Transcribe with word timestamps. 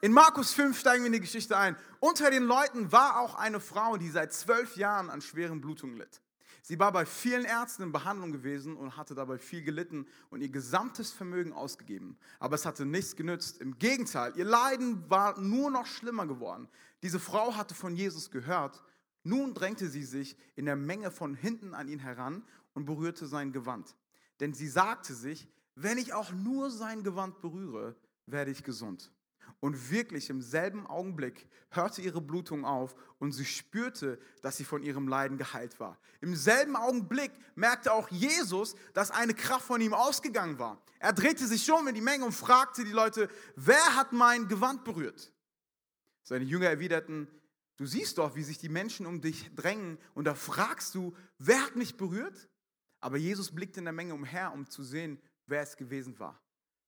In 0.00 0.12
Markus 0.12 0.52
5 0.52 0.78
steigen 0.78 1.02
wir 1.02 1.08
in 1.08 1.14
die 1.14 1.20
Geschichte 1.20 1.56
ein. 1.56 1.76
Unter 1.98 2.30
den 2.30 2.44
Leuten 2.44 2.92
war 2.92 3.18
auch 3.18 3.34
eine 3.34 3.58
Frau, 3.58 3.96
die 3.96 4.10
seit 4.10 4.32
zwölf 4.32 4.76
Jahren 4.76 5.10
an 5.10 5.20
schweren 5.20 5.60
Blutungen 5.60 5.96
litt. 5.96 6.20
Sie 6.62 6.78
war 6.78 6.92
bei 6.92 7.04
vielen 7.04 7.44
Ärzten 7.44 7.82
in 7.82 7.90
Behandlung 7.92 8.30
gewesen 8.30 8.76
und 8.76 8.96
hatte 8.96 9.16
dabei 9.16 9.38
viel 9.38 9.62
gelitten 9.62 10.06
und 10.30 10.40
ihr 10.40 10.50
gesamtes 10.50 11.10
Vermögen 11.10 11.52
ausgegeben. 11.52 12.16
Aber 12.38 12.54
es 12.54 12.64
hatte 12.64 12.86
nichts 12.86 13.16
genützt. 13.16 13.60
Im 13.60 13.76
Gegenteil, 13.78 14.34
ihr 14.36 14.44
Leiden 14.44 15.08
war 15.10 15.40
nur 15.40 15.68
noch 15.70 15.86
schlimmer 15.86 16.26
geworden. 16.26 16.68
Diese 17.02 17.18
Frau 17.18 17.56
hatte 17.56 17.74
von 17.74 17.96
Jesus 17.96 18.30
gehört. 18.30 18.84
Nun 19.24 19.52
drängte 19.52 19.88
sie 19.88 20.04
sich 20.04 20.36
in 20.54 20.66
der 20.66 20.76
Menge 20.76 21.10
von 21.10 21.34
hinten 21.34 21.74
an 21.74 21.88
ihn 21.88 21.98
heran 21.98 22.44
und 22.74 22.84
berührte 22.84 23.26
sein 23.26 23.50
Gewand. 23.50 23.96
Denn 24.38 24.54
sie 24.54 24.68
sagte 24.68 25.14
sich, 25.14 25.48
wenn 25.74 25.98
ich 25.98 26.12
auch 26.12 26.30
nur 26.30 26.70
sein 26.70 27.02
Gewand 27.02 27.40
berühre, 27.40 27.96
werde 28.26 28.52
ich 28.52 28.62
gesund. 28.62 29.10
Und 29.60 29.90
wirklich 29.90 30.30
im 30.30 30.40
selben 30.40 30.86
Augenblick 30.86 31.48
hörte 31.70 32.00
ihre 32.00 32.20
Blutung 32.20 32.64
auf 32.64 32.94
und 33.18 33.32
sie 33.32 33.44
spürte, 33.44 34.18
dass 34.42 34.56
sie 34.56 34.64
von 34.64 34.82
ihrem 34.82 35.08
Leiden 35.08 35.36
geheilt 35.36 35.80
war. 35.80 35.98
Im 36.20 36.36
selben 36.36 36.76
Augenblick 36.76 37.32
merkte 37.54 37.92
auch 37.92 38.08
Jesus, 38.10 38.76
dass 38.94 39.10
eine 39.10 39.34
Kraft 39.34 39.66
von 39.66 39.80
ihm 39.80 39.94
ausgegangen 39.94 40.58
war. 40.58 40.80
Er 41.00 41.12
drehte 41.12 41.46
sich 41.46 41.64
schon 41.64 41.86
in 41.86 41.94
die 41.94 42.00
Menge 42.00 42.24
und 42.24 42.32
fragte 42.32 42.84
die 42.84 42.92
Leute, 42.92 43.28
wer 43.56 43.96
hat 43.96 44.12
mein 44.12 44.48
Gewand 44.48 44.84
berührt? 44.84 45.32
Seine 46.22 46.44
Jünger 46.44 46.68
erwiderten, 46.68 47.28
du 47.76 47.86
siehst 47.86 48.18
doch, 48.18 48.36
wie 48.36 48.42
sich 48.42 48.58
die 48.58 48.68
Menschen 48.68 49.06
um 49.06 49.20
dich 49.20 49.54
drängen 49.54 49.98
und 50.14 50.24
da 50.24 50.34
fragst 50.34 50.94
du, 50.94 51.16
wer 51.38 51.64
hat 51.64 51.76
mich 51.76 51.96
berührt? 51.96 52.48
Aber 53.00 53.16
Jesus 53.16 53.52
blickte 53.52 53.80
in 53.80 53.84
der 53.84 53.92
Menge 53.92 54.14
umher, 54.14 54.52
um 54.52 54.68
zu 54.68 54.82
sehen, 54.82 55.20
wer 55.46 55.62
es 55.62 55.76
gewesen 55.76 56.18
war. 56.18 56.40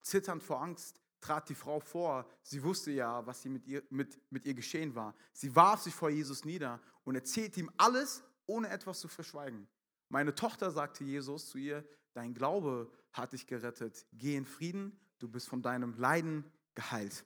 Zitternd 0.03 0.43
vor 0.43 0.63
Angst 0.63 1.00
trat 1.21 1.49
die 1.49 1.55
Frau 1.55 1.81
vor. 1.81 2.27
Sie 2.43 2.63
wusste 2.63 2.91
ja, 2.91 3.25
was 3.27 3.45
mit 3.45 3.67
ihr, 3.67 3.83
mit, 3.91 4.19
mit 4.31 4.45
ihr 4.45 4.55
geschehen 4.55 4.95
war. 4.95 5.15
Sie 5.33 5.55
warf 5.55 5.83
sich 5.83 5.95
vor 5.95 6.11
Jesus 6.11 6.45
nieder 6.45 6.81
und 7.05 7.15
erzählte 7.15 7.61
ihm 7.61 7.71
alles, 7.77 8.23
ohne 8.47 8.69
etwas 8.69 9.01
zu 9.01 9.09
verschweigen. 9.09 9.69
Meine 10.09 10.35
Tochter, 10.35 10.71
sagte 10.71 11.05
Jesus 11.05 11.49
zu 11.49 11.59
ihr, 11.59 11.85
dein 12.15 12.35
Glaube 12.35 12.91
hat 13.13 13.33
dich 13.33 13.47
gerettet. 13.47 14.07
Geh 14.13 14.37
in 14.37 14.47
Frieden, 14.47 14.99
du 15.19 15.29
bist 15.29 15.49
von 15.49 15.63
deinem 15.63 15.95
Leiden 15.97 16.45
geheilt. 16.75 17.25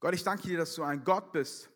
Gott, 0.00 0.14
ich 0.14 0.24
danke 0.24 0.48
dir, 0.48 0.58
dass 0.58 0.74
du 0.74 0.82
ein 0.82 1.04
Gott 1.04 1.32
bist, 1.32 1.70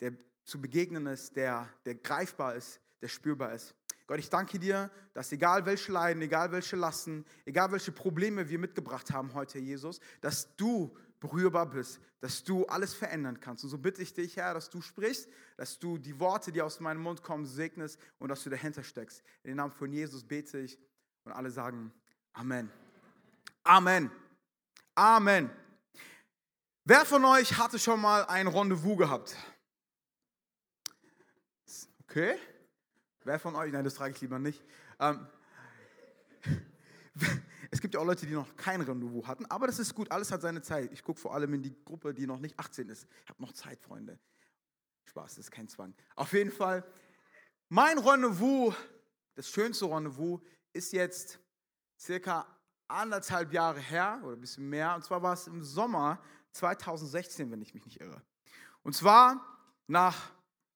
der 0.00 0.12
zu 0.44 0.60
begegnen 0.60 1.06
ist, 1.06 1.36
der, 1.36 1.68
der 1.84 1.94
greifbar 1.94 2.54
ist, 2.54 2.80
der 3.00 3.08
spürbar 3.08 3.52
ist. 3.52 3.74
Gott, 4.08 4.20
ich 4.20 4.30
danke 4.30 4.58
dir, 4.58 4.90
dass 5.12 5.30
egal 5.32 5.66
welche 5.66 5.92
Leiden, 5.92 6.22
egal 6.22 6.50
welche 6.50 6.76
Lasten, 6.76 7.26
egal 7.44 7.70
welche 7.72 7.92
Probleme 7.92 8.48
wir 8.48 8.58
mitgebracht 8.58 9.12
haben 9.12 9.34
heute, 9.34 9.58
Jesus, 9.58 10.00
dass 10.22 10.56
du 10.56 10.96
berührbar 11.20 11.66
bist, 11.66 12.00
dass 12.20 12.42
du 12.42 12.64
alles 12.66 12.94
verändern 12.94 13.38
kannst. 13.38 13.64
Und 13.64 13.70
so 13.70 13.76
bitte 13.76 14.00
ich 14.00 14.14
dich, 14.14 14.36
Herr, 14.36 14.54
dass 14.54 14.70
du 14.70 14.80
sprichst, 14.80 15.28
dass 15.58 15.78
du 15.78 15.98
die 15.98 16.18
Worte, 16.18 16.50
die 16.52 16.62
aus 16.62 16.80
meinem 16.80 17.02
Mund 17.02 17.22
kommen, 17.22 17.44
segnest 17.44 18.00
und 18.18 18.30
dass 18.30 18.42
du 18.44 18.48
dahinter 18.48 18.82
steckst. 18.82 19.22
In 19.42 19.48
den 19.50 19.58
Namen 19.58 19.72
von 19.72 19.92
Jesus 19.92 20.24
bete 20.24 20.58
ich 20.58 20.78
und 21.24 21.32
alle 21.32 21.50
sagen 21.50 21.92
Amen. 22.32 22.70
Amen. 23.62 24.10
Amen. 24.94 25.50
Wer 26.84 27.04
von 27.04 27.22
euch 27.26 27.58
hatte 27.58 27.78
schon 27.78 28.00
mal 28.00 28.24
ein 28.24 28.46
Rendezvous 28.46 28.96
gehabt? 28.96 29.36
Okay. 32.04 32.38
Wer 33.24 33.38
von 33.38 33.54
euch? 33.56 33.72
Nein, 33.72 33.84
das 33.84 33.94
frage 33.94 34.14
ich 34.14 34.20
lieber 34.20 34.38
nicht. 34.38 34.64
Ähm, 35.00 35.26
es 37.70 37.80
gibt 37.80 37.94
ja 37.94 38.00
auch 38.00 38.04
Leute, 38.04 38.26
die 38.26 38.34
noch 38.34 38.56
kein 38.56 38.80
Rendezvous 38.80 39.26
hatten, 39.26 39.46
aber 39.46 39.66
das 39.66 39.78
ist 39.78 39.94
gut, 39.94 40.10
alles 40.10 40.30
hat 40.30 40.42
seine 40.42 40.62
Zeit. 40.62 40.92
Ich 40.92 41.02
gucke 41.02 41.20
vor 41.20 41.34
allem 41.34 41.52
in 41.54 41.62
die 41.62 41.74
Gruppe, 41.84 42.14
die 42.14 42.26
noch 42.26 42.38
nicht 42.38 42.58
18 42.58 42.88
ist. 42.88 43.06
Ich 43.24 43.30
habe 43.30 43.42
noch 43.42 43.52
Zeit, 43.52 43.80
Freunde. 43.80 44.18
Spaß, 45.04 45.36
das 45.36 45.46
ist 45.46 45.50
kein 45.50 45.68
Zwang. 45.68 45.94
Auf 46.14 46.32
jeden 46.32 46.52
Fall, 46.52 46.84
mein 47.68 47.98
Rendezvous, 47.98 48.74
das 49.34 49.48
schönste 49.48 49.86
Rendezvous, 49.86 50.40
ist 50.72 50.92
jetzt 50.92 51.38
circa 51.98 52.46
anderthalb 52.86 53.52
Jahre 53.52 53.80
her 53.80 54.20
oder 54.22 54.36
ein 54.36 54.40
bisschen 54.40 54.68
mehr. 54.68 54.94
Und 54.94 55.04
zwar 55.04 55.22
war 55.22 55.34
es 55.34 55.46
im 55.46 55.62
Sommer 55.62 56.22
2016, 56.52 57.50
wenn 57.50 57.60
ich 57.60 57.74
mich 57.74 57.84
nicht 57.84 58.00
irre. 58.00 58.22
Und 58.82 58.94
zwar 58.94 59.44
nach 59.86 60.30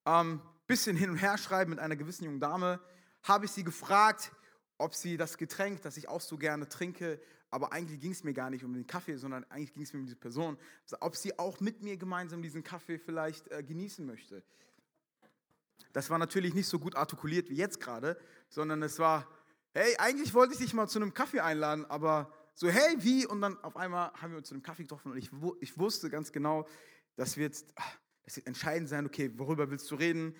ähm, 0.04 0.40
bisschen 0.66 0.96
hin 0.96 1.10
und 1.10 1.16
her 1.16 1.38
schreiben 1.38 1.70
mit 1.70 1.78
einer 1.78 1.96
gewissen 1.96 2.24
jungen 2.24 2.40
Dame, 2.40 2.80
habe 3.22 3.44
ich 3.44 3.50
sie 3.50 3.64
gefragt, 3.64 4.32
ob 4.78 4.94
sie 4.94 5.16
das 5.16 5.38
Getränk, 5.38 5.82
das 5.82 5.96
ich 5.96 6.08
auch 6.08 6.20
so 6.20 6.36
gerne 6.36 6.68
trinke, 6.68 7.20
aber 7.50 7.72
eigentlich 7.72 8.00
ging 8.00 8.12
es 8.12 8.24
mir 8.24 8.32
gar 8.32 8.50
nicht 8.50 8.64
um 8.64 8.72
den 8.72 8.86
Kaffee, 8.86 9.16
sondern 9.16 9.44
eigentlich 9.44 9.74
ging 9.74 9.82
es 9.82 9.92
mir 9.92 10.00
um 10.00 10.06
diese 10.06 10.16
Person, 10.16 10.58
ob 11.00 11.16
sie 11.16 11.38
auch 11.38 11.60
mit 11.60 11.82
mir 11.82 11.96
gemeinsam 11.96 12.42
diesen 12.42 12.64
Kaffee 12.64 12.98
vielleicht 12.98 13.48
äh, 13.48 13.62
genießen 13.62 14.04
möchte. 14.06 14.42
Das 15.92 16.08
war 16.08 16.18
natürlich 16.18 16.54
nicht 16.54 16.66
so 16.66 16.78
gut 16.78 16.96
artikuliert 16.96 17.50
wie 17.50 17.56
jetzt 17.56 17.78
gerade, 17.78 18.18
sondern 18.48 18.82
es 18.82 18.98
war, 18.98 19.28
hey, 19.74 19.94
eigentlich 19.98 20.32
wollte 20.32 20.54
ich 20.54 20.60
dich 20.60 20.72
mal 20.72 20.88
zu 20.88 20.98
einem 20.98 21.12
Kaffee 21.12 21.40
einladen, 21.40 21.84
aber 21.84 22.32
so, 22.54 22.68
hey, 22.68 22.96
wie? 22.98 23.26
Und 23.26 23.42
dann 23.42 23.62
auf 23.62 23.76
einmal 23.76 24.12
haben 24.14 24.30
wir 24.30 24.38
uns 24.38 24.48
zu 24.48 24.54
einem 24.54 24.62
Kaffee 24.62 24.82
getroffen 24.82 25.12
und 25.12 25.18
ich, 25.18 25.30
ich 25.60 25.78
wusste 25.78 26.10
ganz 26.10 26.32
genau, 26.32 26.66
dass 27.16 27.36
wir 27.36 27.44
jetzt, 27.44 27.72
ah, 27.76 27.82
das 28.24 28.36
wird 28.36 28.46
entscheidend 28.46 28.88
sein, 28.88 29.06
okay, 29.06 29.30
worüber 29.36 29.70
willst 29.70 29.90
du 29.90 29.94
reden? 29.94 30.34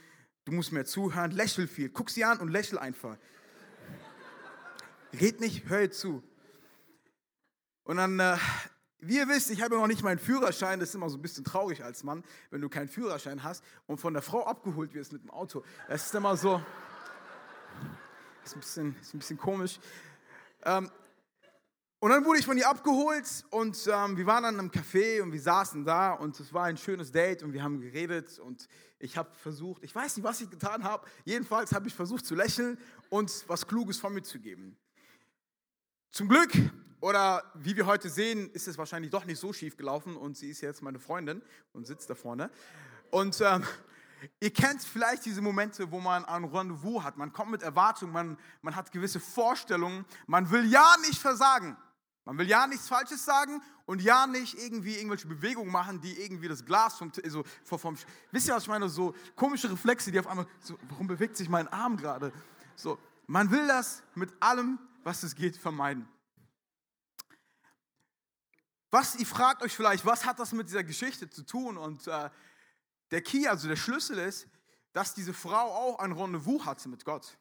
Du 0.45 0.53
musst 0.53 0.73
mir 0.73 0.85
zuhören, 0.85 1.31
lächel 1.31 1.69
viel. 1.69 1.89
Guck 1.89 2.11
sie 2.11 2.25
an 2.25 2.39
und 2.39 2.49
lächel 2.49 2.79
einfach. 2.79 3.17
Red 5.21 5.41
nicht, 5.41 5.69
hör 5.69 5.91
zu. 5.91 6.23
Und 7.85 7.97
dann, 7.97 8.19
äh, 8.19 8.37
wie 8.99 9.17
ihr 9.17 9.29
wisst, 9.29 9.51
ich 9.51 9.63
habe 9.63 9.77
noch 9.77 9.87
nicht 9.87 10.03
meinen 10.03 10.19
Führerschein. 10.19 10.81
Das 10.81 10.91
ist 10.91 10.95
immer 10.95 11.11
so 11.11 11.19
ein 11.19 11.23
bisschen 11.23 11.45
traurig 11.45 11.85
als 11.85 12.05
Mann, 12.05 12.25
wenn 12.51 12.61
du 12.61 12.69
keinen 12.69 12.89
Führerschein 12.89 13.43
hast 13.43 13.65
und 13.87 13.99
von 13.99 14.15
der 14.15 14.23
Frau 14.23 14.47
abgeholt 14.47 14.95
wirst 14.95 15.13
mit 15.13 15.23
dem 15.23 15.31
Auto. 15.31 15.65
Das 15.89 16.07
ist 16.07 16.15
immer 16.15 16.37
so. 16.37 16.63
Ist 18.45 18.55
ein 18.55 18.61
bisschen, 18.61 18.97
ist 19.01 19.15
ein 19.15 19.19
bisschen 19.19 19.39
komisch. 19.39 19.79
Ähm, 20.65 20.91
und 22.03 22.11
dann 22.11 22.25
wurde 22.25 22.41
ich 22.41 22.47
von 22.47 22.59
ihr 22.59 22.69
abgeholt 22.69 23.45
und 23.51 23.79
ähm, 23.87 24.17
wir 24.17 24.27
waren 24.27 24.43
dann 24.43 24.59
im 24.59 24.73
Café 24.73 25.23
und 25.23 25.33
wir 25.33 25.41
saßen 25.41 25.85
da 25.85 26.15
und 26.15 26.39
es 26.41 26.53
war 26.53 26.65
ein 26.65 26.77
schönes 26.77 27.13
Date 27.13 27.45
und 27.45 27.53
wir 27.53 27.63
haben 27.63 27.81
geredet 27.81 28.41
und 28.41 28.67
ich 28.99 29.17
habe 29.17 29.31
versucht, 29.37 29.85
ich 29.85 29.95
weiß 29.95 30.17
nicht, 30.17 30.25
was 30.25 30.41
ich 30.41 30.51
getan 30.51 30.83
habe, 30.83 31.07
jedenfalls 31.25 31.71
habe 31.73 31.87
ich 31.87 31.95
versucht 31.95 32.27
zu 32.27 32.35
lächeln 32.35 32.77
und 33.09 33.45
was 33.47 33.69
Kluges 33.69 34.01
von 34.01 34.13
mir 34.13 34.25
zu 34.25 34.41
geben. 34.41 34.77
Zum 36.11 36.29
Glück, 36.29 36.51
oder 37.01 37.45
wie 37.55 37.77
wir 37.77 37.87
heute 37.87 38.09
sehen, 38.09 38.51
ist 38.51 38.67
es 38.67 38.77
wahrscheinlich 38.77 39.13
doch 39.13 39.25
nicht 39.25 39.39
so 39.39 39.53
schief 39.53 39.77
gelaufen 39.77 40.17
und 40.17 40.37
sie 40.37 40.51
ist 40.51 40.61
jetzt 40.61 40.83
meine 40.83 40.99
Freundin 40.99 41.41
und 41.73 41.87
sitzt 41.87 42.11
da 42.11 42.17
vorne. 42.17 42.51
Und 43.13 43.41
ähm, 43.41 43.63
Ihr 44.39 44.53
kennt 44.53 44.83
vielleicht 44.83 45.25
diese 45.25 45.41
Momente, 45.41 45.91
wo 45.91 45.99
man 45.99 46.25
ein 46.25 46.45
Rendezvous 46.45 47.03
hat. 47.03 47.17
Man 47.17 47.33
kommt 47.33 47.51
mit 47.51 47.63
Erwartungen, 47.63 48.13
man, 48.13 48.39
man 48.61 48.77
hat 48.77 48.93
gewisse 48.93 49.19
Vorstellungen. 49.19 50.05
Man 50.29 50.49
will 50.49 50.65
ja 50.65 50.95
nicht 51.05 51.19
versagen. 51.19 51.77
Man 52.25 52.39
will 52.39 52.49
ja 52.49 52.67
nichts 52.67 52.89
Falsches 52.89 53.25
sagen 53.25 53.61
und 53.85 54.01
ja 54.01 54.27
nicht 54.27 54.55
irgendwie 54.55 54.97
irgendwelche 54.97 55.27
Bewegungen 55.27 55.73
machen, 55.73 56.01
die 56.01 56.21
irgendwie 56.21 56.49
das 56.49 56.65
Glas 56.65 56.95
vom, 56.95 57.11
so, 57.27 57.45
vom, 57.65 57.97
wisst 58.31 58.49
ihr, 58.49 58.55
was 58.55 58.63
ich 58.63 58.69
meine? 58.69 58.89
So 58.89 59.15
komische 59.35 59.71
Reflexe, 59.71 60.13
die 60.13 60.21
auf 60.21 60.29
einmal, 60.29 60.47
so, 60.61 60.79
warum 60.89 61.09
bewegt 61.09 61.37
sich 61.37 61.49
mein 61.49 61.67
Arm 61.69 61.97
gerade? 61.97 62.33
So, 62.77 62.99
man 63.27 63.51
will 63.51 63.67
das 63.67 64.03
mit 64.15 64.33
allem, 64.41 64.79
was 65.03 65.25
es 65.25 65.35
geht, 65.35 65.57
vermeiden. 65.57 66.09
Was, 68.93 69.17
ihr 69.17 69.27
fragt 69.27 69.63
euch 69.63 69.75
vielleicht, 69.75 70.05
was 70.05 70.25
hat 70.25 70.39
das 70.39 70.53
mit 70.53 70.69
dieser 70.69 70.85
Geschichte 70.85 71.29
zu 71.29 71.45
tun? 71.45 71.77
Und 71.77 72.07
äh, 72.07 72.31
der 73.11 73.23
Key, 73.23 73.49
also 73.49 73.67
der 73.67 73.77
Schlüssel 73.77 74.19
ist, 74.19 74.47
dass 74.93 75.15
diese 75.15 75.33
Frau 75.33 75.73
auch 75.73 75.99
ein 75.99 76.13
Rendezvous 76.13 76.65
hatte 76.65 76.89
mit 76.89 77.05
Gott. 77.05 77.37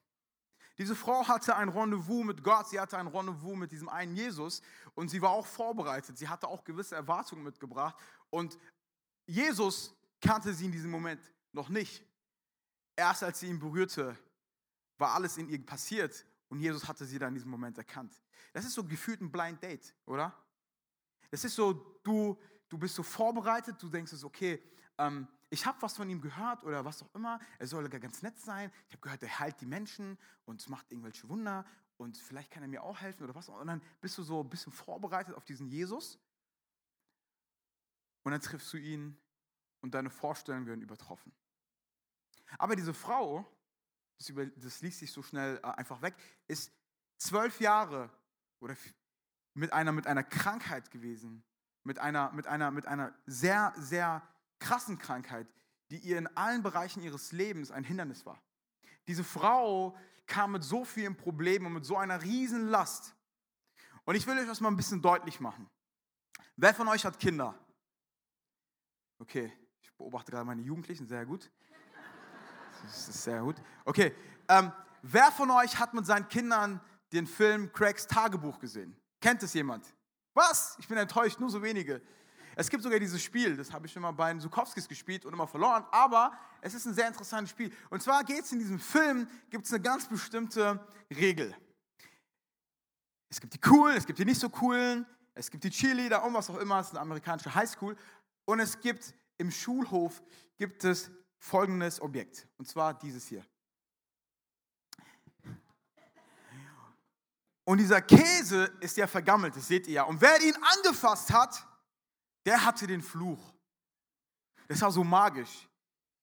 Diese 0.78 0.96
Frau 0.96 1.28
hatte 1.28 1.56
ein 1.56 1.70
Rendezvous 1.70 2.24
mit 2.26 2.44
Gott, 2.44 2.70
sie 2.70 2.80
hatte 2.80 2.98
ein 2.98 3.08
Rendezvous 3.08 3.56
mit 3.56 3.72
diesem 3.72 3.90
einen 3.90 4.16
Jesus 4.16 4.62
und 4.96 5.10
sie 5.10 5.22
war 5.22 5.32
auch 5.32 5.46
vorbereitet. 5.46 6.18
Sie 6.18 6.28
hatte 6.28 6.48
auch 6.48 6.64
gewisse 6.64 6.96
Erwartungen 6.96 7.44
mitgebracht 7.44 7.96
und 8.30 8.58
Jesus 9.26 9.96
kannte 10.22 10.54
sie 10.54 10.66
in 10.66 10.72
diesem 10.72 10.92
Moment 10.92 11.22
noch 11.52 11.70
nicht. 11.70 12.04
Erst 12.96 13.24
als 13.24 13.40
sie 13.40 13.48
ihn 13.48 13.60
berührte, 13.60 14.18
war 14.98 15.14
alles 15.14 15.38
in 15.38 15.50
ihr 15.50 15.66
passiert 15.66 16.26
und 16.50 16.60
Jesus 16.60 16.88
hatte 16.88 17.06
sie 17.06 17.20
dann 17.20 17.30
in 17.30 17.36
diesem 17.36 17.52
Moment 17.52 17.78
erkannt. 17.78 18.22
Das 18.54 18.66
ist 18.66 18.74
so 18.74 18.84
gefühlt 18.84 19.22
ein 19.22 19.32
Blind 19.32 19.62
Date, 19.62 19.96
oder? 20.06 20.34
Das 21.30 21.44
ist 21.44 21.56
so, 21.56 21.74
du, 22.04 22.38
du 22.68 22.78
bist 22.78 22.96
so 22.96 23.04
vorbereitet, 23.04 23.82
du 23.82 23.90
denkst 23.90 24.14
es, 24.14 24.24
okay, 24.24 24.62
ähm, 24.98 25.28
ich 25.52 25.66
habe 25.66 25.82
was 25.82 25.98
von 25.98 26.10
ihm 26.10 26.22
gehört 26.22 26.64
oder 26.64 26.86
was 26.86 27.04
auch 27.04 27.14
immer, 27.14 27.38
er 27.60 27.68
soll 27.68 27.88
ganz 27.90 28.22
nett 28.22 28.40
sein. 28.40 28.72
Ich 28.88 28.94
habe 28.94 29.02
gehört, 29.02 29.22
er 29.22 29.40
heilt 29.40 29.60
die 29.60 29.66
Menschen 29.66 30.18
und 30.46 30.68
macht 30.70 30.90
irgendwelche 30.90 31.28
Wunder 31.28 31.66
und 31.98 32.18
vielleicht 32.18 32.52
kann 32.52 32.64
er 32.64 32.70
mir 32.70 32.82
auch 32.82 32.98
helfen 33.00 33.24
oder 33.26 33.36
was. 33.36 33.50
Und 33.50 33.68
dann 33.68 33.82
bist 34.00 34.18
du 34.18 34.24
so 34.24 34.42
ein 34.42 34.50
bisschen 34.50 34.72
vorbereitet 34.72 35.36
auf 35.36 35.44
diesen 35.44 35.68
Jesus 35.68 36.18
und 38.24 38.32
dann 38.32 38.40
triffst 38.40 38.72
du 38.72 38.78
ihn 38.78 39.18
und 39.82 39.94
deine 39.94 40.10
Vorstellungen 40.10 40.66
werden 40.68 40.82
übertroffen. 40.82 41.34
Aber 42.58 42.78
diese 42.78 42.94
Frau, 42.94 43.46
das, 44.18 44.30
über, 44.30 44.46
das 44.46 44.82
liest 44.82 45.00
sich 45.00 45.12
so 45.12 45.22
schnell 45.22 45.58
äh, 45.58 45.68
einfach 45.68 46.02
weg, 46.02 46.16
ist 46.48 46.72
zwölf 47.18 47.60
Jahre 47.60 48.10
oder 48.62 48.78
mit 49.54 49.74
einer, 49.74 49.92
mit 49.92 50.08
einer 50.08 50.24
Krankheit 50.24 50.92
gewesen, 50.92 51.44
mit 51.84 52.00
einer, 52.00 52.32
mit 52.32 52.48
einer, 52.48 52.72
mit 52.72 52.86
einer 52.86 53.14
sehr, 53.26 53.74
sehr 53.76 54.26
krassen 54.62 54.98
Krankheit, 54.98 55.48
die 55.90 55.98
ihr 55.98 56.18
in 56.18 56.28
allen 56.38 56.64
Bereichen 56.64 57.04
ihres 57.04 57.34
Lebens 57.34 57.70
ein 57.70 57.84
Hindernis 57.84 58.26
war. 58.26 58.42
Diese 59.08 59.26
Frau 59.26 59.98
kam 60.26 60.54
mit 60.54 60.64
so 60.64 60.86
vielen 60.86 61.18
Problemen 61.18 61.66
und 61.66 61.74
mit 61.74 61.86
so 61.86 61.98
einer 61.98 62.22
riesen 62.22 62.70
Last. 62.70 63.14
Und 64.06 64.16
ich 64.16 64.26
will 64.26 64.40
euch 64.40 64.48
das 64.48 64.62
mal 64.62 64.70
ein 64.70 64.78
bisschen 64.78 65.02
deutlich 65.02 65.42
machen. 65.42 65.70
Wer 66.56 66.74
von 66.74 66.88
euch 66.88 67.04
hat 67.04 67.20
Kinder? 67.20 67.54
Okay, 69.20 69.52
ich 69.82 69.94
beobachte 69.96 70.32
gerade 70.32 70.46
meine 70.46 70.62
Jugendlichen, 70.62 71.08
sehr 71.08 71.26
gut. 71.26 71.52
Das 72.84 73.10
ist 73.10 73.24
sehr 73.24 73.42
gut. 73.42 73.56
Okay, 73.86 74.16
ähm, 74.48 74.72
wer 75.02 75.32
von 75.32 75.52
euch 75.52 75.78
hat 75.78 75.94
mit 75.94 76.06
seinen 76.06 76.28
Kindern 76.28 76.80
den 77.12 77.28
Film 77.28 77.72
Craigs 77.74 78.08
Tagebuch 78.08 78.60
gesehen? 78.60 78.96
Kennt 79.20 79.44
es 79.44 79.54
jemand? 79.54 79.94
Was? 80.34 80.78
Ich 80.80 80.88
bin 80.88 80.98
enttäuscht, 80.98 81.40
nur 81.40 81.50
so 81.50 81.62
wenige. 81.62 82.02
Es 82.56 82.70
gibt 82.70 82.84
sogar 82.84 83.00
dieses 83.00 83.22
Spiel, 83.22 83.56
das 83.56 83.72
habe 83.72 83.88
ich 83.88 83.96
mal 83.96 84.12
bei 84.12 84.32
den 84.32 84.40
Sukowskis 84.40 84.88
gespielt 84.88 85.26
und 85.26 85.34
immer 85.34 85.48
verloren, 85.48 85.86
aber 85.92 86.34
es 86.62 86.74
ist 86.74 86.86
ein 86.86 86.94
sehr 86.94 87.08
interessantes 87.08 87.52
Spiel. 87.52 87.72
Und 87.90 88.04
zwar 88.04 88.24
geht 88.24 88.44
es 88.44 88.52
in 88.52 88.60
diesem 88.60 88.80
Film, 88.80 89.28
gibt 89.50 89.66
es 89.66 89.74
eine 89.74 89.82
ganz 89.82 90.08
bestimmte 90.08 90.86
Regel. 91.10 91.56
Es 93.30 93.40
gibt 93.40 93.54
die 93.54 93.62
coolen, 93.62 93.96
es 93.96 94.06
gibt 94.06 94.20
die 94.20 94.26
nicht 94.26 94.40
so 94.40 94.50
coolen, 94.50 95.06
es 95.34 95.50
gibt 95.50 95.64
die 95.64 95.70
Cheerleader 95.70 96.24
und 96.24 96.34
was 96.34 96.50
auch 96.50 96.58
immer, 96.58 96.80
es 96.80 96.88
ist 96.88 96.94
eine 96.94 97.02
amerikanische 97.02 97.56
Highschool. 97.56 97.96
Und 98.46 98.60
es 98.60 98.80
gibt 98.80 99.14
im 99.38 99.50
Schulhof 99.50 100.22
gibt 100.58 100.84
es 100.84 101.10
folgendes 101.38 102.02
Objekt, 102.02 102.48
und 102.58 102.68
zwar 102.68 102.94
dieses 102.94 103.28
hier. 103.28 103.46
Und 107.64 107.78
dieser 107.78 108.02
Käse 108.02 108.66
ist 108.82 108.98
ja 108.98 109.08
vergammelt, 109.08 109.56
das 109.56 109.68
seht 109.68 109.88
ihr 109.88 109.94
ja. 109.94 110.04
Und 110.04 110.20
wer 110.20 110.42
ihn 110.42 110.56
angefasst 110.78 111.32
hat, 111.32 111.66
der 112.46 112.66
hatte 112.66 112.88
den 112.88 113.02
Fluch. 113.02 113.54
Das 114.68 114.82
war 114.82 114.92
so 114.92 115.04
magisch. 115.04 115.68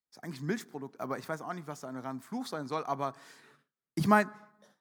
Das 0.08 0.16
ist 0.16 0.24
eigentlich 0.24 0.40
ein 0.40 0.46
Milchprodukt, 0.46 0.98
aber 1.00 1.18
ich 1.18 1.28
weiß 1.28 1.42
auch 1.42 1.52
nicht, 1.52 1.66
was 1.66 1.80
da 1.80 1.88
ein 1.88 2.20
Fluch 2.20 2.46
sein 2.46 2.66
soll. 2.66 2.84
Aber 2.84 3.14
ich 3.94 4.06
meine, 4.06 4.30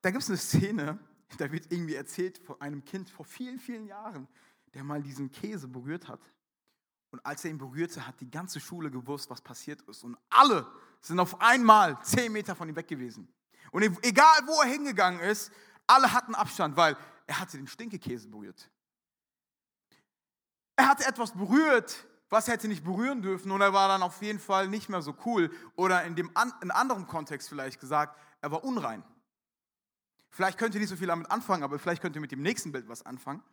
da 0.02 0.12
gibt 0.12 0.24
es 0.24 0.30
eine 0.30 0.38
Szene, 0.38 1.00
da 1.38 1.52
wird 1.52 1.72
irgendwie 1.72 1.96
erzählt 1.96 2.38
von 2.38 2.60
einem 2.62 2.86
Kind 2.86 3.10
vor 3.10 3.26
vielen, 3.26 3.60
vielen 3.60 3.86
Jahren, 3.86 4.28
der 4.74 4.84
mal 4.84 5.02
diesen 5.02 5.32
Käse 5.32 5.68
berührt 5.68 6.08
hat. 6.08 6.22
Und 7.12 7.26
als 7.26 7.44
er 7.44 7.52
ihn 7.52 7.58
berührte, 7.58 8.06
hat 8.06 8.20
die 8.20 8.30
ganze 8.30 8.60
Schule 8.60 8.92
gewusst, 8.92 9.30
was 9.30 9.42
passiert 9.42 9.82
ist. 9.84 10.04
Und 10.04 10.18
alle 10.30 10.66
sind 11.02 11.20
auf 11.20 11.42
einmal 11.42 12.02
zehn 12.04 12.32
Meter 12.32 12.56
von 12.56 12.70
ihm 12.70 12.76
weg 12.76 12.88
gewesen. 12.88 13.28
Und 13.72 13.84
egal, 14.06 14.42
wo 14.46 14.62
er 14.62 14.70
hingegangen 14.70 15.20
ist, 15.22 15.52
alle 15.86 16.12
hatten 16.12 16.36
Abstand, 16.36 16.76
weil 16.76 16.98
er 17.26 17.40
hatte 17.40 17.58
den 17.58 17.68
Stinkekäse 17.68 18.30
berührt. 18.30 18.70
Er 20.78 20.88
hatte 20.88 21.06
etwas 21.06 21.32
berührt, 21.32 22.08
was 22.30 22.48
er 22.48 22.54
hätte 22.54 22.68
nicht 22.68 22.84
berühren 22.84 23.22
dürfen 23.22 23.52
und 23.52 23.62
er 23.62 23.74
war 23.74 23.88
dann 23.88 24.04
auf 24.04 24.22
jeden 24.22 24.40
Fall 24.40 24.68
nicht 24.68 24.90
mehr 24.90 25.02
so 25.02 25.16
cool. 25.26 25.52
Oder 25.76 26.04
in 26.04 26.16
dem 26.16 26.32
in 26.62 26.72
anderem 26.72 27.08
Kontext 27.08 27.50
vielleicht 27.50 27.80
gesagt, 27.80 28.18
er 28.42 28.52
war 28.52 28.64
unrein. 28.64 29.04
Vielleicht 30.30 30.60
könnt 30.60 30.76
ihr 30.76 30.80
nicht 30.80 30.90
so 30.90 30.96
viel 30.96 31.08
damit 31.08 31.32
anfangen, 31.32 31.64
aber 31.64 31.80
vielleicht 31.80 32.02
könnt 32.02 32.16
ihr 32.16 32.22
mit 32.22 32.32
dem 32.32 32.42
nächsten 32.42 32.72
Bild 32.72 32.88
was 32.88 33.06
anfangen. 33.06 33.44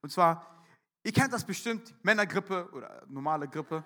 Und 0.00 0.10
zwar, 0.10 0.64
ihr 1.02 1.12
kennt 1.12 1.32
das 1.34 1.44
bestimmt, 1.44 1.94
Männergrippe 2.02 2.70
oder 2.72 3.04
normale 3.08 3.46
Grippe. 3.46 3.84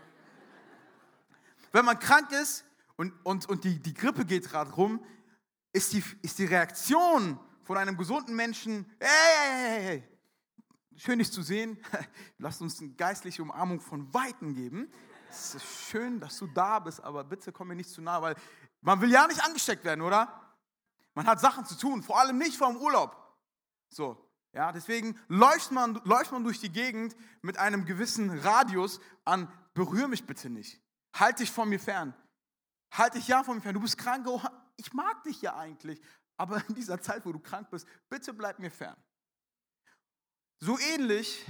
Wenn 1.73 1.85
man 1.85 1.99
krank 1.99 2.31
ist 2.31 2.65
und, 2.97 3.13
und, 3.25 3.49
und 3.49 3.65
die, 3.65 3.81
die 3.81 3.95
Grippe 3.95 4.25
geht 4.25 4.49
gerade 4.49 4.71
rum, 4.73 5.05
ist 5.73 5.93
die, 5.93 6.05
ist 6.23 6.39
die 6.39 6.45
Reaktion 6.45 7.41
von 7.65 7.77
einem 7.77 7.97
gesunden 7.97 8.37
Menschen, 8.37 8.87
hey, 9.01 9.09
hey, 9.09 9.49
hey, 9.49 9.83
hey, 9.83 10.18
schön 10.99 11.19
dich 11.19 11.33
zu 11.33 11.43
sehen. 11.43 11.79
Lasst 12.39 12.61
uns 12.61 12.81
eine 12.81 12.91
geistliche 12.91 13.43
Umarmung 13.43 13.81
von 13.81 14.13
Weitem 14.13 14.55
geben. 14.55 14.93
Es 15.31 15.55
ist 15.55 15.65
schön, 15.91 16.21
dass 16.21 16.39
du 16.39 16.47
da 16.49 16.79
bist, 16.79 17.03
aber 17.03 17.25
bitte 17.25 17.53
komm 17.53 17.69
mir 17.69 17.77
nicht 17.77 17.91
zu 17.91 18.03
nah, 18.03 18.21
weil 18.21 18.35
man 18.81 19.01
will 19.01 19.11
ja 19.11 19.27
nicht 19.27 19.43
angesteckt 19.45 19.85
werden, 19.85 20.03
oder? 20.03 20.57
Man 21.15 21.27
hat 21.27 21.41
Sachen 21.41 21.65
zu 21.65 21.77
tun, 21.77 22.03
vor 22.03 22.19
allem 22.19 22.39
nicht 22.39 22.57
vor 22.57 22.69
dem 22.69 22.77
Urlaub. 22.77 23.17
So, 23.89 24.17
ja, 24.53 24.73
deswegen 24.73 25.19
läuft 25.29 25.73
man, 25.73 26.01
läuft 26.05 26.33
man 26.33 26.45
durch 26.45 26.61
die 26.61 26.71
Gegend 26.71 27.17
mit 27.43 27.59
einem 27.59 27.85
gewissen 27.85 28.31
Radius 28.39 29.01
an, 29.25 29.53
berühr 29.75 30.09
mich 30.09 30.27
bitte 30.27 30.49
nicht. 30.51 30.81
Halt 31.15 31.41
dich 31.41 31.51
von 31.51 31.69
mir 31.69 31.81
fern. 31.81 32.15
Halt 32.93 33.15
dich 33.15 33.29
ja 33.29 33.43
von 33.45 33.57
mir 33.57 33.63
fern. 33.63 33.75
Du 33.75 33.81
bist 33.81 33.99
krank, 33.99 34.27
oh, 34.27 34.41
ich 34.77 34.93
mag 34.93 35.23
dich 35.25 35.43
ja 35.43 35.57
eigentlich, 35.57 36.01
aber 36.37 36.63
in 36.69 36.75
dieser 36.75 37.01
Zeit, 37.01 37.27
wo 37.27 37.33
du 37.33 37.39
krank 37.39 37.71
bist, 37.71 37.87
bitte 38.09 38.33
bleib 38.33 38.59
mir 38.59 38.71
fern. 38.71 38.97
So 40.61 40.79
ähnlich 40.79 41.45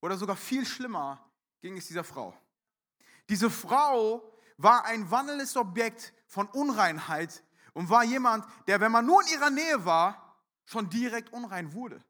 oder 0.00 0.16
sogar 0.16 0.36
viel 0.36 0.66
schlimmer 0.66 1.24
ging 1.60 1.76
es 1.76 1.86
dieser 1.86 2.04
Frau. 2.04 2.36
Diese 3.28 3.50
Frau 3.50 4.32
war 4.56 4.84
ein 4.84 5.10
wandelndes 5.10 5.56
Objekt 5.56 6.12
von 6.26 6.46
Unreinheit 6.48 7.42
und 7.72 7.88
war 7.88 8.04
jemand, 8.04 8.44
der, 8.66 8.80
wenn 8.80 8.92
man 8.92 9.06
nur 9.06 9.22
in 9.22 9.28
ihrer 9.28 9.50
Nähe 9.50 9.84
war, 9.84 10.36
schon 10.64 10.90
direkt 10.90 11.32
unrein 11.32 11.72
wurde. 11.72 12.02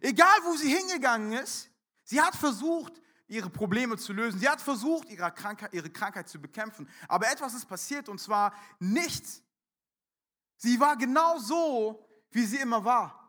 Egal, 0.00 0.38
wo 0.44 0.56
sie 0.56 0.74
hingegangen 0.74 1.32
ist, 1.32 1.70
sie 2.04 2.20
hat 2.20 2.34
versucht, 2.34 3.00
ihre 3.26 3.50
Probleme 3.50 3.96
zu 3.96 4.12
lösen. 4.12 4.40
Sie 4.40 4.48
hat 4.48 4.60
versucht, 4.60 5.08
ihre 5.08 5.30
Krankheit, 5.30 5.72
ihre 5.72 5.90
Krankheit 5.90 6.28
zu 6.28 6.40
bekämpfen. 6.40 6.88
Aber 7.08 7.30
etwas 7.30 7.54
ist 7.54 7.66
passiert 7.66 8.08
und 8.08 8.20
zwar 8.20 8.52
nichts. 8.78 9.42
Sie 10.56 10.78
war 10.80 10.96
genau 10.96 11.38
so, 11.38 12.06
wie 12.30 12.44
sie 12.44 12.58
immer 12.58 12.84
war. 12.84 13.19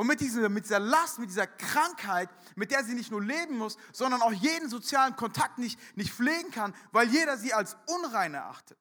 Und 0.00 0.06
mit 0.06 0.22
dieser, 0.22 0.48
mit 0.48 0.64
dieser 0.64 0.80
Last, 0.80 1.18
mit 1.18 1.28
dieser 1.28 1.46
Krankheit, 1.46 2.30
mit 2.56 2.70
der 2.70 2.82
sie 2.84 2.94
nicht 2.94 3.10
nur 3.10 3.22
leben 3.22 3.58
muss, 3.58 3.76
sondern 3.92 4.22
auch 4.22 4.32
jeden 4.32 4.70
sozialen 4.70 5.14
Kontakt 5.14 5.58
nicht, 5.58 5.78
nicht 5.94 6.10
pflegen 6.10 6.50
kann, 6.50 6.74
weil 6.90 7.10
jeder 7.10 7.36
sie 7.36 7.52
als 7.52 7.76
unrein 7.86 8.32
erachtet. 8.32 8.78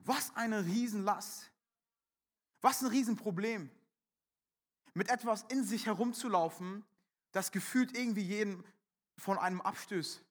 Was 0.00 0.34
eine 0.34 0.64
Riesenlast. 0.64 1.52
Was 2.62 2.82
ein 2.82 2.88
Riesenproblem. 2.88 3.70
Mit 4.94 5.08
etwas 5.08 5.44
in 5.50 5.62
sich 5.62 5.86
herumzulaufen, 5.86 6.84
das 7.30 7.52
gefühlt 7.52 7.96
irgendwie 7.96 8.22
jeden 8.22 8.64
von 9.16 9.38
einem 9.38 9.60
abstößt 9.60 10.25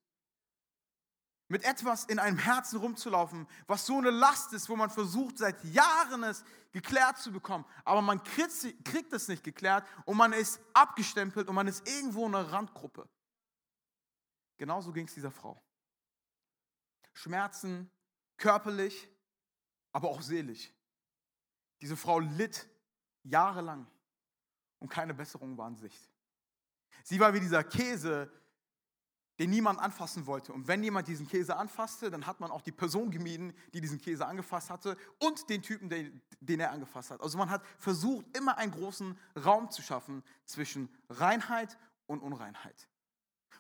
mit 1.47 1.63
etwas 1.63 2.06
in 2.06 2.19
einem 2.19 2.38
Herzen 2.38 2.80
rumzulaufen, 2.80 3.47
was 3.68 3.86
so 3.86 3.97
eine 3.97 4.09
Last 4.09 4.53
ist, 4.53 4.68
wo 4.69 4.75
man 4.75 4.89
versucht 4.89 5.38
seit 5.38 5.63
Jahren 5.63 6.24
es 6.24 6.44
geklärt 6.71 7.18
zu 7.19 7.31
bekommen, 7.31 7.65
aber 7.83 8.01
man 8.01 8.21
kriegt, 8.24 9.13
es 9.13 9.27
nicht 9.27 9.44
geklärt 9.44 9.88
und 10.06 10.18
man 10.18 10.33
ist 10.33 10.59
abgestempelt 10.74 11.47
und 11.47 11.56
man 11.56 11.68
ist 11.68 11.88
irgendwo 11.88 12.25
in 12.25 12.36
einer 12.36 12.51
Randgruppe. 12.51 13.07
Genauso 14.57 14.92
ging 14.92 15.06
es 15.06 15.13
dieser 15.13 15.31
Frau. 15.31 15.62
Schmerzen, 17.13 17.89
körperlich, 18.38 19.08
aber 19.91 20.10
auch 20.10 20.22
seelisch. 20.22 20.74
Diese 21.81 21.96
Frau 21.96 22.20
litt 22.20 22.67
jahrelang 23.24 23.88
und 24.79 24.89
keine 24.89 25.13
Besserung 25.13 25.58
war 25.58 25.67
in 25.67 25.77
Sicht. 25.77 26.10
Sie 27.03 27.20
war 27.20 27.34
wie 27.34 27.39
dieser 27.39 27.63
Käse, 27.63 28.31
den 29.39 29.50
niemand 29.50 29.80
anfassen 29.80 30.25
wollte. 30.25 30.54
Und 30.54 30.68
wenn 30.68 30.84
jemand 30.84 31.08
diesen 31.08 31.27
Käse 31.27 31.58
anfasste, 31.58 32.10
dann 32.10 32.25
hat 32.25 32.39
man 32.39 32.51
auch 32.51 32.62
die 32.62 32.72
Person 32.72 33.12
gemieden, 33.12 33.54
die 33.74 33.82
diesen 33.82 34.00
Käse 34.00 34.25
angefasst 34.25 34.70
hatte 34.70 34.98
und 35.20 35.50
den 35.50 35.62
Typen, 35.62 35.89
den, 35.89 36.22
den 36.39 36.60
er 36.60 36.72
angefasst 36.72 37.12
hat. 37.12 37.22
Also 37.22 37.38
man 37.38 37.50
hat 37.50 37.63
versucht, 37.77 38.25
immer 38.38 38.58
einen 38.58 38.72
großen 38.72 39.18
Raum 39.44 39.70
zu 39.72 39.82
schaffen 39.82 40.24
zwischen 40.46 40.89
Reinheit 41.10 41.77
und 42.08 42.22
Unreinheit. 42.22 42.88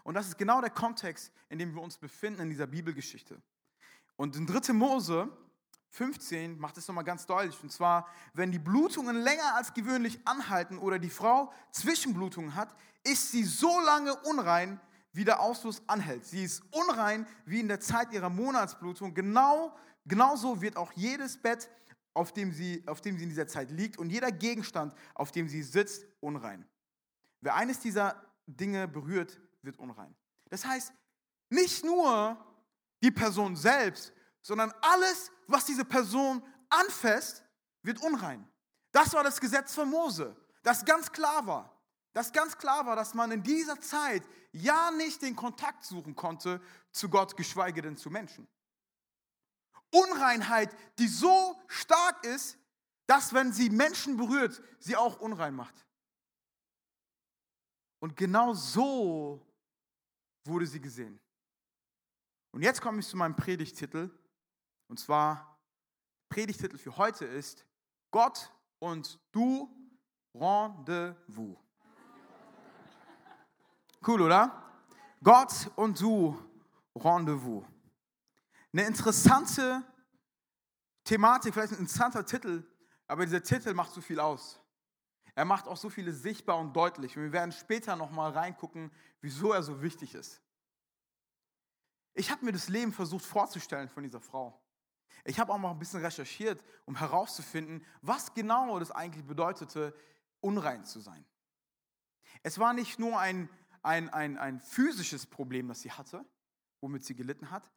Und 0.03 0.13
das 0.13 0.27
ist 0.27 0.37
genau 0.37 0.61
der 0.61 0.69
Kontext, 0.69 1.31
in 1.49 1.59
dem 1.59 1.73
wir 1.73 1.81
uns 1.81 1.97
befinden 1.97 2.41
in 2.41 2.49
dieser 2.49 2.67
Bibelgeschichte. 2.67 3.41
Und 4.15 4.35
in 4.35 4.45
3. 4.45 4.71
Mose 4.73 5.29
15 5.89 6.59
macht 6.59 6.77
es 6.77 6.87
nochmal 6.87 7.03
ganz 7.03 7.25
deutlich. 7.25 7.61
Und 7.63 7.71
zwar, 7.71 8.07
wenn 8.33 8.51
die 8.51 8.59
Blutungen 8.59 9.15
länger 9.15 9.55
als 9.55 9.73
gewöhnlich 9.73 10.19
anhalten 10.25 10.77
oder 10.77 10.99
die 10.99 11.09
Frau 11.09 11.51
Zwischenblutungen 11.71 12.55
hat, 12.55 12.75
ist 13.03 13.31
sie 13.31 13.43
so 13.43 13.79
lange 13.81 14.15
unrein, 14.23 14.79
wie 15.15 15.23
der 15.23 15.39
Ausfluss 15.39 15.81
anhält. 15.87 16.25
Sie 16.25 16.43
ist 16.43 16.61
unrein 16.71 17.25
wie 17.45 17.61
in 17.61 17.69
der 17.69 17.79
Zeit 17.79 18.11
ihrer 18.11 18.29
Monatsblutung. 18.29 19.13
Genau, 19.13 19.73
genauso 20.05 20.61
wird 20.61 20.75
auch 20.75 20.91
jedes 20.91 21.41
Bett, 21.41 21.69
auf 22.13 22.33
dem, 22.33 22.51
sie, 22.51 22.83
auf 22.87 23.01
dem 23.01 23.17
sie 23.17 23.23
in 23.23 23.29
dieser 23.29 23.47
Zeit 23.47 23.71
liegt 23.71 23.97
und 23.97 24.09
jeder 24.09 24.31
Gegenstand, 24.31 24.93
auf 25.13 25.31
dem 25.31 25.47
sie 25.49 25.63
sitzt, 25.63 26.05
unrein. 26.21 26.65
Wer 27.41 27.55
eines 27.55 27.79
dieser 27.79 28.21
Dinge 28.45 28.87
berührt, 28.87 29.39
wird 29.61 29.77
unrein. 29.79 30.15
Das 30.49 30.65
heißt, 30.65 30.93
nicht 31.49 31.83
nur 31.83 32.37
die 33.03 33.11
Person 33.11 33.55
selbst, 33.55 34.13
sondern 34.41 34.73
alles, 34.81 35.31
was 35.47 35.65
diese 35.65 35.83
Person 35.83 36.41
anfasst, 36.69 37.43
wird 37.83 38.01
unrein. 38.01 38.47
Das 38.91 39.13
war 39.13 39.23
das 39.23 39.39
Gesetz 39.39 39.75
von 39.75 39.89
Mose, 39.89 40.35
das 40.63 40.85
ganz 40.85 41.11
klar 41.11 41.45
war 41.45 41.74
dass 42.15 42.31
ganz 42.31 42.57
klar 42.57 42.85
war, 42.85 42.95
dass 42.95 43.13
man 43.13 43.29
in 43.31 43.43
dieser 43.43 43.79
Zeit 43.81 44.23
ja 44.53 44.89
nicht 44.91 45.21
den 45.21 45.35
Kontakt 45.35 45.83
suchen 45.83 46.15
konnte 46.15 46.61
zu 46.93 47.09
Gott, 47.09 47.35
geschweige 47.35 47.81
denn 47.81 47.97
zu 47.97 48.09
Menschen. 48.09 48.47
Unreinheit, 49.91 50.73
die 50.97 51.09
so 51.09 51.59
stark 51.67 52.25
ist, 52.25 52.57
dass 53.05 53.33
wenn 53.33 53.51
sie 53.51 53.69
Menschen 53.69 54.15
berührt, 54.15 54.61
sie 54.79 54.95
auch 54.95 55.19
unrein 55.19 55.53
macht. 55.53 55.75
Und 57.99 58.15
genau 58.15 58.53
so 58.53 59.45
wurde 60.45 60.67
sie 60.67 60.79
gesehen. 60.79 61.19
Und 62.51 62.61
jetzt 62.61 62.81
komme 62.81 63.01
ich 63.01 63.07
zu 63.07 63.17
meinem 63.17 63.35
Predigtitel. 63.35 64.09
Und 64.87 65.01
zwar, 65.01 65.59
Predigtitel 66.29 66.77
für 66.77 66.95
heute 66.95 67.25
ist 67.25 67.65
Gott 68.11 68.53
und 68.79 69.19
du 69.33 69.69
Rendezvous. 70.33 71.64
Cool, 74.05 74.21
oder? 74.21 74.61
Gott 75.23 75.71
und 75.75 75.99
du 75.99 76.37
Rendezvous. 76.95 77.65
Eine 78.71 78.83
interessante 78.83 79.83
Thematik, 81.03 81.53
vielleicht 81.53 81.73
ein 81.73 81.79
interessanter 81.79 82.23
Titel, 82.23 82.63
aber 83.07 83.25
dieser 83.25 83.41
Titel 83.41 83.73
macht 83.73 83.91
so 83.91 84.01
viel 84.01 84.19
aus. 84.19 84.59
Er 85.33 85.45
macht 85.45 85.67
auch 85.67 85.77
so 85.77 85.89
vieles 85.89 86.21
sichtbar 86.21 86.59
und 86.59 86.75
deutlich. 86.75 87.17
Und 87.17 87.23
wir 87.23 87.31
werden 87.31 87.51
später 87.51 87.95
nochmal 87.95 88.31
reingucken, 88.31 88.91
wieso 89.21 89.51
er 89.53 89.63
so 89.63 89.81
wichtig 89.81 90.13
ist. 90.13 90.39
Ich 92.13 92.29
habe 92.29 92.45
mir 92.45 92.51
das 92.51 92.69
Leben 92.69 92.93
versucht 92.93 93.25
vorzustellen 93.25 93.89
von 93.89 94.03
dieser 94.03 94.21
Frau. 94.21 94.61
Ich 95.23 95.39
habe 95.39 95.51
auch 95.51 95.57
mal 95.57 95.71
ein 95.71 95.79
bisschen 95.79 96.01
recherchiert, 96.01 96.63
um 96.85 96.95
herauszufinden, 96.95 97.83
was 98.01 98.33
genau 98.35 98.77
das 98.77 98.91
eigentlich 98.91 99.25
bedeutete, 99.25 99.95
unrein 100.41 100.85
zu 100.85 100.99
sein. 100.99 101.25
Es 102.43 102.59
war 102.59 102.73
nicht 102.73 102.99
nur 102.99 103.19
ein, 103.19 103.49
ein, 103.85 104.09
ein, 104.09 104.37
ein 104.37 104.59
physisches 104.59 105.25
Problem, 105.25 105.67
das 105.67 105.81
sie 105.81 105.91
hatte, 105.91 106.25
womit 106.81 107.05
sie 107.05 107.15
gelitten 107.15 107.51
hat. 107.51 107.71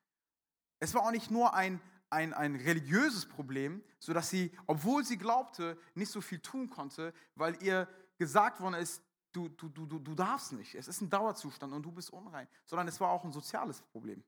Es 0.81 0.95
war 0.95 1.03
auch 1.03 1.11
nicht 1.11 1.31
nur 1.31 1.55
ein, 1.55 1.81
ein, 2.11 2.33
ein 2.33 2.57
religiöses 2.57 3.27
Problem, 3.27 3.83
sodass 3.99 4.31
sie, 4.31 4.53
obwohl 4.67 5.05
sie 5.05 5.19
glaubte, 5.19 5.79
nicht 5.95 6.11
so 6.11 6.21
viel 6.21 6.41
tun 6.41 6.71
konnte, 6.71 7.13
weil 7.35 7.63
ihr 7.63 7.89
gesagt 8.17 8.61
worden 8.61 8.75
ist, 8.75 9.03
du, 9.33 9.49
du, 9.49 9.69
du, 9.69 9.99
du 9.99 10.15
darfst 10.15 10.53
nicht. 10.53 10.75
Es 10.75 10.89
ist 10.89 11.01
ein 11.01 11.11
Dauerzustand 11.11 11.73
und 11.73 11.83
du 11.83 11.93
bist 11.93 12.11
unrein. 12.11 12.49
Sondern 12.65 12.89
es 12.89 13.01
war 13.01 13.11
auch 13.11 13.25
ein 13.25 13.33
soziales 13.33 13.83
Problem. 13.83 14.25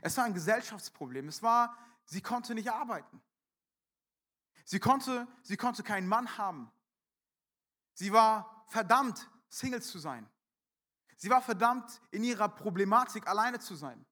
Es 0.00 0.16
war 0.16 0.24
ein 0.24 0.34
Gesellschaftsproblem. 0.34 1.28
Es 1.28 1.42
war, 1.42 1.76
sie 2.06 2.20
konnte 2.20 2.54
nicht 2.54 2.70
arbeiten. 2.70 3.20
Sie 4.64 4.80
konnte, 4.80 5.26
sie 5.42 5.56
konnte 5.56 5.82
keinen 5.82 6.08
Mann 6.08 6.36
haben. 6.38 6.70
Sie 7.94 8.12
war 8.12 8.64
verdammt, 8.68 9.30
Single 9.48 9.82
zu 9.82 9.98
sein. 9.98 10.28
Sie 11.18 11.28
war 11.28 11.42
verdammt, 11.42 12.00
in 12.12 12.22
ihrer 12.22 12.48
Problematik 12.48 13.26
alleine 13.26 13.58
zu 13.58 13.74
sein. 13.74 14.06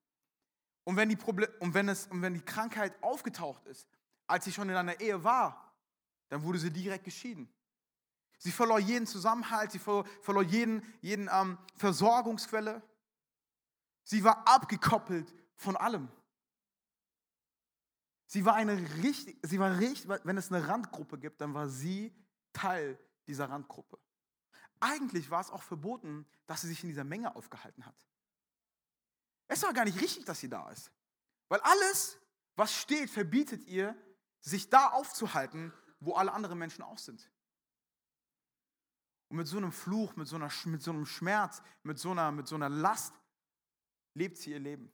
Und 0.83 0.97
wenn 0.97 1.09
die, 1.09 1.17
Problem, 1.17 1.49
und 1.61 1.73
wenn 1.73 1.89
es, 1.89 2.09
und 2.09 2.21
wenn 2.21 2.35
die 2.35 2.45
Krankheit 2.45 3.01
aufgetaucht 3.03 3.65
ist, 3.67 3.89
als 4.27 4.45
sie 4.45 4.53
schon 4.53 4.69
in 4.69 4.75
einer 4.75 5.01
Ehe 5.01 5.23
war, 5.23 5.73
dann 6.29 6.43
wurde 6.43 6.59
sie 6.59 6.71
direkt 6.71 7.05
geschieden. 7.05 7.49
Sie 8.39 8.51
verlor 8.51 8.81
jeden 8.81 9.07
Zusammenhalt, 9.07 9.71
sie 9.71 9.79
verlor 9.79 10.43
jeden, 10.43 10.83
jeden 11.01 11.31
ähm, 11.33 11.59
Versorgungsquelle. 11.77 12.83
Sie 14.03 14.23
war 14.25 14.47
abgekoppelt 14.47 15.33
von 15.55 15.77
allem. 15.77 16.09
Sie 18.27 18.45
war 18.45 18.55
eine 18.55 18.77
richtig, 19.03 19.39
sie 19.43 19.61
war 19.61 19.79
richtig, 19.79 20.09
wenn 20.25 20.37
es 20.37 20.53
eine 20.53 20.67
Randgruppe 20.67 21.19
gibt, 21.19 21.41
dann 21.41 21.55
war 21.55 21.69
sie 21.69 22.13
Teil 22.53 22.99
dieser 23.29 23.49
Randgruppe. 23.49 23.99
Eigentlich 24.81 25.31
war 25.31 25.41
es 25.41 25.51
auch 25.51 25.63
verboten, 25.63 26.27
dass 26.47 26.63
sie 26.63 26.69
sich 26.69 26.83
in 26.83 26.89
dieser 26.89 27.05
Menge 27.05 27.35
aufgehalten 27.35 27.87
hat. 27.87 28.07
Es 29.49 29.63
war 29.63 29.73
gar 29.73 29.85
nicht 29.85 30.01
richtig, 30.01 30.25
dass 30.25 30.41
sie 30.41 30.49
da 30.49 30.71
ist. 30.71 30.91
Weil 31.49 31.61
alles, 31.61 32.19
was 32.57 32.75
steht, 32.75 33.11
verbietet 33.11 33.65
ihr, 33.67 33.97
sich 34.41 34.69
da 34.69 34.89
aufzuhalten, 34.89 35.73
wo 36.01 36.15
alle 36.15 36.33
anderen 36.33 36.59
Menschen 36.59 36.83
auch 36.83 36.99
sind. 36.99 37.31
Und 39.29 39.39
mit 39.39 39.47
so 39.47 39.57
einem 39.57 39.73
Fluch, 39.73 40.15
mit 40.17 40.29
so, 40.29 40.37
einer, 40.37 40.51
mit 40.67 40.83
so 40.83 40.91
einem 40.93 41.07
Schmerz, 41.07 41.63
mit 41.83 41.99
so, 41.99 42.13
einer, 42.13 42.31
mit 42.31 42.47
so 42.47 42.55
einer 42.55 42.69
Last 42.69 43.15
lebt 44.15 44.37
sie 44.39 44.53
ihr 44.53 44.61
Leben. 44.61 44.93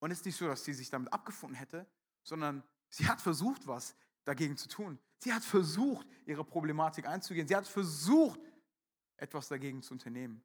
Und 0.00 0.10
es 0.10 0.18
ist 0.18 0.26
nicht 0.26 0.36
so, 0.36 0.48
dass 0.48 0.64
sie 0.64 0.74
sich 0.74 0.90
damit 0.90 1.12
abgefunden 1.12 1.56
hätte, 1.56 1.86
sondern 2.24 2.64
sie 2.88 3.06
hat 3.06 3.20
versucht, 3.20 3.66
was 3.66 3.94
dagegen 4.24 4.56
zu 4.56 4.68
tun. 4.68 4.98
Sie 5.22 5.32
hat 5.32 5.44
versucht, 5.44 6.04
ihre 6.26 6.44
Problematik 6.44 7.06
einzugehen. 7.06 7.46
Sie 7.46 7.54
hat 7.54 7.68
versucht, 7.68 8.40
etwas 9.16 9.46
dagegen 9.46 9.80
zu 9.80 9.94
unternehmen. 9.94 10.42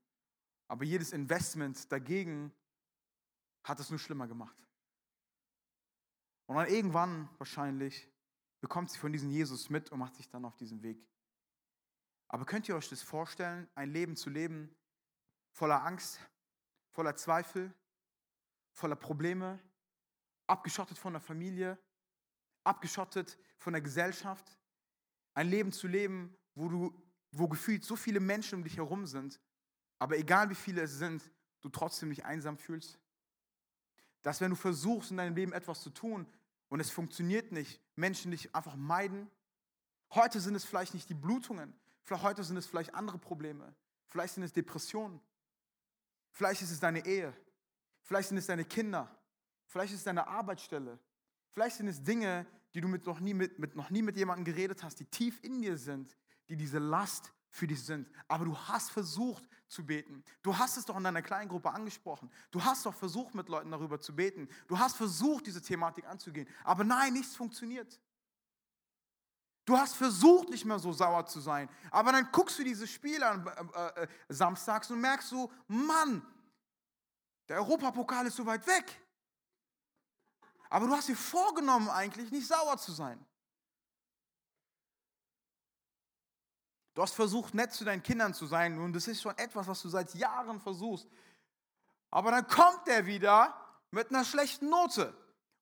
Aber 0.67 0.84
jedes 0.84 1.13
Investment 1.13 1.91
dagegen 1.91 2.53
hat 3.63 3.79
es 3.79 3.89
nur 3.89 3.98
schlimmer 3.98 4.27
gemacht. 4.27 4.55
Und 6.46 6.57
dann 6.57 6.67
irgendwann 6.67 7.27
wahrscheinlich 7.39 8.07
bekommt 8.62 8.91
sie 8.91 9.00
von 9.00 9.12
diesem 9.12 9.31
Jesus 9.31 9.72
mit 9.72 9.91
und 9.91 9.98
macht 9.98 10.13
sich 10.13 10.29
dann 10.29 10.46
auf 10.46 10.55
diesen 10.57 10.84
Weg. 10.84 11.03
Aber 12.27 12.46
könnt 12.46 12.69
ihr 12.69 12.75
euch 12.75 12.88
das 12.88 13.01
vorstellen, 13.01 13.67
ein 13.74 13.89
Leben 13.89 14.15
zu 14.15 14.29
leben 14.29 14.69
voller 15.53 15.84
Angst, 15.84 16.19
voller 16.91 17.15
Zweifel, 17.15 17.74
voller 18.74 18.96
Probleme, 18.96 19.60
abgeschottet 20.46 21.00
von 21.00 21.13
der 21.13 21.22
Familie, 21.22 21.79
abgeschottet 22.63 23.39
von 23.57 23.74
der 23.74 23.81
Gesellschaft? 23.81 24.55
Ein 25.38 25.51
Leben 25.51 25.72
zu 25.72 25.86
leben, 25.86 26.36
wo 26.56 26.67
du, 26.67 26.91
wo 27.32 27.48
gefühlt 27.48 27.86
so 27.86 27.96
viele 27.96 28.20
Menschen 28.20 28.56
um 28.56 28.63
dich 28.63 28.77
herum 28.77 29.06
sind, 29.06 29.39
aber 30.00 30.17
egal 30.17 30.50
wie 30.50 30.56
viele 30.56 30.82
es 30.82 30.98
sind, 30.98 31.22
du 31.62 31.70
trotzdem 31.70 32.10
dich 32.10 32.25
einsam 32.25 32.58
fühlst? 32.58 32.98
Dass 34.24 34.41
wenn 34.41 34.50
du 34.50 34.56
versuchst 34.56 35.12
in 35.12 35.17
deinem 35.17 35.36
Leben 35.36 35.53
etwas 35.53 35.82
zu 35.82 35.91
tun 35.91 36.25
und 36.70 36.79
es 36.79 36.89
funktioniert 36.89 37.51
nicht, 37.51 37.79
Menschen 37.96 38.32
dich 38.32 38.56
einfach 38.56 38.75
meiden? 38.75 39.29
Heute 40.10 40.39
sind 40.39 40.56
es 40.56 40.65
vielleicht 40.65 40.96
nicht 40.96 41.08
die 41.08 41.13
Blutungen, 41.13 41.72
vielleicht 42.01 42.24
heute 42.24 42.44
sind 42.44 42.58
es 42.58 42.65
vielleicht 42.65 42.96
andere 42.96 43.20
Probleme, 43.20 43.75
vielleicht 44.08 44.34
sind 44.34 44.44
es 44.44 44.53
Depressionen, 44.53 45.22
vielleicht 46.32 46.63
ist 46.63 46.72
es 46.72 46.79
deine 46.79 47.06
Ehe, 47.06 47.32
vielleicht 48.01 48.29
sind 48.29 48.38
es 48.38 48.48
deine 48.48 48.65
Kinder, 48.65 49.15
vielleicht 49.67 49.94
ist 49.94 50.00
es 50.00 50.06
deine 50.06 50.25
Arbeitsstelle, 50.25 50.98
vielleicht 51.51 51.77
sind 51.77 51.89
es 51.89 52.01
Dinge, 52.01 52.48
die 52.74 52.81
du 52.81 52.88
mit 52.88 53.05
noch, 53.05 53.19
nie 53.19 53.33
mit, 53.33 53.59
mit, 53.59 53.75
noch 53.75 53.89
nie 53.89 54.01
mit 54.01 54.17
jemandem 54.17 54.45
geredet 54.45 54.83
hast, 54.83 55.00
die 55.00 55.05
tief 55.05 55.43
in 55.43 55.62
dir 55.62 55.77
sind, 55.77 56.17
die 56.50 56.57
diese 56.57 56.79
Last 56.79 57.31
für 57.50 57.67
dich 57.67 57.83
sind. 57.83 58.09
Aber 58.27 58.45
du 58.45 58.57
hast 58.57 58.91
versucht 58.91 59.47
zu 59.67 59.86
beten. 59.86 60.24
Du 60.43 60.57
hast 60.57 60.77
es 60.77 60.86
doch 60.86 60.95
in 60.95 61.03
deiner 61.03 61.21
kleinen 61.21 61.50
Gruppe 61.50 61.71
angesprochen. 61.71 62.31
Du 62.51 62.63
hast 62.63 62.86
doch 62.86 62.93
versucht, 62.93 63.36
mit 63.36 63.50
Leuten 63.50 63.71
darüber 63.71 64.00
zu 64.00 64.15
beten. 64.15 64.47
Du 64.67 64.77
hast 64.77 64.95
versucht, 64.95 65.47
diese 65.47 65.62
Thematik 65.62 66.05
anzugehen. 66.05 66.47
Aber 66.63 66.83
nein, 66.83 67.13
nichts 67.13 67.36
funktioniert. 67.36 68.00
Du 69.65 69.77
hast 69.77 69.95
versucht, 69.95 70.50
nicht 70.50 70.63
mehr 70.63 70.79
so 70.79 70.93
sauer 70.93 71.25
zu 71.25 71.41
sein. 71.41 71.69
Aber 71.91 72.13
dann 72.13 72.29
guckst 72.31 72.57
du 72.57 72.63
diese 72.63 72.88
Spiele 72.88 73.27
an 73.27 73.45
äh, 73.45 74.03
äh, 74.03 74.07
samstags 74.29 74.89
und 74.89 75.01
merkst 75.01 75.27
so, 75.27 75.51
Mann, 75.67 76.25
der 77.50 77.57
Europapokal 77.57 78.25
ist 78.27 78.38
so 78.38 78.45
weit 78.45 78.65
weg. 78.65 79.01
Aber 80.69 80.88
du 80.88 80.93
hast 80.93 81.07
dir 81.07 81.15
vorgenommen, 81.15 81.89
eigentlich 81.89 82.31
nicht 82.31 82.47
sauer 82.47 82.77
zu 82.77 82.91
sein. 82.91 83.24
Du 86.93 87.01
hast 87.03 87.13
versucht, 87.13 87.53
nett 87.53 87.74
zu 87.74 87.86
deinen 87.86 88.01
Kindern 88.01 88.33
zu 88.33 88.47
sein 88.47 88.79
und 88.79 88.93
das 88.93 89.07
ist 89.07 89.21
schon 89.21 89.38
etwas, 89.38 89.67
was 89.67 89.81
du 89.81 89.89
seit 89.89 90.13
Jahren 90.15 90.59
versuchst. 90.59 91.07
Aber 92.09 92.31
dann 92.31 92.47
kommt 92.47 92.88
er 92.88 93.05
wieder 93.05 93.55
mit 93.91 94.09
einer 94.09 94.25
schlechten 94.25 94.69
Note. 94.69 95.15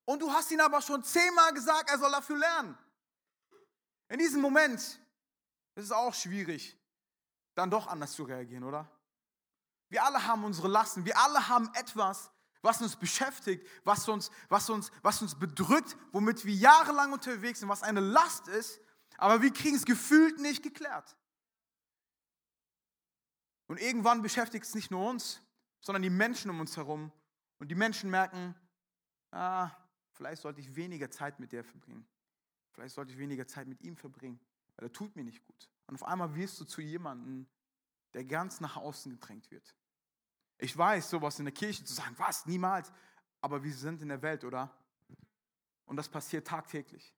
Und 0.05 0.21
du 0.21 0.31
hast 0.31 0.51
ihn 0.51 0.61
aber 0.61 0.81
schon 0.81 1.03
zehnmal 1.03 1.53
gesagt, 1.53 1.89
er 1.89 1.97
soll 1.97 2.11
dafür 2.11 2.37
lernen. 2.37 2.77
In 4.07 4.19
diesem 4.19 4.39
Moment 4.41 4.79
ist 4.79 4.99
es 5.75 5.91
auch 5.91 6.13
schwierig, 6.13 6.77
dann 7.55 7.69
doch 7.69 7.87
anders 7.87 8.13
zu 8.13 8.23
reagieren, 8.23 8.63
oder? 8.63 8.89
Wir 9.89 10.03
alle 10.03 10.25
haben 10.25 10.43
unsere 10.43 10.67
Lasten. 10.67 11.05
Wir 11.05 11.17
alle 11.17 11.47
haben 11.47 11.69
etwas, 11.73 12.31
was 12.65 12.81
uns 12.81 12.95
beschäftigt, 12.95 13.65
was 13.83 14.09
uns, 14.09 14.31
was 14.49 14.69
uns, 14.69 14.91
was 15.01 15.21
uns 15.21 15.35
bedrückt, 15.35 15.95
womit 16.11 16.43
wir 16.43 16.53
jahrelang 16.53 17.13
unterwegs 17.13 17.59
sind, 17.59 17.69
was 17.69 17.83
eine 17.83 17.99
Last 18.01 18.47
ist, 18.47 18.81
aber 19.17 19.41
wir 19.41 19.53
kriegen 19.53 19.75
es 19.75 19.85
gefühlt 19.85 20.39
nicht 20.39 20.63
geklärt. 20.63 21.15
Und 23.67 23.79
irgendwann 23.79 24.21
beschäftigt 24.21 24.65
es 24.65 24.75
nicht 24.75 24.91
nur 24.91 25.07
uns, 25.09 25.41
sondern 25.79 26.01
die 26.01 26.09
Menschen 26.09 26.51
um 26.51 26.59
uns 26.59 26.75
herum. 26.75 27.11
Und 27.59 27.69
die 27.69 27.75
Menschen 27.75 28.09
merken, 28.09 28.55
ah, 29.31 29.71
vielleicht 30.11 30.41
sollte 30.41 30.59
ich 30.59 30.75
weniger 30.75 31.09
Zeit 31.09 31.39
mit 31.39 31.51
der 31.51 31.63
verbringen. 31.63 32.07
Vielleicht 32.73 32.95
sollte 32.95 33.13
ich 33.13 33.17
weniger 33.17 33.47
Zeit 33.47 33.67
mit 33.67 33.81
ihm 33.81 33.95
verbringen, 33.95 34.39
weil 34.75 34.87
er 34.87 34.91
tut 34.91 35.15
mir 35.15 35.23
nicht 35.23 35.45
gut. 35.45 35.69
Und 35.87 35.95
auf 35.95 36.03
einmal 36.03 36.35
wirst 36.35 36.59
du 36.59 36.65
zu 36.65 36.81
jemandem, 36.81 37.47
der 38.13 38.25
ganz 38.25 38.59
nach 38.59 38.75
außen 38.75 39.11
gedrängt 39.11 39.49
wird. 39.51 39.75
Ich 40.57 40.77
weiß, 40.77 41.09
sowas 41.09 41.39
in 41.39 41.45
der 41.45 41.53
Kirche 41.53 41.83
zu 41.83 41.93
sagen, 41.93 42.15
was, 42.17 42.45
niemals. 42.45 42.91
Aber 43.41 43.63
wir 43.63 43.73
sind 43.73 44.01
in 44.01 44.09
der 44.09 44.21
Welt, 44.21 44.43
oder? 44.43 44.75
Und 45.85 45.97
das 45.97 46.09
passiert 46.09 46.47
tagtäglich. 46.47 47.13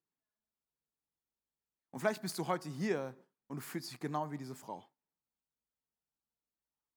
Und 1.92 2.00
vielleicht 2.00 2.22
bist 2.22 2.38
du 2.38 2.48
heute 2.48 2.70
hier 2.70 3.16
und 3.48 3.58
du 3.58 3.62
fühlst 3.62 3.92
dich 3.92 4.00
genau 4.00 4.30
wie 4.32 4.38
diese 4.38 4.56
Frau. 4.56 4.86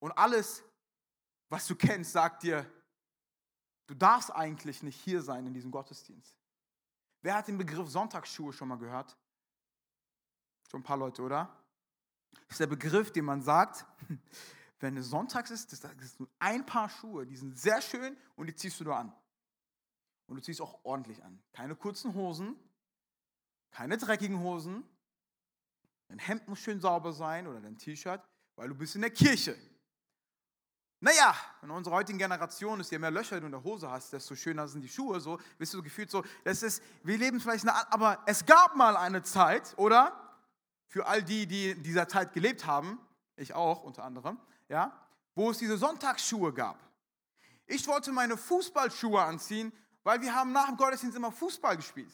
Und 0.00 0.12
alles, 0.12 0.64
was 1.49 1.66
du 1.66 1.76
kennst, 1.76 2.12
sagt 2.12 2.42
dir, 2.42 2.66
du 3.87 3.94
darfst 3.94 4.30
eigentlich 4.32 4.82
nicht 4.82 5.00
hier 5.00 5.23
sein 5.23 5.47
in 5.47 5.54
diesem 5.54 5.70
Gottesdienst. 5.70 6.37
Wer 7.23 7.35
hat 7.35 7.49
den 7.49 7.59
Begriff 7.59 7.88
Sonntagsschuhe 7.88 8.52
schon 8.52 8.68
mal 8.68 8.78
gehört? 8.78 9.16
Schon 10.70 10.80
ein 10.80 10.85
paar 10.85 10.97
Leute, 10.97 11.23
oder? 11.23 11.61
ist 12.49 12.61
der 12.61 12.66
Begriff, 12.66 13.12
den 13.12 13.25
man 13.25 13.42
sagt, 13.42 13.87
wenn 14.80 14.96
es 14.96 15.10
sonntags 15.10 15.50
ist, 15.50 15.72
das 15.72 15.84
ist 16.02 16.18
nur 16.18 16.28
ein 16.38 16.64
Paar 16.64 16.88
Schuhe, 16.88 17.26
die 17.26 17.37
sind 17.37 17.56
sehr 17.56 17.80
schön 17.82 18.16
und 18.37 18.46
die 18.46 18.54
ziehst 18.54 18.80
du 18.80 18.84
nur 18.84 18.96
an. 18.96 19.12
Und 20.26 20.37
du 20.37 20.42
ziehst 20.42 20.60
auch 20.60 20.84
ordentlich 20.84 21.22
an. 21.22 21.42
Keine 21.52 21.76
kurzen 21.76 22.14
Hosen, 22.14 22.56
keine 23.70 23.99
dreckigen 23.99 24.40
Hosen. 24.40 24.84
Dein 26.08 26.18
Hemd 26.18 26.49
muss 26.49 26.58
schön 26.60 26.80
sauber 26.80 27.12
sein 27.12 27.46
oder 27.46 27.60
dein 27.60 27.76
T-Shirt, 27.76 28.22
weil 28.56 28.68
du 28.68 28.75
bist 28.75 28.94
in 28.94 29.02
der 29.02 29.10
Kirche. 29.10 29.56
Naja, 31.02 31.34
in 31.62 31.70
unserer 31.70 31.94
heutigen 31.94 32.18
Generation 32.18 32.80
ist, 32.80 32.90
je 32.90 32.99
mehr 32.99 33.10
Löcher 33.10 33.40
du 33.40 33.46
in 33.46 33.52
der 33.52 33.62
Hose 33.62 33.90
hast, 33.90 34.12
desto 34.12 34.34
schöner 34.34 34.68
sind 34.68 34.82
die 34.82 34.88
Schuhe. 34.88 35.18
So, 35.20 35.38
bist 35.56 35.72
du 35.72 35.78
so 35.78 35.82
gefühlt 35.82 36.10
so, 36.10 36.22
das 36.44 36.62
ist, 36.62 36.82
wir 37.02 37.16
leben 37.16 37.40
vielleicht 37.40 37.66
eine, 37.66 37.92
aber 37.92 38.22
es 38.26 38.44
gab 38.44 38.76
mal 38.76 38.96
eine 38.96 39.22
Zeit, 39.22 39.75
oder? 39.78 40.37
Für 40.87 41.06
all 41.06 41.22
die, 41.22 41.46
die 41.46 41.70
in 41.70 41.82
dieser 41.82 42.08
Zeit 42.08 42.32
gelebt 42.32 42.66
haben, 42.66 42.99
ich 43.37 43.54
auch 43.54 43.82
unter 43.82 44.04
anderem, 44.04 44.38
ja, 44.70 44.92
wo 45.34 45.50
es 45.50 45.58
diese 45.58 45.76
Sonntagsschuhe 45.76 46.54
gab. 46.54 46.78
Ich 47.66 47.86
wollte 47.86 48.12
meine 48.12 48.36
Fußballschuhe 48.36 49.20
anziehen, 49.20 49.72
weil 50.04 50.20
wir 50.22 50.34
haben 50.34 50.52
nach 50.52 50.66
dem 50.66 50.76
Gottesdienst 50.76 51.16
immer 51.16 51.32
Fußball 51.32 51.76
gespielt. 51.76 52.12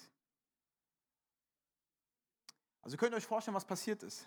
Also 2.83 2.97
könnt 2.97 3.13
ihr 3.13 3.19
euch 3.19 3.27
vorstellen, 3.27 3.55
was 3.55 3.65
passiert 3.65 4.03
ist. 4.03 4.27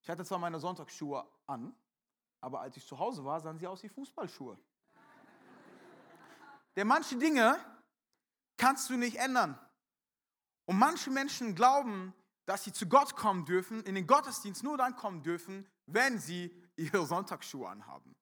Ich 0.00 0.08
hatte 0.08 0.24
zwar 0.24 0.38
meine 0.38 0.58
Sonntagsschuhe 0.58 1.26
an, 1.46 1.74
aber 2.40 2.60
als 2.60 2.76
ich 2.76 2.86
zu 2.86 2.98
Hause 2.98 3.24
war, 3.24 3.38
sahen 3.40 3.58
sie 3.58 3.66
aus 3.66 3.82
wie 3.82 3.88
Fußballschuhe. 3.88 4.58
Denn 6.74 6.86
manche 6.86 7.16
Dinge 7.16 7.58
kannst 8.56 8.88
du 8.88 8.96
nicht 8.96 9.16
ändern. 9.16 9.58
Und 10.64 10.78
manche 10.78 11.10
Menschen 11.10 11.54
glauben, 11.54 12.14
dass 12.46 12.64
sie 12.64 12.72
zu 12.72 12.86
Gott 12.86 13.14
kommen 13.14 13.44
dürfen, 13.44 13.82
in 13.84 13.94
den 13.94 14.06
Gottesdienst 14.06 14.62
nur 14.62 14.78
dann 14.78 14.96
kommen 14.96 15.22
dürfen, 15.22 15.68
wenn 15.86 16.18
sie 16.18 16.61
ihre 16.76 17.06
Sonntagsschuhe 17.06 17.68
anhaben. 17.68 18.14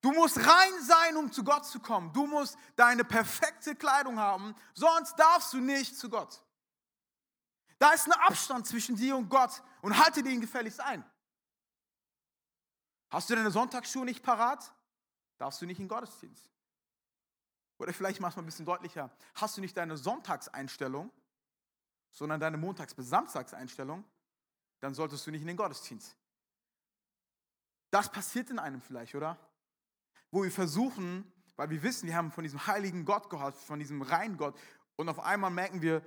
Du 0.00 0.12
musst 0.12 0.38
rein 0.38 0.82
sein, 0.82 1.16
um 1.16 1.32
zu 1.32 1.42
Gott 1.42 1.66
zu 1.66 1.80
kommen. 1.80 2.12
Du 2.12 2.26
musst 2.26 2.56
deine 2.76 3.04
perfekte 3.04 3.74
Kleidung 3.74 4.18
haben, 4.18 4.54
sonst 4.74 5.16
darfst 5.16 5.52
du 5.52 5.58
nicht 5.58 5.96
zu 5.96 6.08
Gott. 6.08 6.44
Da 7.78 7.92
ist 7.92 8.06
ein 8.06 8.12
Abstand 8.12 8.66
zwischen 8.66 8.96
dir 8.96 9.16
und 9.16 9.28
Gott 9.28 9.62
und 9.82 9.98
halte 9.98 10.22
den 10.22 10.40
gefälligst 10.40 10.80
ein. 10.80 11.04
Hast 13.10 13.30
du 13.30 13.34
deine 13.34 13.50
Sonntagsschuhe 13.50 14.04
nicht 14.04 14.22
parat, 14.22 14.72
darfst 15.38 15.60
du 15.62 15.66
nicht 15.66 15.78
in 15.78 15.84
den 15.84 15.88
Gottesdienst. 15.88 16.50
Oder 17.78 17.92
vielleicht 17.92 18.20
machst 18.20 18.36
du 18.36 18.40
mal 18.40 18.44
ein 18.44 18.46
bisschen 18.46 18.66
deutlicher. 18.66 19.10
Hast 19.34 19.56
du 19.56 19.60
nicht 19.60 19.76
deine 19.76 19.96
Sonntagseinstellung, 19.96 21.10
sondern 22.10 22.40
deine 22.40 22.56
Montags- 22.56 22.94
bis 22.94 23.08
Samstagseinstellung, 23.08 24.04
dann 24.80 24.94
solltest 24.94 25.26
du 25.26 25.30
nicht 25.30 25.42
in 25.42 25.48
den 25.48 25.56
Gottesdienst. 25.56 26.16
Das 27.90 28.10
passiert 28.10 28.50
in 28.50 28.58
einem 28.58 28.80
vielleicht, 28.80 29.14
oder? 29.14 29.38
Wo 30.30 30.42
wir 30.42 30.50
versuchen, 30.50 31.30
weil 31.56 31.70
wir 31.70 31.82
wissen, 31.82 32.06
wir 32.06 32.16
haben 32.16 32.30
von 32.30 32.44
diesem 32.44 32.66
heiligen 32.66 33.04
Gott 33.04 33.30
gehört, 33.30 33.56
von 33.56 33.78
diesem 33.78 34.02
reinen 34.02 34.36
Gott, 34.36 34.58
und 34.96 35.08
auf 35.08 35.20
einmal 35.20 35.50
merken 35.50 35.80
wir, 35.80 36.02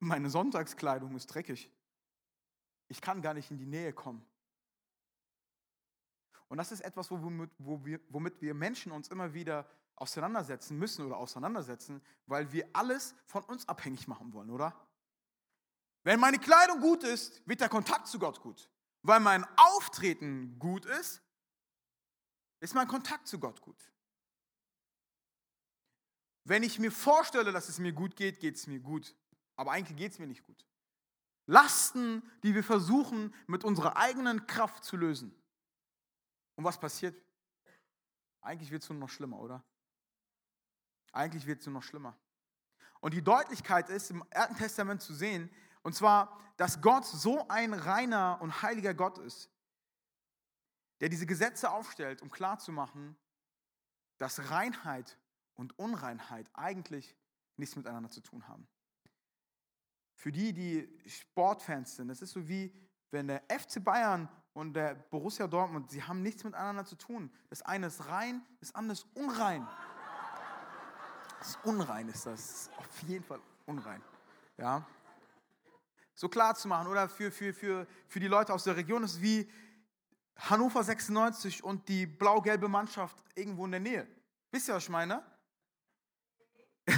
meine 0.00 0.30
Sonntagskleidung 0.30 1.14
ist 1.16 1.26
dreckig. 1.26 1.70
Ich 2.88 3.00
kann 3.00 3.20
gar 3.20 3.34
nicht 3.34 3.50
in 3.50 3.58
die 3.58 3.66
Nähe 3.66 3.92
kommen. 3.92 4.24
Und 6.48 6.58
das 6.58 6.72
ist 6.72 6.80
etwas, 6.80 7.10
womit, 7.10 7.50
womit 7.58 8.40
wir 8.40 8.54
Menschen 8.54 8.92
uns 8.92 9.08
immer 9.08 9.34
wieder 9.34 9.68
auseinandersetzen 9.96 10.78
müssen 10.78 11.04
oder 11.04 11.16
auseinandersetzen, 11.16 12.02
weil 12.26 12.50
wir 12.52 12.68
alles 12.72 13.14
von 13.26 13.44
uns 13.44 13.68
abhängig 13.68 14.08
machen 14.08 14.32
wollen, 14.32 14.50
oder? 14.50 14.74
Wenn 16.02 16.20
meine 16.20 16.38
Kleidung 16.38 16.80
gut 16.80 17.02
ist, 17.02 17.46
wird 17.46 17.60
der 17.60 17.68
Kontakt 17.68 18.06
zu 18.06 18.18
Gott 18.18 18.40
gut. 18.40 18.68
Weil 19.04 19.20
mein 19.20 19.46
Auftreten 19.56 20.58
gut 20.58 20.86
ist, 20.86 21.22
ist 22.60 22.74
mein 22.74 22.88
Kontakt 22.88 23.28
zu 23.28 23.38
Gott 23.38 23.60
gut. 23.60 23.92
Wenn 26.44 26.62
ich 26.62 26.78
mir 26.78 26.90
vorstelle, 26.90 27.52
dass 27.52 27.68
es 27.68 27.78
mir 27.78 27.92
gut 27.92 28.16
geht, 28.16 28.40
geht 28.40 28.56
es 28.56 28.66
mir 28.66 28.80
gut. 28.80 29.14
Aber 29.56 29.72
eigentlich 29.72 29.98
geht 29.98 30.12
es 30.12 30.18
mir 30.18 30.26
nicht 30.26 30.42
gut. 30.42 30.66
Lasten, 31.44 32.22
die 32.42 32.54
wir 32.54 32.64
versuchen 32.64 33.34
mit 33.46 33.62
unserer 33.62 33.98
eigenen 33.98 34.46
Kraft 34.46 34.84
zu 34.84 34.96
lösen. 34.96 35.34
Und 36.56 36.64
was 36.64 36.80
passiert? 36.80 37.14
Eigentlich 38.40 38.70
wird 38.70 38.82
es 38.82 38.88
nur 38.88 38.98
noch 38.98 39.10
schlimmer, 39.10 39.38
oder? 39.38 39.62
Eigentlich 41.12 41.44
wird 41.46 41.60
es 41.60 41.66
nur 41.66 41.74
noch 41.74 41.82
schlimmer. 41.82 42.18
Und 43.00 43.12
die 43.12 43.22
Deutlichkeit 43.22 43.90
ist 43.90 44.10
im 44.10 44.24
Alten 44.32 44.56
Testament 44.56 45.02
zu 45.02 45.12
sehen, 45.12 45.50
und 45.84 45.94
zwar, 45.94 46.40
dass 46.56 46.80
Gott 46.80 47.04
so 47.04 47.46
ein 47.48 47.74
reiner 47.74 48.38
und 48.40 48.62
heiliger 48.62 48.94
Gott 48.94 49.18
ist, 49.18 49.50
der 51.00 51.08
diese 51.08 51.26
Gesetze 51.26 51.70
aufstellt, 51.70 52.22
um 52.22 52.30
klarzumachen, 52.30 53.16
dass 54.18 54.50
Reinheit 54.50 55.18
und 55.54 55.78
Unreinheit 55.78 56.50
eigentlich 56.54 57.14
nichts 57.56 57.76
miteinander 57.76 58.10
zu 58.10 58.20
tun 58.20 58.48
haben. 58.48 58.66
Für 60.14 60.32
die, 60.32 60.52
die 60.52 60.88
Sportfans 61.08 61.96
sind, 61.96 62.08
das 62.08 62.22
ist 62.22 62.32
so 62.32 62.48
wie 62.48 62.74
wenn 63.10 63.28
der 63.28 63.42
FC 63.42 63.84
Bayern 63.84 64.28
und 64.54 64.72
der 64.72 64.94
Borussia 64.94 65.46
Dortmund, 65.46 65.90
sie 65.90 66.02
haben 66.02 66.22
nichts 66.22 66.44
miteinander 66.44 66.84
zu 66.84 66.96
tun. 66.96 67.30
Das 67.50 67.62
eine 67.62 67.88
ist 67.88 68.08
rein, 68.08 68.42
das 68.60 68.74
andere 68.74 68.94
ist 68.94 69.06
unrein. 69.14 69.68
Das 71.38 71.50
ist 71.50 71.64
unrein 71.64 72.08
ist 72.08 72.24
das, 72.24 72.70
auf 72.78 73.02
jeden 73.02 73.24
Fall 73.24 73.40
unrein. 73.66 74.02
Ja? 74.56 74.86
So 76.14 76.28
klar 76.28 76.54
zu 76.54 76.68
machen 76.68 76.86
oder 76.86 77.08
für, 77.08 77.32
für, 77.32 77.52
für, 77.52 77.86
für 78.06 78.20
die 78.20 78.28
Leute 78.28 78.52
aus 78.52 78.64
der 78.64 78.76
Region 78.76 79.02
ist 79.02 79.20
wie 79.20 79.50
Hannover 80.36 80.82
96 80.82 81.62
und 81.62 81.88
die 81.88 82.06
blau-gelbe 82.06 82.68
Mannschaft 82.68 83.16
irgendwo 83.34 83.64
in 83.64 83.72
der 83.72 83.80
Nähe. 83.80 84.06
Wisst 84.50 84.68
ihr, 84.68 84.74
was 84.74 84.84
ich 84.84 84.90
meine? 84.90 85.22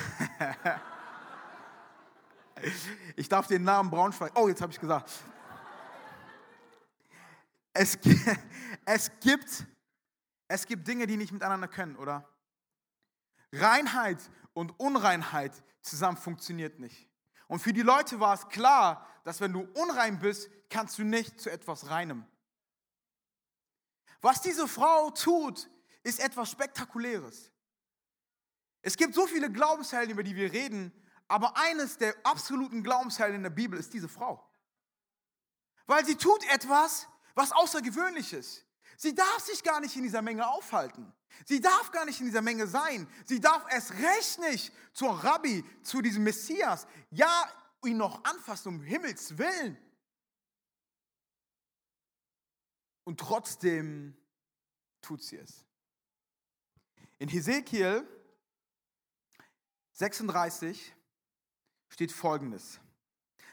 ich 3.16 3.28
darf 3.28 3.46
den 3.46 3.62
Namen 3.64 3.90
Braunschweig. 3.90 4.32
Oh, 4.34 4.48
jetzt 4.48 4.60
habe 4.60 4.72
ich 4.72 4.80
gesagt. 4.80 5.10
Es, 7.72 7.98
es, 8.84 9.10
gibt, 9.20 9.66
es 10.48 10.66
gibt 10.66 10.86
Dinge, 10.88 11.06
die 11.06 11.16
nicht 11.16 11.32
miteinander 11.32 11.68
können, 11.68 11.96
oder? 11.96 12.28
Reinheit 13.52 14.18
und 14.54 14.78
Unreinheit 14.80 15.52
zusammen 15.82 16.16
funktioniert 16.16 16.78
nicht. 16.78 17.08
Und 17.48 17.60
für 17.60 17.72
die 17.72 17.82
Leute 17.82 18.18
war 18.20 18.34
es 18.34 18.48
klar, 18.48 19.06
dass 19.24 19.40
wenn 19.40 19.52
du 19.52 19.68
unrein 19.74 20.18
bist, 20.18 20.50
kannst 20.68 20.98
du 20.98 21.04
nicht 21.04 21.40
zu 21.40 21.50
etwas 21.50 21.90
Reinem. 21.90 22.26
Was 24.20 24.40
diese 24.40 24.66
Frau 24.66 25.10
tut, 25.10 25.70
ist 26.02 26.20
etwas 26.20 26.50
Spektakuläres. 26.50 27.52
Es 28.82 28.96
gibt 28.96 29.14
so 29.14 29.26
viele 29.26 29.50
Glaubenshelden, 29.50 30.12
über 30.12 30.22
die 30.22 30.36
wir 30.36 30.52
reden, 30.52 30.92
aber 31.28 31.56
eines 31.56 31.98
der 31.98 32.14
absoluten 32.24 32.82
Glaubenshelden 32.82 33.36
in 33.36 33.42
der 33.42 33.50
Bibel 33.50 33.78
ist 33.78 33.92
diese 33.92 34.08
Frau. 34.08 34.48
Weil 35.86 36.04
sie 36.04 36.16
tut 36.16 36.44
etwas, 36.50 37.08
was 37.34 37.52
Außergewöhnliches. 37.52 38.65
Sie 38.96 39.14
darf 39.14 39.40
sich 39.40 39.62
gar 39.62 39.80
nicht 39.80 39.96
in 39.96 40.02
dieser 40.02 40.22
Menge 40.22 40.46
aufhalten. 40.46 41.12
Sie 41.44 41.60
darf 41.60 41.90
gar 41.90 42.04
nicht 42.04 42.20
in 42.20 42.26
dieser 42.26 42.42
Menge 42.42 42.66
sein. 42.66 43.08
Sie 43.24 43.40
darf 43.40 43.64
es 43.70 43.92
recht 43.92 44.38
nicht 44.40 44.72
zur 44.92 45.12
Rabbi, 45.22 45.64
zu 45.82 46.00
diesem 46.00 46.24
Messias, 46.24 46.86
ja, 47.10 47.44
ihn 47.84 47.98
noch 47.98 48.24
anfassen, 48.24 48.68
um 48.68 48.80
Himmels 48.80 49.38
Willen. 49.38 49.78
Und 53.04 53.20
trotzdem 53.20 54.16
tut 55.00 55.22
sie 55.22 55.36
es. 55.36 55.64
In 57.18 57.28
Hesekiel 57.28 58.06
36 59.92 60.94
steht 61.88 62.12
folgendes. 62.12 62.80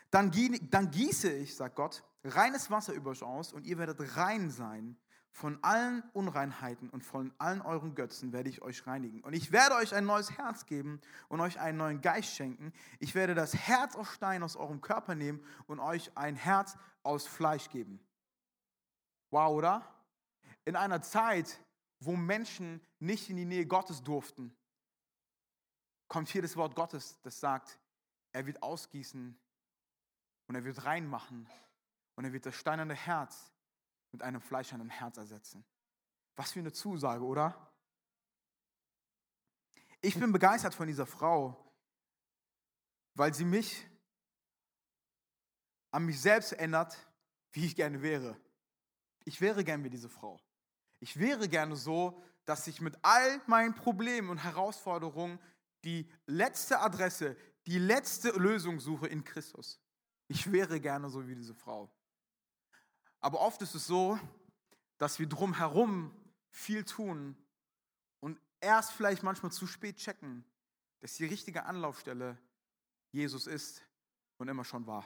Dann 0.10 0.32
gieße 0.32 1.32
ich, 1.32 1.56
sagt 1.56 1.76
Gott, 1.76 2.04
reines 2.24 2.70
Wasser 2.72 2.94
über 2.94 3.12
euch 3.12 3.24
aus 3.24 3.54
und 3.54 3.66
ihr 3.66 3.78
werdet 3.78 4.16
rein 4.18 4.50
sein. 4.50 4.98
Von 5.34 5.58
allen 5.64 6.04
Unreinheiten 6.14 6.92
und 6.92 7.04
von 7.04 7.34
allen 7.40 7.64
euren 7.64 7.96
Götzen 7.96 8.32
werde 8.32 8.50
ich 8.50 8.62
euch 8.62 8.86
reinigen. 8.86 9.22
Und 9.24 9.34
ich 9.34 9.52
werde 9.52 9.76
euch 9.76 9.96
ein 9.96 10.06
neues 10.06 10.38
Herz 10.38 10.68
geben 10.68 11.02
und 11.28 11.42
euch 11.42 11.60
einen 11.60 11.80
neuen 11.80 12.02
Geist 12.02 12.36
schenken. 12.36 12.72
Ich 13.00 13.16
werde 13.16 13.34
das 13.34 13.56
Herz 13.56 13.96
aus 13.96 14.10
Stein 14.10 14.44
aus 14.44 14.56
eurem 14.56 14.80
Körper 14.80 15.16
nehmen 15.16 15.44
und 15.66 15.80
euch 15.80 16.16
ein 16.16 16.36
Herz 16.36 16.78
aus 17.02 17.26
Fleisch 17.26 17.72
geben. 17.72 18.00
Wow, 19.32 19.56
oder? 19.56 19.82
In 20.66 20.76
einer 20.76 21.02
Zeit, 21.02 21.60
wo 22.00 22.16
Menschen 22.16 22.80
nicht 23.00 23.32
in 23.32 23.38
die 23.38 23.46
Nähe 23.46 23.66
Gottes 23.66 24.04
durften, 24.04 24.56
kommt 26.08 26.30
hier 26.30 26.44
das 26.44 26.56
Wort 26.56 26.76
Gottes, 26.76 27.20
das 27.24 27.40
sagt, 27.40 27.80
er 28.34 28.46
wird 28.46 28.62
ausgießen 28.62 29.36
und 30.46 30.56
er 30.56 30.64
wird 30.64 30.86
reinmachen 30.86 31.50
und 32.16 32.24
er 32.24 32.34
wird 32.34 32.46
das 32.46 32.56
steinerne 32.56 32.94
Herz 32.94 33.53
mit 34.14 34.22
einem 34.22 34.42
fleischernen 34.42 34.90
Herz 34.90 35.18
ersetzen. 35.18 35.66
Was 36.36 36.54
für 36.54 36.60
eine 36.60 36.72
Zusage, 36.72 37.24
oder? 37.24 37.72
Ich 40.02 40.18
bin 40.20 40.32
begeistert 40.32 40.74
von 40.74 40.88
dieser 40.88 41.06
Frau, 41.06 41.74
weil 43.16 43.34
sie 43.34 43.46
mich 43.46 43.88
an 45.92 46.06
mich 46.06 46.20
selbst 46.20 46.54
erinnert, 46.54 46.98
wie 47.52 47.66
ich 47.66 47.76
gerne 47.76 48.02
wäre. 48.02 48.40
Ich 49.26 49.42
wäre 49.42 49.64
gern 49.64 49.84
wie 49.84 49.90
diese 49.90 50.10
Frau. 50.10 50.40
Ich 51.00 51.20
wäre 51.20 51.48
gerne 51.48 51.76
so, 51.76 52.22
dass 52.46 52.68
ich 52.68 52.82
mit 52.82 52.98
all 53.04 53.42
meinen 53.48 53.76
Problemen 53.76 54.30
und 54.30 54.38
Herausforderungen 54.38 55.40
die 55.84 56.10
letzte 56.26 56.80
Adresse, 56.80 57.38
die 57.66 57.78
letzte 57.78 58.30
Lösung 58.32 58.80
suche 58.80 59.08
in 59.08 59.24
Christus. 59.24 59.80
Ich 60.28 60.52
wäre 60.52 60.80
gerne 60.80 61.10
so 61.10 61.28
wie 61.28 61.36
diese 61.36 61.54
Frau. 61.54 61.94
Aber 63.24 63.40
oft 63.40 63.62
ist 63.62 63.74
es 63.74 63.88
so, 63.88 64.20
dass 64.98 65.18
wir 65.18 65.30
drumherum 65.30 66.14
viel 66.50 66.84
tun 66.84 67.38
und 68.20 68.38
erst 68.60 68.92
vielleicht 68.92 69.24
manchmal 69.24 69.50
zu 69.50 69.66
spät 69.66 69.96
checken, 69.96 70.44
dass 71.00 71.14
die 71.14 71.26
richtige 71.26 71.64
Anlaufstelle 71.64 72.38
Jesus 73.12 73.48
ist 73.48 73.82
und 74.40 74.50
immer 74.50 74.66
schon 74.66 74.86
war. 74.88 75.06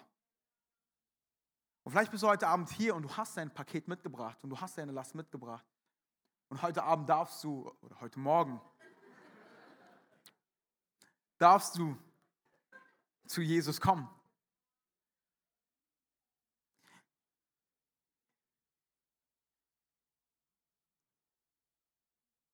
Und 1.83 1.91
vielleicht 1.91 2.09
bist 2.09 2.23
du 2.23 2.27
heute 2.27 2.47
Abend 2.47 2.71
hier 2.71 2.95
und 2.95 3.03
du 3.03 3.15
hast 3.15 3.37
dein 3.37 3.53
Paket 3.53 3.87
mitgebracht 3.87 4.39
und 4.41 4.49
du 4.49 4.59
hast 4.59 4.79
deine 4.79 4.93
Last 4.93 5.13
mitgebracht. 5.13 5.67
Und 6.49 6.63
heute 6.63 6.81
Abend 6.83 7.07
darfst 7.07 7.43
du, 7.43 7.71
oder 7.81 8.01
heute 8.01 8.17
Morgen, 8.17 8.59
darfst 11.37 11.77
du 11.77 11.95
zu 13.27 13.41
Jesus 13.41 13.79
kommen. 13.79 14.09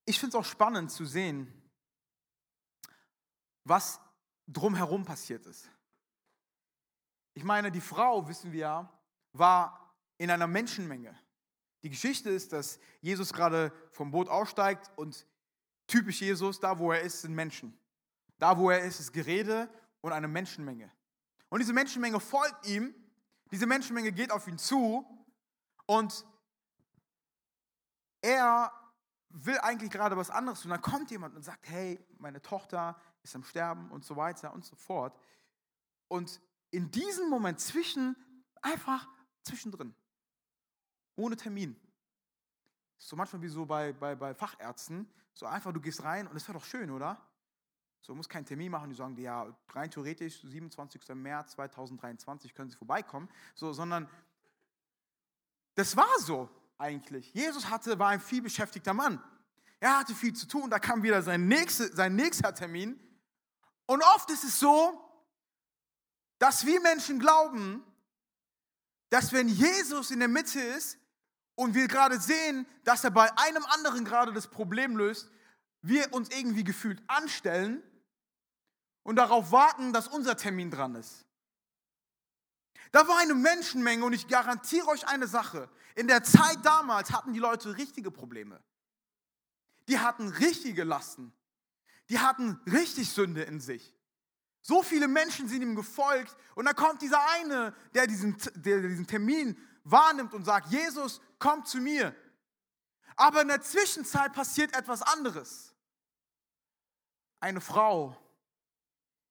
Ich 0.04 0.18
finde 0.18 0.36
es 0.36 0.40
auch 0.40 0.48
spannend 0.48 0.90
zu 0.90 1.04
sehen, 1.04 1.52
was 3.64 4.00
drumherum 4.46 5.04
passiert 5.04 5.46
ist. 5.46 5.70
Ich 7.32 7.44
meine, 7.44 7.72
die 7.72 7.80
Frau, 7.80 8.28
wissen 8.28 8.52
wir 8.52 8.60
ja, 8.60 8.92
war 9.32 9.94
in 10.18 10.30
einer 10.30 10.46
Menschenmenge. 10.46 11.18
Die 11.82 11.90
Geschichte 11.90 12.30
ist, 12.30 12.52
dass 12.52 12.78
Jesus 13.00 13.32
gerade 13.32 13.72
vom 13.90 14.10
Boot 14.10 14.28
aussteigt 14.28 14.90
und 14.96 15.26
typisch 15.86 16.20
Jesus, 16.20 16.60
da 16.60 16.78
wo 16.78 16.92
er 16.92 17.00
ist, 17.00 17.22
sind 17.22 17.34
Menschen. 17.34 17.76
Da 18.38 18.56
wo 18.56 18.70
er 18.70 18.80
ist, 18.80 19.00
ist 19.00 19.12
Gerede 19.12 19.68
und 20.00 20.12
eine 20.12 20.28
Menschenmenge. 20.28 20.90
Und 21.48 21.60
diese 21.60 21.72
Menschenmenge 21.72 22.20
folgt 22.20 22.66
ihm, 22.66 22.94
diese 23.50 23.66
Menschenmenge 23.66 24.12
geht 24.12 24.30
auf 24.30 24.46
ihn 24.48 24.58
zu 24.58 25.04
und 25.86 26.26
er 28.20 28.72
will 29.34 29.58
eigentlich 29.58 29.90
gerade 29.90 30.16
was 30.16 30.30
anderes 30.30 30.64
und 30.64 30.70
dann 30.70 30.80
kommt 30.80 31.10
jemand 31.10 31.34
und 31.34 31.42
sagt, 31.42 31.68
hey, 31.68 31.98
meine 32.18 32.40
Tochter 32.40 32.96
ist 33.22 33.34
am 33.34 33.42
Sterben 33.42 33.90
und 33.90 34.04
so 34.04 34.16
weiter 34.16 34.54
und 34.54 34.64
so 34.64 34.76
fort. 34.76 35.18
Und 36.08 36.40
in 36.70 36.90
diesem 36.90 37.28
Moment 37.28 37.58
zwischen, 37.58 38.16
einfach 38.62 39.08
zwischendrin, 39.42 39.94
ohne 41.16 41.36
Termin. 41.36 41.76
So 42.98 43.16
manchmal 43.16 43.42
wie 43.42 43.48
so 43.48 43.66
bei, 43.66 43.92
bei, 43.92 44.14
bei 44.14 44.34
Fachärzten, 44.34 45.08
so 45.32 45.46
einfach, 45.46 45.72
du 45.72 45.80
gehst 45.80 46.04
rein 46.04 46.28
und 46.28 46.36
es 46.36 46.46
wäre 46.46 46.58
doch 46.58 46.64
schön, 46.64 46.90
oder? 46.90 47.20
So, 48.00 48.12
du 48.12 48.16
musst 48.16 48.30
keinen 48.30 48.44
Termin 48.44 48.70
machen, 48.70 48.90
die 48.90 48.96
sagen 48.96 49.16
dir, 49.16 49.22
ja, 49.22 49.56
rein 49.70 49.90
theoretisch, 49.90 50.40
27. 50.42 51.08
März 51.14 51.52
2023 51.52 52.54
können 52.54 52.70
sie 52.70 52.76
vorbeikommen, 52.76 53.28
so, 53.54 53.72
sondern 53.72 54.08
das 55.74 55.96
war 55.96 56.18
so 56.20 56.48
eigentlich. 56.78 57.32
Jesus 57.34 57.68
hatte, 57.70 57.98
war 57.98 58.08
ein 58.08 58.20
vielbeschäftigter 58.20 58.94
Mann. 58.94 59.22
Er 59.80 59.98
hatte 59.98 60.14
viel 60.14 60.32
zu 60.32 60.46
tun, 60.46 60.70
da 60.70 60.78
kam 60.78 61.02
wieder 61.02 61.22
sein, 61.22 61.46
nächste, 61.46 61.94
sein 61.94 62.14
nächster 62.14 62.54
Termin. 62.54 62.98
Und 63.86 64.02
oft 64.14 64.30
ist 64.30 64.44
es 64.44 64.58
so, 64.58 65.00
dass 66.38 66.64
wir 66.64 66.80
Menschen 66.80 67.18
glauben, 67.18 67.84
dass 69.10 69.32
wenn 69.32 69.48
Jesus 69.48 70.10
in 70.10 70.18
der 70.18 70.28
Mitte 70.28 70.60
ist 70.60 70.98
und 71.54 71.74
wir 71.74 71.86
gerade 71.86 72.18
sehen, 72.18 72.66
dass 72.84 73.04
er 73.04 73.10
bei 73.10 73.30
einem 73.38 73.64
anderen 73.66 74.04
gerade 74.04 74.32
das 74.32 74.48
Problem 74.48 74.96
löst, 74.96 75.30
wir 75.82 76.12
uns 76.12 76.30
irgendwie 76.30 76.64
gefühlt 76.64 77.02
anstellen 77.06 77.82
und 79.02 79.16
darauf 79.16 79.52
warten, 79.52 79.92
dass 79.92 80.08
unser 80.08 80.36
Termin 80.36 80.70
dran 80.70 80.94
ist. 80.94 81.26
Da 82.94 83.08
war 83.08 83.18
eine 83.18 83.34
Menschenmenge 83.34 84.04
und 84.04 84.12
ich 84.12 84.28
garantiere 84.28 84.86
euch 84.86 85.08
eine 85.08 85.26
Sache. 85.26 85.68
In 85.96 86.06
der 86.06 86.22
Zeit 86.22 86.58
damals 86.62 87.10
hatten 87.10 87.32
die 87.32 87.40
Leute 87.40 87.76
richtige 87.76 88.12
Probleme. 88.12 88.62
Die 89.88 89.98
hatten 89.98 90.28
richtige 90.28 90.84
Lasten. 90.84 91.32
Die 92.08 92.20
hatten 92.20 92.52
richtig 92.70 93.10
Sünde 93.10 93.42
in 93.42 93.58
sich. 93.58 93.92
So 94.62 94.84
viele 94.84 95.08
Menschen 95.08 95.48
sind 95.48 95.62
ihm 95.62 95.74
gefolgt 95.74 96.36
und 96.54 96.66
dann 96.66 96.76
kommt 96.76 97.02
dieser 97.02 97.18
eine, 97.30 97.74
der 97.94 98.06
diesen, 98.06 98.36
der 98.54 98.82
diesen 98.82 99.08
Termin 99.08 99.58
wahrnimmt 99.82 100.32
und 100.32 100.44
sagt, 100.44 100.68
Jesus, 100.70 101.20
komm 101.40 101.64
zu 101.64 101.78
mir. 101.78 102.14
Aber 103.16 103.42
in 103.42 103.48
der 103.48 103.60
Zwischenzeit 103.60 104.32
passiert 104.32 104.72
etwas 104.72 105.02
anderes. 105.02 105.74
Eine 107.40 107.60
Frau, 107.60 108.16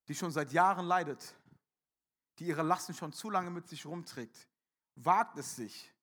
die 0.09 0.15
schon 0.15 0.33
seit 0.33 0.51
Jahren 0.51 0.85
leidet, 0.85 1.33
die 2.43 2.49
ihre 2.49 2.61
Lasten 2.61 2.93
schon 2.93 3.13
zu 3.13 3.29
lange 3.29 3.49
mit 3.49 3.69
sich 3.69 3.85
rumträgt, 3.85 4.49
wagt 4.95 5.37
es 5.37 5.55
sich, 5.55 5.93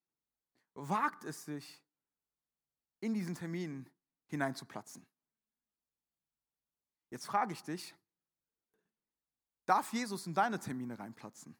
wagt 0.72 1.24
es 1.24 1.44
sich, 1.44 1.82
in 3.00 3.12
diesen 3.12 3.34
Termin 3.34 3.88
hineinzuplatzen. 4.26 5.06
Jetzt 7.10 7.26
frage 7.26 7.52
ich 7.52 7.62
dich, 7.62 7.94
darf 9.66 9.92
Jesus 9.92 10.26
in 10.26 10.34
deine 10.34 10.58
Termine 10.58 10.98
reinplatzen? 10.98 11.56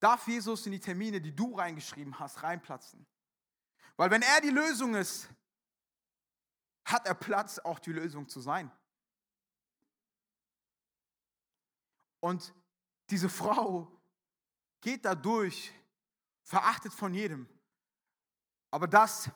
Darf 0.00 0.26
Jesus 0.26 0.66
in 0.66 0.72
die 0.72 0.80
Termine, 0.80 1.20
die 1.20 1.34
du 1.34 1.54
reingeschrieben 1.54 2.18
hast, 2.18 2.42
reinplatzen? 2.42 3.06
Weil 3.96 4.10
wenn 4.10 4.22
er 4.22 4.40
die 4.42 4.50
Lösung 4.50 4.94
ist, 4.94 5.30
hat 6.84 7.06
er 7.06 7.14
Platz, 7.14 7.58
auch 7.58 7.78
die 7.78 7.92
Lösung 7.92 8.28
zu 8.28 8.40
sein. 8.40 8.70
Und 12.20 12.54
diese 13.10 13.28
Frau 13.28 13.90
geht 14.80 15.04
da 15.04 15.14
durch, 15.14 15.72
verachtet 16.42 16.92
von 16.92 17.14
jedem. 17.14 17.48
Aber 18.70 18.86
das, 18.86 19.30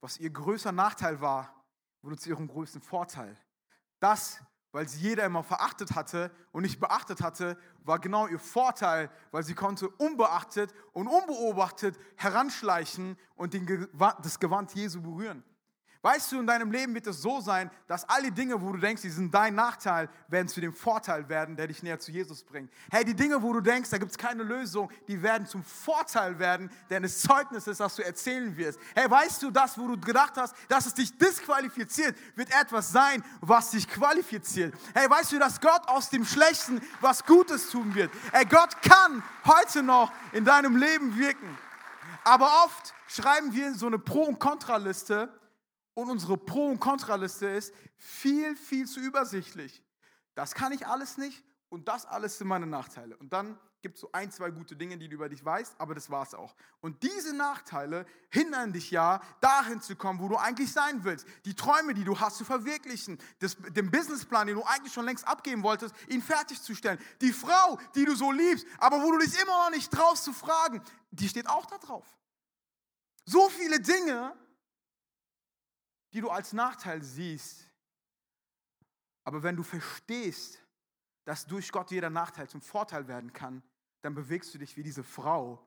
was 0.00 0.18
ihr 0.18 0.30
größter 0.30 0.72
Nachteil 0.72 1.20
war, 1.20 1.64
wurde 2.02 2.16
zu 2.16 2.28
ihrem 2.28 2.48
größten 2.48 2.80
Vorteil. 2.80 3.36
Das, 3.98 4.40
weil 4.72 4.88
sie 4.88 5.00
jeder 5.00 5.24
immer 5.24 5.42
verachtet 5.42 5.94
hatte 5.94 6.30
und 6.52 6.62
nicht 6.62 6.80
beachtet 6.80 7.20
hatte, 7.22 7.58
war 7.82 7.98
genau 7.98 8.26
ihr 8.28 8.38
Vorteil, 8.38 9.10
weil 9.30 9.42
sie 9.42 9.54
konnte 9.54 9.88
unbeachtet 9.88 10.72
und 10.92 11.08
unbeobachtet 11.08 11.98
heranschleichen 12.16 13.18
und 13.34 13.52
den, 13.52 13.88
das 14.22 14.38
Gewand 14.38 14.74
Jesu 14.74 15.02
berühren. 15.02 15.42
Weißt 16.02 16.32
du, 16.32 16.40
in 16.40 16.46
deinem 16.46 16.72
Leben 16.72 16.94
wird 16.94 17.06
es 17.08 17.20
so 17.20 17.42
sein, 17.42 17.70
dass 17.86 18.08
all 18.08 18.22
die 18.22 18.30
Dinge, 18.30 18.62
wo 18.62 18.72
du 18.72 18.78
denkst, 18.78 19.02
die 19.02 19.10
sind 19.10 19.34
dein 19.34 19.54
Nachteil, 19.54 20.08
werden 20.28 20.48
zu 20.48 20.58
dem 20.62 20.72
Vorteil 20.72 21.28
werden, 21.28 21.56
der 21.56 21.66
dich 21.66 21.82
näher 21.82 21.98
zu 21.98 22.10
Jesus 22.10 22.42
bringt. 22.42 22.72
Hey, 22.90 23.04
die 23.04 23.12
Dinge, 23.14 23.42
wo 23.42 23.52
du 23.52 23.60
denkst, 23.60 23.90
da 23.90 23.98
gibt 23.98 24.12
es 24.12 24.16
keine 24.16 24.42
Lösung, 24.42 24.90
die 25.08 25.22
werden 25.22 25.46
zum 25.46 25.62
Vorteil 25.62 26.38
werden, 26.38 26.70
deines 26.88 27.20
Zeugnisses, 27.20 27.76
das 27.76 27.96
du 27.96 28.02
erzählen 28.02 28.56
wirst. 28.56 28.80
Hey, 28.94 29.10
weißt 29.10 29.42
du, 29.42 29.50
das, 29.50 29.76
wo 29.76 29.88
du 29.88 30.00
gedacht 30.00 30.38
hast, 30.38 30.54
dass 30.68 30.86
es 30.86 30.94
dich 30.94 31.18
disqualifiziert, 31.18 32.16
wird 32.34 32.48
etwas 32.58 32.90
sein, 32.90 33.22
was 33.42 33.72
dich 33.72 33.86
qualifiziert. 33.86 34.72
Hey, 34.94 35.10
weißt 35.10 35.32
du, 35.32 35.38
dass 35.38 35.60
Gott 35.60 35.86
aus 35.86 36.08
dem 36.08 36.24
Schlechten 36.24 36.80
was 37.02 37.26
Gutes 37.26 37.68
tun 37.68 37.94
wird. 37.94 38.10
Hey, 38.32 38.46
Gott 38.46 38.80
kann 38.80 39.22
heute 39.44 39.82
noch 39.82 40.10
in 40.32 40.46
deinem 40.46 40.76
Leben 40.76 41.18
wirken. 41.18 41.58
Aber 42.24 42.64
oft 42.64 42.94
schreiben 43.06 43.52
wir 43.52 43.74
so 43.74 43.86
eine 43.86 43.98
Pro- 43.98 44.24
und 44.24 44.38
Kontraliste 44.38 45.28
und 46.00 46.10
unsere 46.10 46.36
Pro- 46.36 46.68
und 46.68 46.80
Kontraliste 46.80 47.46
ist 47.46 47.74
viel, 47.96 48.56
viel 48.56 48.86
zu 48.86 49.00
übersichtlich. 49.00 49.82
Das 50.34 50.54
kann 50.54 50.72
ich 50.72 50.86
alles 50.86 51.18
nicht 51.18 51.44
und 51.68 51.88
das 51.88 52.06
alles 52.06 52.38
sind 52.38 52.48
meine 52.48 52.66
Nachteile. 52.66 53.16
Und 53.16 53.32
dann 53.32 53.58
gibt 53.82 53.94
es 53.94 54.02
so 54.02 54.10
ein, 54.12 54.30
zwei 54.30 54.50
gute 54.50 54.76
Dinge, 54.76 54.98
die 54.98 55.08
du 55.08 55.14
über 55.14 55.28
dich 55.28 55.44
weißt, 55.44 55.74
aber 55.78 55.94
das 55.94 56.10
war 56.10 56.22
es 56.22 56.34
auch. 56.34 56.54
Und 56.80 57.02
diese 57.02 57.34
Nachteile 57.34 58.06
hindern 58.28 58.72
dich 58.72 58.90
ja, 58.90 59.20
dahin 59.40 59.80
zu 59.80 59.96
kommen, 59.96 60.20
wo 60.20 60.28
du 60.28 60.36
eigentlich 60.36 60.72
sein 60.72 61.02
willst. 61.04 61.26
Die 61.44 61.54
Träume, 61.54 61.94
die 61.94 62.04
du 62.04 62.18
hast, 62.18 62.36
zu 62.36 62.44
verwirklichen. 62.44 63.18
Das, 63.38 63.56
den 63.56 63.90
Businessplan, 63.90 64.46
den 64.46 64.56
du 64.56 64.64
eigentlich 64.64 64.92
schon 64.92 65.06
längst 65.06 65.26
abgeben 65.26 65.62
wolltest, 65.62 65.94
ihn 66.08 66.22
fertigzustellen. 66.22 66.98
Die 67.20 67.32
Frau, 67.32 67.78
die 67.94 68.04
du 68.04 68.14
so 68.14 68.30
liebst, 68.32 68.66
aber 68.78 69.02
wo 69.02 69.12
du 69.12 69.18
dich 69.18 69.40
immer 69.40 69.64
noch 69.64 69.70
nicht 69.70 69.90
traust 69.90 70.24
zu 70.24 70.32
fragen, 70.32 70.82
die 71.10 71.28
steht 71.28 71.48
auch 71.48 71.66
da 71.66 71.78
drauf. 71.78 72.06
So 73.24 73.48
viele 73.48 73.80
Dinge, 73.80 74.34
die 76.12 76.20
du 76.20 76.30
als 76.30 76.52
Nachteil 76.52 77.02
siehst. 77.02 77.68
Aber 79.24 79.42
wenn 79.42 79.56
du 79.56 79.62
verstehst, 79.62 80.62
dass 81.24 81.46
durch 81.46 81.70
Gott 81.70 81.90
jeder 81.90 82.10
Nachteil 82.10 82.48
zum 82.48 82.60
Vorteil 82.60 83.06
werden 83.06 83.32
kann, 83.32 83.62
dann 84.02 84.14
bewegst 84.14 84.54
du 84.54 84.58
dich 84.58 84.76
wie 84.76 84.82
diese 84.82 85.04
Frau, 85.04 85.66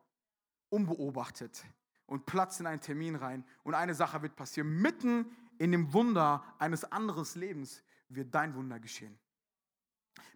unbeobachtet 0.69 1.63
und 2.07 2.25
platzt 2.25 2.59
in 2.59 2.67
einen 2.67 2.81
Termin 2.81 3.15
rein. 3.15 3.45
Und 3.63 3.75
eine 3.75 3.93
Sache 3.93 4.21
wird 4.21 4.35
passieren. 4.35 4.81
Mitten 4.81 5.25
in 5.59 5.71
dem 5.71 5.93
Wunder 5.93 6.43
eines 6.59 6.83
anderen 6.83 7.25
Lebens 7.35 7.83
wird 8.09 8.33
dein 8.33 8.55
Wunder 8.55 8.79
geschehen. 8.79 9.17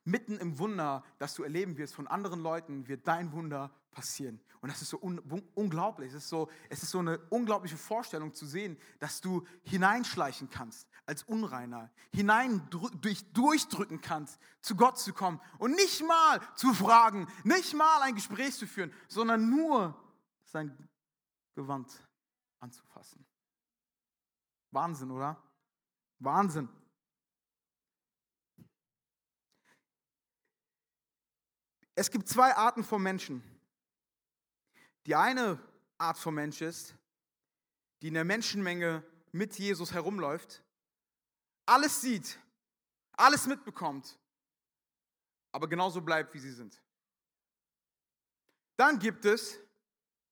Mitten 0.04 0.38
im 0.38 0.58
Wunder, 0.58 1.04
das 1.18 1.34
du 1.34 1.44
erleben 1.44 1.78
wirst 1.78 1.94
von 1.94 2.08
anderen 2.08 2.42
Leuten, 2.42 2.88
wird 2.88 3.08
dein 3.08 3.32
Wunder 3.34 3.72
passieren. 3.98 4.40
Und 4.62 4.70
das 4.72 4.84
ist 4.84 4.90
so 4.90 5.02
un 5.02 5.18
unglaublich. 5.56 6.10
Es 6.14 6.26
ist 6.26 6.30
so, 6.30 6.52
es 6.70 6.84
ist 6.84 6.92
so 6.92 7.00
eine 7.00 7.18
unglaubliche 7.30 7.78
Vorstellung 7.78 8.32
zu 8.32 8.46
sehen, 8.46 8.78
dass 9.00 9.22
du 9.22 9.44
hineinschleichen 9.64 10.52
kannst 10.52 10.88
als 11.08 11.24
Unreiner, 11.24 11.92
hinein 12.14 12.70
durch, 12.70 13.26
durchdrücken 13.34 14.00
kannst, 14.00 14.40
zu 14.62 14.76
Gott 14.76 15.00
zu 15.00 15.14
kommen 15.14 15.42
und 15.58 15.72
nicht 15.72 16.06
mal 16.06 16.40
zu 16.56 16.76
fragen, 16.76 17.28
nicht 17.44 17.74
mal 17.74 18.04
ein 18.04 18.14
Gespräch 18.14 18.56
zu 18.56 18.68
führen, 18.68 18.94
sondern 19.08 19.50
nur 19.50 20.00
sein 20.44 20.78
Gewand 21.56 21.92
anzufassen. 22.60 23.26
Wahnsinn, 24.70 25.10
oder? 25.10 25.42
Wahnsinn. 26.20 26.70
Es 31.96 32.12
gibt 32.12 32.28
zwei 32.28 32.56
Arten 32.56 32.84
von 32.84 33.02
Menschen. 33.02 33.57
Die 35.08 35.16
eine 35.16 35.58
Art 35.98 36.18
von 36.18 36.36
Mensch 36.36 36.62
ist, 36.62 36.94
die 38.02 38.10
in 38.10 38.14
der 38.14 38.26
Menschenmenge 38.26 39.04
mit 39.32 39.58
Jesus 39.58 39.94
herumläuft, 39.94 40.62
alles 41.66 42.02
sieht, 42.02 42.38
alles 43.14 43.48
mitbekommt, 43.48 44.20
aber 45.54 45.70
genauso 45.70 46.02
bleibt, 46.02 46.34
wie 46.34 46.40
sie 46.40 46.52
sind. 46.52 46.82
Dann 48.76 49.00
gibt 49.00 49.24
es 49.24 49.58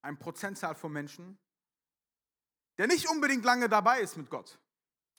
eine 0.02 0.18
Prozentzahl 0.18 0.74
von 0.74 0.92
Menschen, 0.92 1.38
der 2.76 2.86
nicht 2.86 3.08
unbedingt 3.08 3.46
lange 3.46 3.70
dabei 3.70 4.00
ist 4.00 4.18
mit 4.18 4.28
Gott. 4.28 4.60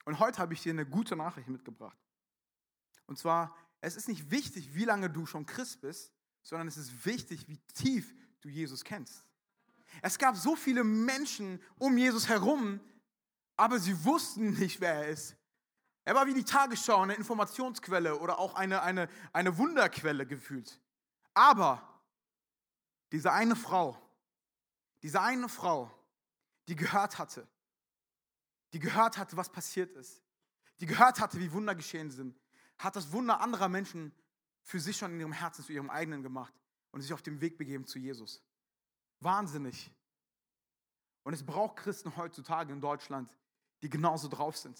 Und 0.04 0.20
heute 0.20 0.38
habe 0.38 0.54
ich 0.54 0.62
dir 0.62 0.70
eine 0.70 0.86
gute 0.86 1.16
Nachricht 1.16 1.48
mitgebracht. 1.48 1.98
Und 3.06 3.18
zwar, 3.18 3.54
es 3.80 3.96
ist 3.96 4.06
nicht 4.06 4.30
wichtig, 4.30 4.74
wie 4.74 4.84
lange 4.84 5.10
du 5.10 5.26
schon 5.26 5.46
Christ 5.46 5.80
bist, 5.80 6.12
sondern 6.42 6.68
es 6.68 6.76
ist 6.76 7.04
wichtig, 7.04 7.48
wie 7.48 7.58
tief 7.74 8.14
du 8.40 8.48
Jesus 8.48 8.84
kennst. 8.84 9.27
Es 10.02 10.18
gab 10.18 10.36
so 10.36 10.56
viele 10.56 10.84
Menschen 10.84 11.62
um 11.78 11.96
Jesus 11.96 12.28
herum, 12.28 12.80
aber 13.56 13.78
sie 13.78 14.04
wussten 14.04 14.52
nicht, 14.54 14.80
wer 14.80 14.94
er 14.94 15.08
ist. 15.08 15.36
Er 16.04 16.14
war 16.14 16.26
wie 16.26 16.34
die 16.34 16.44
Tagesschau, 16.44 17.02
eine 17.02 17.14
Informationsquelle 17.14 18.18
oder 18.18 18.38
auch 18.38 18.54
eine, 18.54 18.82
eine, 18.82 19.08
eine 19.32 19.58
Wunderquelle 19.58 20.26
gefühlt. 20.26 20.80
Aber 21.34 22.00
diese 23.12 23.32
eine 23.32 23.56
Frau, 23.56 24.00
diese 25.02 25.20
eine 25.20 25.48
Frau, 25.48 25.92
die 26.66 26.76
gehört 26.76 27.18
hatte, 27.18 27.46
die 28.72 28.78
gehört 28.78 29.18
hatte, 29.18 29.36
was 29.36 29.50
passiert 29.50 29.94
ist, 29.96 30.22
die 30.80 30.86
gehört 30.86 31.20
hatte, 31.20 31.38
wie 31.38 31.52
Wunder 31.52 31.74
geschehen 31.74 32.10
sind, 32.10 32.38
hat 32.78 32.96
das 32.96 33.12
Wunder 33.12 33.40
anderer 33.40 33.68
Menschen 33.68 34.12
für 34.62 34.80
sich 34.80 34.96
schon 34.96 35.12
in 35.12 35.20
ihrem 35.20 35.32
Herzen 35.32 35.64
zu 35.64 35.72
ihrem 35.72 35.90
eigenen 35.90 36.22
gemacht 36.22 36.54
und 36.90 37.00
sich 37.00 37.12
auf 37.12 37.22
den 37.22 37.40
Weg 37.40 37.58
begeben 37.58 37.86
zu 37.86 37.98
Jesus. 37.98 38.42
Wahnsinnig. 39.20 39.90
Und 41.24 41.34
es 41.34 41.44
braucht 41.44 41.76
Christen 41.76 42.16
heutzutage 42.16 42.72
in 42.72 42.80
Deutschland, 42.80 43.30
die 43.82 43.90
genauso 43.90 44.28
drauf 44.28 44.56
sind. 44.56 44.78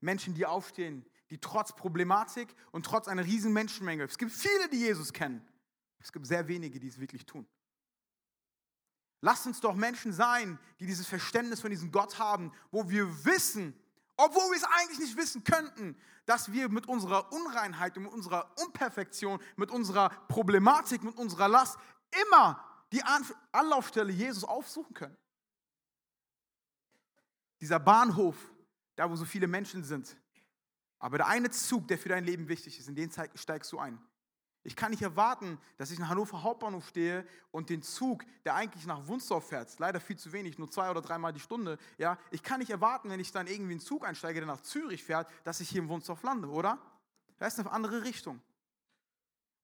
Menschen, 0.00 0.34
die 0.34 0.46
aufstehen, 0.46 1.04
die 1.30 1.38
trotz 1.38 1.74
Problematik 1.74 2.54
und 2.70 2.84
trotz 2.86 3.08
einer 3.08 3.24
riesen 3.24 3.52
Menschenmenge, 3.52 4.04
es 4.04 4.18
gibt 4.18 4.32
viele, 4.32 4.68
die 4.68 4.78
Jesus 4.78 5.12
kennen, 5.12 5.46
es 5.98 6.12
gibt 6.12 6.26
sehr 6.26 6.46
wenige, 6.46 6.78
die 6.78 6.88
es 6.88 7.00
wirklich 7.00 7.24
tun. 7.24 7.46
Lasst 9.20 9.46
uns 9.46 9.60
doch 9.60 9.74
Menschen 9.74 10.12
sein, 10.12 10.58
die 10.78 10.86
dieses 10.86 11.06
Verständnis 11.06 11.62
von 11.62 11.70
diesem 11.70 11.90
Gott 11.90 12.18
haben, 12.18 12.52
wo 12.70 12.90
wir 12.90 13.24
wissen, 13.24 13.74
obwohl 14.16 14.50
wir 14.50 14.58
es 14.58 14.64
eigentlich 14.64 14.98
nicht 14.98 15.16
wissen 15.16 15.42
könnten, 15.44 15.96
dass 16.26 16.52
wir 16.52 16.68
mit 16.68 16.86
unserer 16.86 17.32
Unreinheit 17.32 17.96
und 17.96 18.04
mit 18.04 18.12
unserer 18.12 18.54
Unperfektion, 18.60 19.40
mit 19.56 19.70
unserer 19.70 20.10
Problematik, 20.28 21.02
mit 21.02 21.16
unserer 21.16 21.48
Last 21.48 21.78
immer 22.28 22.62
die 22.94 23.02
Anlaufstelle 23.50 24.12
Jesus 24.12 24.44
aufsuchen 24.44 24.94
können. 24.94 25.16
Dieser 27.60 27.80
Bahnhof, 27.80 28.36
da 28.94 29.10
wo 29.10 29.16
so 29.16 29.24
viele 29.24 29.48
Menschen 29.48 29.82
sind. 29.82 30.16
Aber 31.00 31.18
der 31.18 31.26
eine 31.26 31.50
Zug, 31.50 31.88
der 31.88 31.98
für 31.98 32.08
dein 32.08 32.24
Leben 32.24 32.48
wichtig 32.48 32.78
ist, 32.78 32.88
in 32.88 32.94
den 32.94 33.10
steigst 33.34 33.72
du 33.72 33.80
ein. 33.80 33.98
Ich 34.62 34.76
kann 34.76 34.92
nicht 34.92 35.02
erwarten, 35.02 35.58
dass 35.76 35.90
ich 35.90 35.98
in 35.98 36.08
Hannover 36.08 36.44
Hauptbahnhof 36.44 36.88
stehe 36.88 37.26
und 37.50 37.68
den 37.68 37.82
Zug, 37.82 38.24
der 38.44 38.54
eigentlich 38.54 38.86
nach 38.86 39.06
Wunsdorf 39.08 39.48
fährt, 39.48 39.76
leider 39.80 39.98
viel 40.00 40.16
zu 40.16 40.32
wenig, 40.32 40.56
nur 40.56 40.70
zwei 40.70 40.88
oder 40.88 41.02
dreimal 41.02 41.32
die 41.32 41.40
Stunde, 41.40 41.78
ja, 41.98 42.16
ich 42.30 42.44
kann 42.44 42.60
nicht 42.60 42.70
erwarten, 42.70 43.10
wenn 43.10 43.20
ich 43.20 43.32
dann 43.32 43.48
irgendwie 43.48 43.72
einen 43.72 43.80
Zug 43.80 44.06
einsteige, 44.06 44.40
der 44.40 44.46
nach 44.46 44.62
Zürich 44.62 45.02
fährt, 45.02 45.28
dass 45.42 45.60
ich 45.60 45.68
hier 45.68 45.82
in 45.82 45.88
Wunsdorf 45.88 46.22
lande, 46.22 46.48
oder? 46.48 46.78
Da 47.38 47.46
ist 47.46 47.58
eine 47.58 47.70
andere 47.72 48.04
Richtung. 48.04 48.40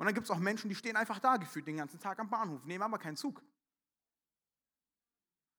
Und 0.00 0.06
dann 0.06 0.14
gibt 0.14 0.24
es 0.24 0.30
auch 0.30 0.38
Menschen, 0.38 0.70
die 0.70 0.74
stehen 0.74 0.96
einfach 0.96 1.18
da 1.18 1.36
gefühlt 1.36 1.66
den 1.66 1.76
ganzen 1.76 2.00
Tag 2.00 2.18
am 2.20 2.30
Bahnhof, 2.30 2.64
nehmen 2.64 2.82
aber 2.82 2.98
keinen 2.98 3.18
Zug. 3.18 3.42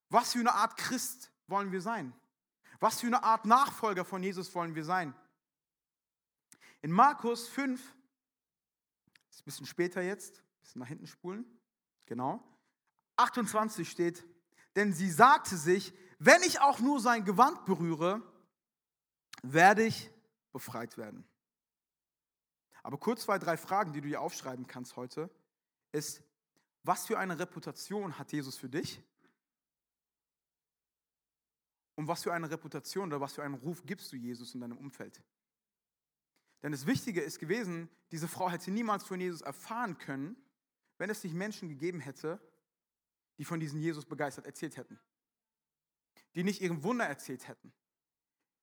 Was 0.08 0.32
für 0.32 0.40
eine 0.40 0.52
Art 0.52 0.76
Christ 0.76 1.30
wollen 1.46 1.70
wir 1.70 1.80
sein? 1.80 2.12
Was 2.80 2.98
für 2.98 3.06
eine 3.06 3.22
Art 3.22 3.44
Nachfolger 3.44 4.04
von 4.04 4.20
Jesus 4.20 4.52
wollen 4.52 4.74
wir 4.74 4.84
sein? 4.84 5.14
In 6.80 6.90
Markus 6.90 7.46
5, 7.46 7.80
ist 9.30 9.42
ein 9.42 9.44
bisschen 9.44 9.66
später 9.66 10.02
jetzt, 10.02 10.38
ein 10.38 10.60
bisschen 10.62 10.80
nach 10.80 10.88
hinten 10.88 11.06
spulen. 11.06 11.46
Genau. 12.06 12.42
28 13.18 13.88
steht, 13.88 14.26
denn 14.74 14.92
sie 14.92 15.12
sagte 15.12 15.56
sich, 15.56 15.94
wenn 16.18 16.42
ich 16.42 16.60
auch 16.60 16.80
nur 16.80 16.98
sein 16.98 17.24
Gewand 17.24 17.64
berühre, 17.64 18.20
werde 19.44 19.84
ich 19.84 20.10
befreit 20.50 20.98
werden. 20.98 21.24
Aber 22.82 22.98
kurz 22.98 23.22
zwei, 23.22 23.38
drei 23.38 23.56
Fragen, 23.56 23.92
die 23.92 24.00
du 24.00 24.08
dir 24.08 24.20
aufschreiben 24.20 24.66
kannst 24.66 24.96
heute, 24.96 25.30
ist, 25.92 26.22
was 26.82 27.06
für 27.06 27.18
eine 27.18 27.38
Reputation 27.38 28.18
hat 28.18 28.32
Jesus 28.32 28.56
für 28.56 28.68
dich? 28.68 29.00
Und 31.94 32.08
was 32.08 32.22
für 32.22 32.32
eine 32.32 32.50
Reputation 32.50 33.08
oder 33.08 33.20
was 33.20 33.34
für 33.34 33.42
einen 33.42 33.54
Ruf 33.54 33.84
gibst 33.84 34.10
du 34.12 34.16
Jesus 34.16 34.54
in 34.54 34.60
deinem 34.60 34.78
Umfeld? 34.78 35.22
Denn 36.62 36.72
das 36.72 36.86
Wichtige 36.86 37.20
ist 37.20 37.38
gewesen, 37.38 37.88
diese 38.10 38.28
Frau 38.28 38.50
hätte 38.50 38.70
niemals 38.70 39.04
von 39.04 39.20
Jesus 39.20 39.42
erfahren 39.42 39.98
können, 39.98 40.36
wenn 40.98 41.10
es 41.10 41.22
nicht 41.22 41.34
Menschen 41.34 41.68
gegeben 41.68 42.00
hätte, 42.00 42.40
die 43.38 43.44
von 43.44 43.60
diesem 43.60 43.80
Jesus 43.80 44.04
begeistert 44.04 44.46
erzählt 44.46 44.76
hätten. 44.76 44.98
Die 46.34 46.44
nicht 46.44 46.60
ihrem 46.60 46.82
Wunder 46.82 47.04
erzählt 47.04 47.48
hätten. 47.48 47.72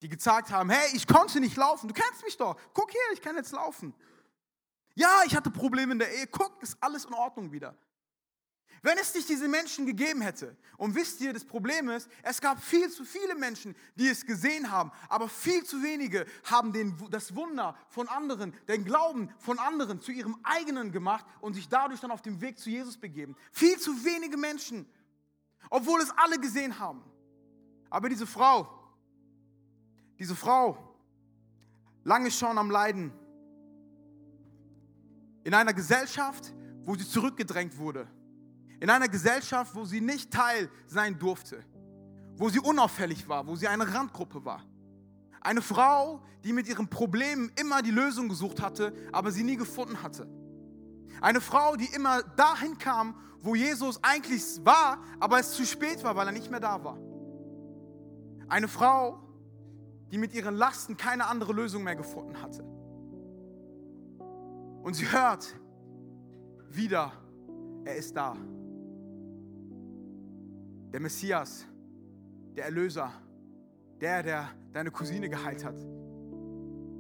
Die 0.02 0.10
gezeigt 0.10 0.52
haben, 0.52 0.70
hey, 0.70 0.96
ich 0.96 1.08
konnte 1.08 1.40
nicht 1.40 1.58
laufen, 1.58 1.88
du 1.88 1.94
kennst 1.94 2.24
mich 2.24 2.38
doch, 2.38 2.58
guck 2.74 2.92
hier, 2.92 3.02
ich 3.14 3.22
kann 3.22 3.36
jetzt 3.36 3.52
laufen. 3.52 3.94
Ja, 4.96 5.22
ich 5.26 5.36
hatte 5.36 5.50
Probleme 5.52 5.94
in 5.94 6.00
der 6.00 6.14
Ehe, 6.14 6.28
guck, 6.28 6.62
ist 6.62 6.78
alles 6.82 7.06
in 7.06 7.14
Ordnung 7.14 7.52
wieder. 7.52 7.76
Wenn 8.82 8.98
es 8.98 9.14
nicht 9.14 9.28
diese 9.28 9.48
Menschen 9.48 9.86
gegeben 9.86 10.22
hätte, 10.22 10.56
und 10.78 10.96
wisst 10.96 11.20
ihr, 11.20 11.34
das 11.34 11.44
Problem 11.44 11.90
ist, 11.90 12.10
es 12.24 12.40
gab 12.40 12.64
viel 12.64 12.90
zu 12.90 13.04
viele 13.04 13.36
Menschen, 13.36 13.76
die 13.96 14.08
es 14.08 14.26
gesehen 14.26 14.72
haben, 14.72 14.92
aber 15.10 15.28
viel 15.28 15.64
zu 15.66 15.84
wenige 15.84 16.26
haben 16.46 16.72
den, 16.72 16.96
das 17.10 17.36
Wunder 17.36 17.78
von 17.90 18.08
anderen, 18.08 18.54
den 18.68 18.86
Glauben 18.86 19.30
von 19.40 19.60
anderen 19.60 20.00
zu 20.00 20.12
ihrem 20.12 20.38
eigenen 20.44 20.92
gemacht 20.94 21.26
und 21.42 21.56
sich 21.56 21.68
dadurch 21.68 22.00
dann 22.00 22.12
auf 22.12 22.22
den 22.22 22.40
Weg 22.40 22.58
zu 22.58 22.70
Jesus 22.70 22.98
begeben. 22.98 23.36
Viel 23.52 23.78
zu 23.78 24.06
wenige 24.06 24.38
Menschen, 24.38 24.90
obwohl 25.70 26.00
es 26.00 26.12
alle 26.12 26.40
gesehen 26.40 26.80
haben. 26.80 27.04
Aber 27.90 28.08
diese 28.08 28.28
Frau, 28.28 28.79
diese 30.20 30.36
Frau, 30.36 30.78
lange 32.04 32.30
schon 32.30 32.58
am 32.58 32.70
Leiden, 32.70 33.12
in 35.44 35.54
einer 35.54 35.74
Gesellschaft, 35.74 36.54
wo 36.84 36.96
sie 36.96 37.08
zurückgedrängt 37.08 37.78
wurde 37.78 38.08
in 38.80 38.90
einer 38.90 39.10
Gesellschaft, 39.10 39.76
wo 39.76 39.86
sie 39.86 40.02
nicht 40.02 40.32
Teil 40.32 40.70
sein 40.88 41.18
durfte, 41.20 41.64
wo 42.36 42.50
sie 42.50 42.60
unauffällig 42.60 43.28
war, 43.28 43.46
wo 43.46 43.56
sie 43.56 43.68
eine 43.68 43.94
Randgruppe 43.94 44.44
war. 44.46 44.64
Eine 45.42 45.62
Frau, 45.62 46.22
die 46.44 46.54
mit 46.54 46.68
ihren 46.68 46.90
Problemen 46.90 47.52
immer 47.60 47.82
die 47.82 47.92
Lösung 47.92 48.30
gesucht 48.30 48.62
hatte, 48.62 48.94
aber 49.12 49.32
sie 49.32 49.44
nie 49.44 49.58
gefunden 49.58 50.02
hatte. 50.02 50.28
Eine 51.22 51.42
Frau, 51.42 51.76
die 51.76 51.88
immer 51.94 52.24
dahin 52.24 52.78
kam, 52.78 53.16
wo 53.42 53.56
Jesus 53.56 54.02
eigentlich 54.04 54.44
war, 54.64 55.00
aber 55.20 55.40
es 55.40 55.52
zu 55.52 55.66
spät 55.66 56.04
war, 56.04 56.16
weil 56.16 56.28
er 56.28 56.34
nicht 56.34 56.50
mehr 56.50 56.60
da 56.60 56.84
war. 56.84 56.98
Eine 58.48 58.68
Frau, 58.68 59.22
die 60.12 60.18
mit 60.18 60.34
ihren 60.34 60.56
Lasten 60.56 60.98
keine 60.98 61.28
andere 61.28 61.54
Lösung 61.54 61.84
mehr 61.84 61.96
gefunden 61.96 62.42
hatte. 62.42 62.64
Und 64.84 64.96
sie 64.96 65.12
hört 65.12 65.56
wieder, 66.70 67.12
er 67.86 67.96
ist 67.96 68.16
da 68.16 68.36
der 70.92 71.00
Messias, 71.00 71.66
der 72.56 72.66
Erlöser, 72.66 73.14
der, 74.02 74.24
der 74.24 74.50
deine 74.74 74.92
Cousine 74.92 75.30
geheilt 75.30 75.64
hat, 75.64 75.76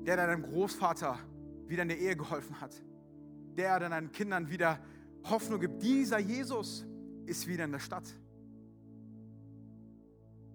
der, 0.06 0.15
der 0.15 0.28
deinem 0.28 0.43
Großvater 0.43 1.17
wieder 1.67 1.84
in 1.84 1.89
der 1.89 2.00
Ehe 2.00 2.15
geholfen 2.15 2.60
hat, 2.62 2.74
der, 3.58 3.80
der 3.80 3.89
deinen 3.89 4.12
Kindern 4.12 4.50
wieder 4.50 4.80
Hoffnung 5.24 5.60
gibt. 5.60 5.82
Dieser 5.82 6.19
Jesus 6.19 6.86
ist 7.26 7.48
wieder 7.48 7.65
in 7.65 7.72
der 7.72 7.80
Stadt. 7.80 8.08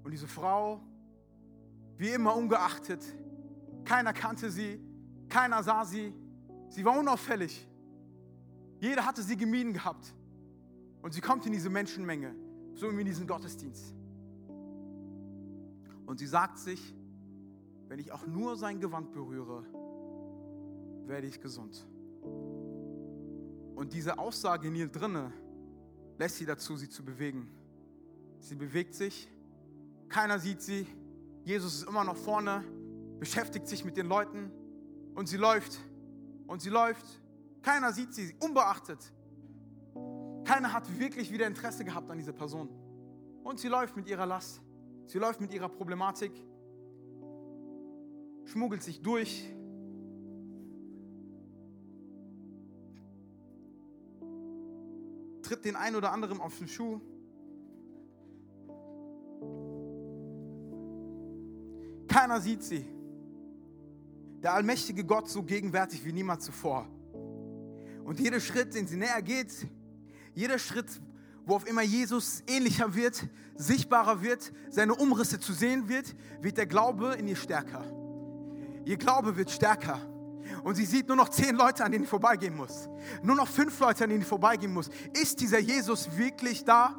Und 0.03 0.11
diese 0.11 0.29
Frau, 0.29 0.81
wie 1.97 2.11
immer 2.11 2.35
ungeachtet, 2.37 3.05
keiner 3.85 4.13
kannte 4.13 4.51
sie, 4.51 4.81
keiner 5.29 5.63
sah 5.63 5.85
sie, 5.85 6.13
sie 6.69 6.85
war 6.85 6.99
unauffällig. 6.99 7.69
Jeder 8.81 9.07
hatte 9.07 9.23
sie 9.23 9.37
gemieden 9.37 9.73
gehabt. 9.73 10.15
Und 11.03 11.13
sie 11.13 11.21
kommt 11.21 11.45
in 11.47 11.53
diese 11.53 11.69
Menschenmenge, 11.69 12.35
so 12.75 12.91
wie 12.91 13.01
in 13.01 13.07
diesen 13.07 13.27
Gottesdienst. 13.27 13.95
Und 16.07 16.19
sie 16.19 16.27
sagt 16.27 16.59
sich, 16.59 16.95
wenn 17.89 17.99
ich 17.99 18.11
auch 18.13 18.27
nur 18.27 18.57
sein 18.57 18.81
Gewand 18.81 19.13
berühre, 19.13 19.65
werde 21.07 21.27
ich 21.27 21.41
gesund. 21.41 21.87
Und 23.75 23.93
diese 23.93 24.19
Aussage 24.19 24.69
in 24.69 24.75
ihr 24.75 24.89
drinne 24.89 25.33
lässt 26.19 26.37
sie 26.37 26.47
dazu, 26.47 26.77
sie 26.77 26.89
zu 26.89 27.05
bewegen. 27.05 27.49
Sie 28.41 28.55
bewegt 28.55 28.95
sich, 28.95 29.29
keiner 30.09 30.39
sieht 30.39 30.63
sie, 30.63 30.87
Jesus 31.45 31.75
ist 31.75 31.89
immer 31.89 32.05
noch 32.05 32.17
vorne, 32.17 32.65
beschäftigt 33.19 33.69
sich 33.69 33.85
mit 33.85 33.99
den 33.99 34.07
Leuten 34.07 34.51
und 35.15 35.29
sie 35.29 35.37
läuft 35.37 35.79
und 36.47 36.63
sie 36.63 36.71
läuft. 36.71 37.05
Keiner 37.61 37.93
sieht 37.93 38.15
sie, 38.15 38.35
unbeachtet. 38.41 39.13
Keiner 40.45 40.73
hat 40.73 40.99
wirklich 40.99 41.31
wieder 41.31 41.47
Interesse 41.47 41.85
gehabt 41.85 42.11
an 42.11 42.17
dieser 42.17 42.33
Person. 42.33 42.69
Und 43.43 43.61
sie 43.61 43.69
läuft 43.69 43.95
mit 43.95 44.09
ihrer 44.09 44.25
Last, 44.25 44.63
sie 45.07 45.19
läuft 45.19 45.41
mit 45.43 45.53
ihrer 45.53 45.69
Problematik, 45.69 46.33
schmuggelt 48.47 48.83
sich 48.83 49.03
durch, 49.03 49.55
tritt 55.43 55.65
den 55.67 55.77
einen 55.77 55.97
oder 55.97 56.11
anderen 56.11 56.41
auf 56.41 56.57
den 56.57 56.69
Schuh. 56.69 57.03
Keiner 62.15 62.41
sieht 62.41 62.63
sie. 62.63 62.87
Der 64.41 64.55
allmächtige 64.55 65.03
Gott 65.05 65.29
so 65.29 65.43
gegenwärtig 65.43 66.05
wie 66.05 66.13
niemand 66.13 66.43
zuvor. 66.43 66.87
Und 68.05 68.21
jeder 68.21 68.39
Schritt, 68.39 68.73
den 68.77 68.87
sie 68.87 68.97
näher 68.97 69.21
geht, 69.21 69.53
jeder 70.33 70.61
Schritt, 70.61 70.87
wo 71.45 71.57
auf 71.57 71.67
immer 71.67 71.83
Jesus 71.83 72.45
ähnlicher 72.47 72.95
wird, 72.95 73.27
sichtbarer 73.57 74.23
wird, 74.23 74.53
seine 74.71 74.95
Umrisse 74.95 75.41
zu 75.41 75.53
sehen 75.53 75.89
wird, 75.89 76.15
wird 76.41 76.57
der 76.57 76.67
Glaube 76.67 77.17
in 77.19 77.27
ihr 77.27 77.35
stärker. 77.35 77.85
Ihr 78.85 78.97
Glaube 78.97 79.37
wird 79.37 79.51
stärker. 79.51 79.99
Und 80.63 80.77
sie 80.77 80.85
sieht 80.85 81.09
nur 81.09 81.17
noch 81.17 81.31
zehn 81.31 81.57
Leute, 81.57 81.85
an 81.85 81.91
denen 81.91 82.05
sie 82.05 82.11
vorbeigehen 82.11 82.57
muss. 82.57 82.89
Nur 83.25 83.35
noch 83.35 83.49
fünf 83.49 83.77
Leute, 83.81 84.05
an 84.05 84.11
denen 84.11 84.23
sie 84.23 84.29
vorbeigehen 84.29 84.73
muss. 84.73 84.89
Ist 85.21 85.41
dieser 85.41 85.59
Jesus 85.59 86.17
wirklich 86.17 86.65
da? 86.65 86.95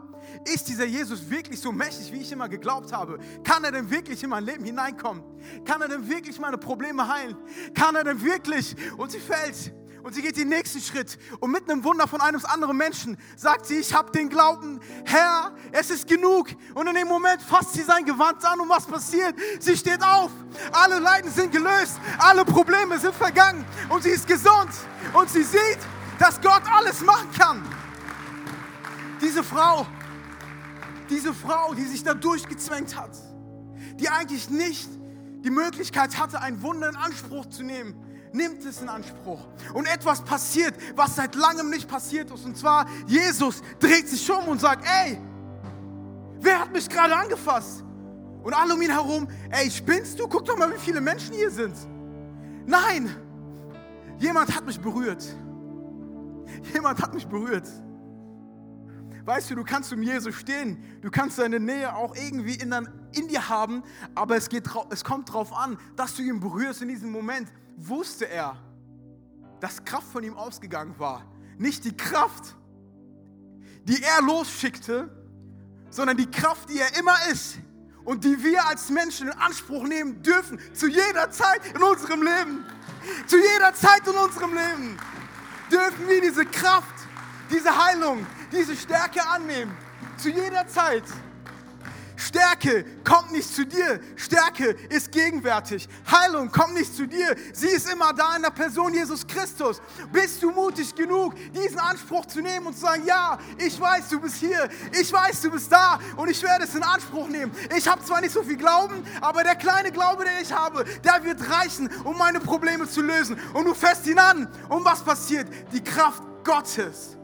Ist 0.45 0.67
dieser 0.67 0.85
Jesus 0.85 1.29
wirklich 1.29 1.59
so 1.59 1.71
mächtig, 1.71 2.11
wie 2.11 2.21
ich 2.21 2.31
immer 2.31 2.49
geglaubt 2.49 2.91
habe? 2.91 3.19
Kann 3.43 3.63
er 3.63 3.71
denn 3.71 3.89
wirklich 3.89 4.23
in 4.23 4.29
mein 4.29 4.43
Leben 4.43 4.63
hineinkommen? 4.63 5.23
Kann 5.65 5.81
er 5.81 5.87
denn 5.87 6.07
wirklich 6.09 6.39
meine 6.39 6.57
Probleme 6.57 7.07
heilen? 7.07 7.37
Kann 7.73 7.95
er 7.95 8.03
denn 8.03 8.21
wirklich? 8.21 8.75
Und 8.97 9.11
sie 9.11 9.19
fällt 9.19 9.73
und 10.05 10.13
sie 10.13 10.21
geht 10.21 10.37
den 10.37 10.49
nächsten 10.49 10.79
Schritt 10.79 11.17
und 11.39 11.49
mit 11.49 11.67
einem 11.67 11.83
Wunder 11.83 12.07
von 12.07 12.21
einem 12.21 12.39
anderen 12.45 12.77
Menschen 12.77 13.17
sagt 13.35 13.65
sie, 13.65 13.79
ich 13.79 13.91
habe 13.91 14.11
den 14.11 14.29
Glauben, 14.29 14.79
Herr, 15.03 15.51
es 15.71 15.89
ist 15.89 16.07
genug. 16.07 16.49
Und 16.75 16.85
in 16.85 16.93
dem 16.93 17.07
Moment 17.07 17.41
fasst 17.41 17.73
sie 17.73 17.81
sein 17.81 18.05
Gewand 18.05 18.45
an 18.45 18.59
und 18.59 18.69
was 18.69 18.85
passiert? 18.85 19.33
Sie 19.59 19.75
steht 19.75 20.03
auf, 20.03 20.29
alle 20.73 20.99
Leiden 20.99 21.31
sind 21.31 21.51
gelöst, 21.51 21.99
alle 22.19 22.45
Probleme 22.45 22.99
sind 22.99 23.15
vergangen 23.15 23.65
und 23.89 24.03
sie 24.03 24.11
ist 24.11 24.27
gesund 24.27 24.69
und 25.11 25.27
sie 25.27 25.41
sieht, 25.41 25.79
dass 26.19 26.39
Gott 26.39 26.61
alles 26.71 27.01
machen 27.01 27.31
kann. 27.35 27.63
Diese 29.19 29.43
Frau, 29.43 29.87
diese 31.09 31.33
Frau, 31.33 31.73
die 31.73 31.85
sich 31.85 32.03
da 32.03 32.13
durchgezwängt 32.13 32.95
hat, 32.95 33.11
die 33.99 34.09
eigentlich 34.09 34.49
nicht 34.49 34.89
die 35.43 35.49
Möglichkeit 35.49 36.19
hatte, 36.19 36.41
ein 36.41 36.61
Wunder 36.61 36.89
in 36.89 36.95
Anspruch 36.95 37.45
zu 37.47 37.63
nehmen, 37.63 37.95
nimmt 38.33 38.65
es 38.65 38.81
in 38.81 38.89
Anspruch. 38.89 39.47
Und 39.73 39.87
etwas 39.87 40.21
passiert, 40.23 40.75
was 40.95 41.15
seit 41.15 41.35
langem 41.35 41.69
nicht 41.69 41.87
passiert 41.87 42.31
ist. 42.31 42.45
Und 42.45 42.57
zwar, 42.57 42.87
Jesus 43.07 43.61
dreht 43.79 44.07
sich 44.07 44.29
um 44.29 44.47
und 44.47 44.59
sagt, 44.59 44.85
ey, 44.85 45.19
wer 46.39 46.59
hat 46.59 46.71
mich 46.71 46.89
gerade 46.89 47.15
angefasst? 47.15 47.83
Und 48.43 48.53
alle 48.53 48.73
um 48.75 48.81
ihn 48.81 48.91
herum, 48.91 49.27
ey, 49.49 49.71
spinnst 49.71 50.19
du? 50.19 50.27
Guck 50.27 50.45
doch 50.45 50.57
mal, 50.57 50.71
wie 50.71 50.79
viele 50.79 51.01
Menschen 51.01 51.33
hier 51.33 51.49
sind. 51.49 51.75
Nein, 52.65 53.15
jemand 54.19 54.55
hat 54.55 54.65
mich 54.65 54.79
berührt. 54.79 55.23
Jemand 56.73 57.01
hat 57.01 57.13
mich 57.13 57.25
berührt. 57.25 57.67
Weißt 59.25 59.49
du, 59.49 59.55
du 59.55 59.63
kannst 59.63 59.91
um 59.91 60.03
Jesus 60.03 60.35
stehen, 60.35 60.83
du 61.01 61.09
kannst 61.09 61.37
seine 61.37 61.59
Nähe 61.59 61.95
auch 61.95 62.15
irgendwie 62.15 62.53
in, 62.53 62.71
in 63.11 63.27
dir 63.27 63.49
haben, 63.49 63.81
aber 64.13 64.35
es, 64.35 64.49
geht, 64.49 64.69
es 64.91 65.03
kommt 65.03 65.29
darauf 65.29 65.51
an, 65.51 65.79
dass 65.95 66.15
du 66.15 66.21
ihn 66.21 66.39
berührst 66.39 66.83
in 66.83 66.89
diesem 66.89 67.11
Moment 67.11 67.51
wusste 67.75 68.29
er, 68.29 68.55
dass 69.59 69.83
Kraft 69.83 70.07
von 70.11 70.23
ihm 70.23 70.35
ausgegangen 70.35 70.93
war. 70.99 71.25
Nicht 71.57 71.85
die 71.85 71.97
Kraft, 71.97 72.55
die 73.85 74.01
er 74.01 74.21
losschickte, 74.21 75.09
sondern 75.89 76.17
die 76.17 76.29
Kraft, 76.29 76.69
die 76.69 76.79
er 76.79 76.99
immer 76.99 77.15
ist 77.31 77.57
und 78.03 78.23
die 78.23 78.43
wir 78.43 78.63
als 78.67 78.89
Menschen 78.89 79.29
in 79.29 79.33
Anspruch 79.39 79.83
nehmen 79.83 80.21
dürfen, 80.21 80.59
zu 80.73 80.87
jeder 80.87 81.31
Zeit 81.31 81.61
in 81.73 81.81
unserem 81.81 82.21
Leben. 82.21 82.63
Zu 83.25 83.37
jeder 83.37 83.73
Zeit 83.73 84.07
in 84.07 84.13
unserem 84.13 84.53
Leben 84.53 84.97
dürfen 85.71 86.07
wir 86.07 86.21
diese 86.21 86.45
Kraft, 86.45 86.93
diese 87.51 87.75
Heilung, 87.85 88.25
diese 88.55 88.75
Stärke 88.75 89.25
annehmen. 89.27 89.75
Zu 90.17 90.29
jeder 90.29 90.67
Zeit. 90.67 91.03
Stärke 92.17 92.85
kommt 93.03 93.31
nicht 93.33 93.53
zu 93.53 93.65
dir. 93.65 93.99
Stärke 94.15 94.75
ist 94.89 95.11
gegenwärtig. 95.11 95.87
Heilung 96.09 96.49
kommt 96.49 96.73
nicht 96.73 96.95
zu 96.95 97.05
dir. 97.05 97.35
Sie 97.53 97.67
ist 97.67 97.91
immer 97.91 98.13
da 98.13 98.37
in 98.37 98.41
der 98.41 98.51
Person 98.51 98.93
Jesus 98.93 99.27
Christus. 99.27 99.81
Bist 100.13 100.41
du 100.41 100.51
mutig 100.51 100.95
genug, 100.95 101.35
diesen 101.53 101.77
Anspruch 101.77 102.25
zu 102.25 102.41
nehmen 102.41 102.67
und 102.67 102.73
zu 102.73 102.81
sagen, 102.81 103.03
ja, 103.05 103.37
ich 103.57 103.79
weiß, 103.79 104.09
du 104.09 104.21
bist 104.21 104.37
hier. 104.37 104.69
Ich 104.99 105.11
weiß, 105.11 105.41
du 105.41 105.51
bist 105.51 105.69
da 105.71 105.99
und 106.15 106.29
ich 106.29 106.41
werde 106.41 106.63
es 106.63 106.73
in 106.73 106.83
Anspruch 106.83 107.27
nehmen. 107.27 107.51
Ich 107.75 107.87
habe 107.87 108.03
zwar 108.03 108.21
nicht 108.21 108.33
so 108.33 108.43
viel 108.43 108.57
Glauben, 108.57 109.03
aber 109.19 109.43
der 109.43 109.55
kleine 109.55 109.91
Glaube, 109.91 110.23
den 110.23 110.41
ich 110.41 110.53
habe, 110.53 110.85
der 111.03 111.23
wird 111.23 111.41
reichen, 111.49 111.89
um 112.05 112.17
meine 112.17 112.39
Probleme 112.39 112.87
zu 112.87 113.01
lösen. 113.01 113.37
Und 113.53 113.65
du 113.65 113.73
fährst 113.73 114.07
ihn 114.07 114.19
an. 114.19 114.47
Und 114.69 114.85
was 114.85 115.03
passiert? 115.03 115.47
Die 115.73 115.83
Kraft 115.83 116.23
Gottes 116.45 117.17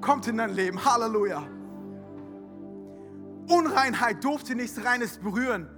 kommt 0.00 0.26
in 0.26 0.36
dein 0.36 0.54
Leben. 0.54 0.84
Halleluja. 0.84 1.46
Unreinheit 3.48 4.24
durfte 4.24 4.54
nichts 4.54 4.84
Reines 4.84 5.18
berühren. 5.18 5.68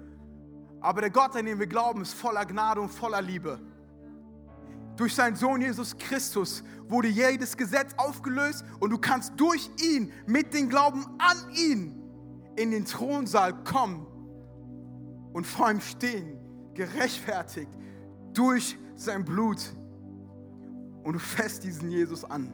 Aber 0.81 1.00
der 1.00 1.11
Gott, 1.11 1.35
an 1.37 1.44
den 1.44 1.59
wir 1.59 1.66
glauben, 1.66 2.02
ist 2.02 2.14
voller 2.14 2.46
Gnade 2.46 2.81
und 2.81 2.88
voller 2.88 3.20
Liebe. 3.20 3.61
Durch 4.96 5.14
seinen 5.14 5.37
Sohn 5.37 5.61
Jesus 5.61 5.96
Christus 5.96 6.64
wurde 6.88 7.09
jedes 7.09 7.57
Gesetz 7.57 7.92
aufgelöst 7.96 8.64
und 8.81 8.90
du 8.90 8.98
kannst 8.98 9.33
durch 9.37 9.70
ihn, 9.81 10.12
mit 10.26 10.54
dem 10.54 10.68
Glauben 10.68 11.04
an 11.18 11.37
ihn, 11.54 12.02
in 12.57 12.70
den 12.70 12.85
Thronsaal 12.85 13.62
kommen 13.62 14.07
und 15.33 15.46
vor 15.46 15.70
ihm 15.70 15.81
stehen, 15.81 16.37
gerechtfertigt 16.74 17.70
durch 18.33 18.76
sein 18.96 19.24
Blut. 19.24 19.72
Und 21.04 21.12
du 21.12 21.18
fässt 21.20 21.62
diesen 21.64 21.90
Jesus 21.90 22.24
an. 22.24 22.52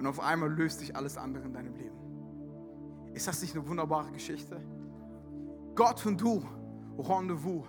Und 0.00 0.06
auf 0.06 0.18
einmal 0.18 0.50
löst 0.50 0.78
sich 0.78 0.96
alles 0.96 1.18
andere 1.18 1.44
in 1.44 1.52
deinem 1.52 1.76
Leben. 1.76 3.12
Ist 3.12 3.28
das 3.28 3.42
nicht 3.42 3.54
eine 3.54 3.68
wunderbare 3.68 4.10
Geschichte? 4.12 4.58
Gott 5.74 6.06
und 6.06 6.18
du, 6.18 6.42
Rendezvous. 6.96 7.66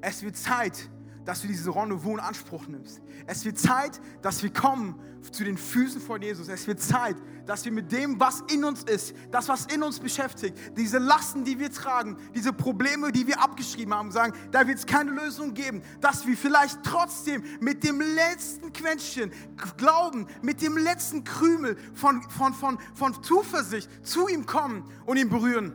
Es 0.00 0.22
wird 0.22 0.36
Zeit, 0.36 0.88
dass 1.24 1.42
du 1.42 1.46
diese 1.46 1.74
Rendezvous 1.74 2.14
in 2.14 2.20
Anspruch 2.20 2.66
nimmst. 2.66 3.00
Es 3.26 3.44
wird 3.44 3.58
Zeit, 3.58 4.00
dass 4.22 4.42
wir 4.42 4.52
kommen 4.52 4.98
zu 5.30 5.44
den 5.44 5.56
Füßen 5.56 6.00
von 6.00 6.20
Jesus. 6.20 6.48
Es 6.48 6.66
wird 6.66 6.80
Zeit, 6.80 7.16
dass 7.46 7.64
wir 7.64 7.72
mit 7.72 7.92
dem, 7.92 8.18
was 8.18 8.42
in 8.52 8.64
uns 8.64 8.82
ist, 8.82 9.14
das, 9.30 9.48
was 9.48 9.66
in 9.66 9.82
uns 9.82 10.00
beschäftigt, 10.00 10.58
diese 10.76 10.98
Lasten, 10.98 11.44
die 11.44 11.58
wir 11.58 11.70
tragen, 11.70 12.16
diese 12.34 12.52
Probleme, 12.52 13.12
die 13.12 13.26
wir 13.26 13.40
abgeschrieben 13.40 13.94
haben, 13.94 14.10
sagen, 14.10 14.32
da 14.50 14.66
wird 14.66 14.78
es 14.78 14.86
keine 14.86 15.12
Lösung 15.12 15.54
geben, 15.54 15.82
dass 16.00 16.26
wir 16.26 16.36
vielleicht 16.36 16.82
trotzdem 16.82 17.44
mit 17.60 17.84
dem 17.84 18.00
letzten 18.00 18.72
Quäntchen 18.72 19.32
Glauben, 19.76 20.26
mit 20.42 20.60
dem 20.60 20.76
letzten 20.76 21.22
Krümel 21.22 21.76
von, 21.94 22.22
von, 22.30 22.52
von, 22.54 22.78
von 22.94 23.22
Zuversicht 23.22 23.88
zu 24.04 24.28
ihm 24.28 24.46
kommen 24.46 24.90
und 25.06 25.16
ihn 25.16 25.28
berühren. 25.28 25.72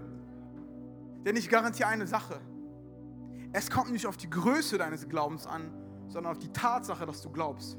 Denn 1.25 1.35
ich 1.35 1.49
garantiere 1.49 1.89
eine 1.89 2.07
Sache 2.07 2.39
es 3.57 3.71
kommt 3.71 3.91
nicht 3.91 4.05
auf 4.05 4.17
die 4.17 4.29
Größe 4.29 4.77
deines 4.77 5.09
Glaubens 5.09 5.47
an, 5.47 5.73
sondern 6.09 6.33
auf 6.33 6.37
die 6.37 6.53
Tatsache, 6.53 7.07
dass 7.07 7.23
du 7.23 7.31
glaubst. 7.31 7.75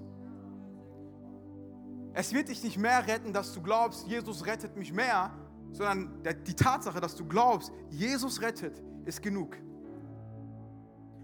Es 2.15 2.33
wird 2.33 2.49
dich 2.49 2.65
nicht 2.65 2.79
mehr 2.79 3.07
retten, 3.07 3.33
dass 3.33 3.53
du 3.53 3.63
glaubst, 3.63 4.05
Jesus 4.09 4.45
rettet 4.45 4.77
mich 4.77 4.93
mehr, 4.93 5.31
sondern 5.71 6.21
die 6.49 6.55
Tatsache, 6.55 7.01
dass 7.01 7.15
du 7.15 7.25
glaubst, 7.25 7.73
Jesus 7.91 8.43
rettet, 8.43 8.83
ist 9.05 9.23
genug. 9.23 9.57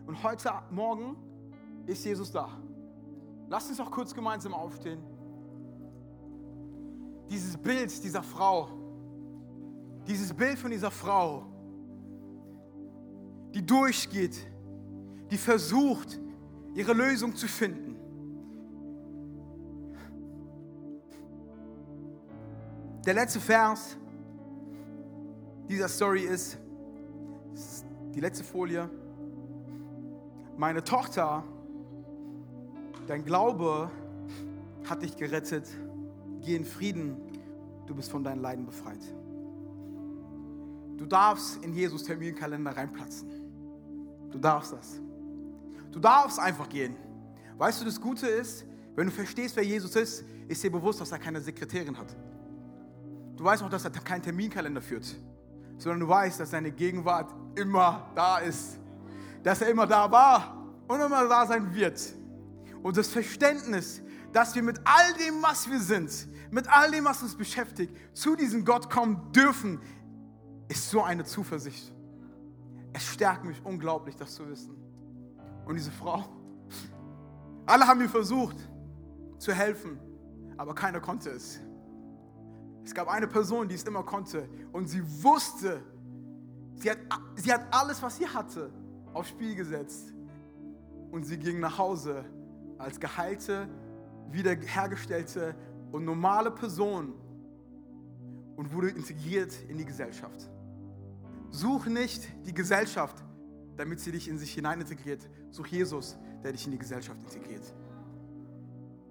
Und 0.07 0.23
heute 0.23 0.53
Morgen 0.71 1.17
ist 1.87 2.05
Jesus 2.05 2.31
da. 2.31 2.49
Lass 3.49 3.69
uns 3.69 3.81
auch 3.81 3.91
kurz 3.91 4.15
gemeinsam 4.15 4.55
aufstehen. 4.55 5.03
Dieses 7.29 7.57
Bild 7.57 8.05
dieser 8.05 8.23
Frau, 8.23 8.69
dieses 10.07 10.33
Bild 10.33 10.61
von 10.61 10.71
dieser 10.71 10.93
Frau, 10.93 11.54
die 13.55 13.65
durchgeht, 13.65 14.37
die 15.31 15.39
versucht, 15.39 16.21
ihre 16.75 16.93
Lösung 16.93 17.35
zu 17.35 17.47
finden. 17.47 17.97
Der 23.07 23.15
letzte 23.15 23.39
Vers 23.39 23.97
dieser 25.69 25.89
Story 25.89 26.23
ist, 26.23 26.59
die 28.15 28.21
letzte 28.21 28.45
Folie. 28.45 28.89
Meine 30.57 30.83
Tochter, 30.83 31.45
dein 33.07 33.25
Glaube 33.25 33.91
hat 34.89 35.03
dich 35.03 35.17
gerettet. 35.17 35.69
Geh 36.41 36.57
in 36.57 36.65
Frieden, 36.65 37.17
du 37.87 37.95
bist 37.95 38.11
von 38.11 38.25
deinen 38.25 38.41
Leiden 38.41 38.67
befreit. 38.67 39.03
Du 40.97 41.07
darfst 41.07 41.63
in 41.65 41.75
Jesus 41.75 42.05
Terminkalender 42.05 42.77
reinplatzen. 42.77 43.44
Du 44.35 44.41
darfst 44.41 44.73
das. 44.73 45.01
Du 45.93 46.01
darfst 46.01 46.41
einfach 46.41 46.69
gehen. 46.69 46.97
Weißt 47.57 47.81
du, 47.81 47.85
das 47.85 48.01
Gute 48.01 48.27
ist, 48.27 48.65
wenn 48.97 49.07
du 49.07 49.13
verstehst, 49.13 49.55
wer 49.55 49.63
Jesus 49.63 49.95
ist, 49.95 50.25
ist 50.49 50.61
dir 50.61 50.73
bewusst, 50.73 51.01
dass 51.01 51.13
er 51.13 51.21
keine 51.21 51.41
Sekretärin 51.41 51.97
hat. 51.97 52.17
Du 53.37 53.45
weißt 53.45 53.63
auch, 53.63 53.71
dass 53.71 53.85
er 53.85 53.93
keinen 53.93 54.23
Terminkalender 54.23 54.83
führt, 54.83 55.07
sondern 55.79 56.01
du 56.01 56.09
weißt, 56.09 56.41
dass 56.41 56.51
seine 56.51 56.73
Gegenwart 56.73 57.33
immer 57.55 58.11
da 58.17 58.39
ist. 58.39 58.77
Dass 59.45 59.63
er 59.63 59.69
immer 59.69 59.87
da 59.87 60.11
war 60.11 60.67
und 60.89 61.01
immer 61.01 61.29
da 61.29 61.47
sein 61.47 61.73
wird. 61.73 62.01
Und 62.83 62.97
das 62.97 63.07
Verständnis, 63.07 64.03
dass 64.33 64.53
wir 64.57 64.65
mit 64.65 64.81
all 64.85 65.15
dem, 65.25 65.41
was 65.45 65.71
wir 65.71 65.79
sind, 65.79 66.11
mit 66.51 66.67
all 66.69 66.91
dem, 66.91 67.05
was 67.05 67.23
uns 67.23 67.37
beschäftigt, 67.37 67.95
zu 68.15 68.35
diesem 68.35 68.65
Gott 68.65 68.91
kommen 68.91 69.31
dürfen, 69.31 69.81
ist 70.67 70.91
so 70.91 71.05
eine 71.05 71.23
Zuversicht. 71.23 71.94
Es 72.95 73.03
stärkt 73.13 73.45
mich 73.45 73.61
unglaublich, 73.65 74.17
das 74.17 74.35
zu 74.35 74.49
wissen. 74.49 74.77
Und 75.67 75.75
diese 75.75 75.91
Frau, 75.91 76.25
alle 77.67 77.87
haben 77.87 77.99
mir 77.99 78.09
versucht 78.09 78.57
zu 79.39 79.53
helfen, 79.53 79.99
aber 80.57 80.75
keiner 80.75 81.01
konnte 81.01 81.31
es. 81.31 81.59
Es 82.85 82.95
gab 82.95 83.09
eine 83.09 83.27
Person, 83.27 83.69
die 83.69 83.75
es 83.75 83.83
immer 83.83 84.05
konnte 84.05 84.49
und 84.73 84.87
sie 84.87 85.03
wusste, 85.25 85.83
sie 86.77 86.91
hat, 86.91 86.99
sie 87.35 87.53
hat 87.53 87.63
alles, 87.73 88.01
was 88.01 88.17
sie 88.17 88.29
hatte, 88.29 88.71
aufs 89.13 89.31
Spiel 89.31 89.57
gesetzt. 89.57 90.13
Und 91.11 91.25
sie 91.25 91.37
ging 91.37 91.59
nach 91.59 91.77
Hause 91.79 92.25
als 92.79 93.01
geheilte, 93.01 93.69
wiederhergestellte 94.31 95.57
und 95.91 96.05
normale 96.05 96.51
Person 96.53 97.15
und 98.57 98.73
wurde 98.73 98.91
integriert 98.91 99.53
in 99.69 99.79
die 99.79 99.85
Gesellschaft. 99.85 100.49
Such 101.55 101.87
nicht 101.87 102.27
die 102.45 102.53
Gesellschaft, 102.53 103.23
damit 103.77 104.01
sie 104.01 104.11
dich 104.11 104.27
in 104.27 104.39
sich 104.39 104.53
hinein 104.53 104.81
integriert. 104.81 105.25
Such 105.53 105.69
Jesus, 105.69 106.19
der 106.43 106.51
dich 106.51 106.67
in 106.67 106.73
die 106.73 106.79
Gesellschaft 106.79 107.23
integriert. 107.23 107.63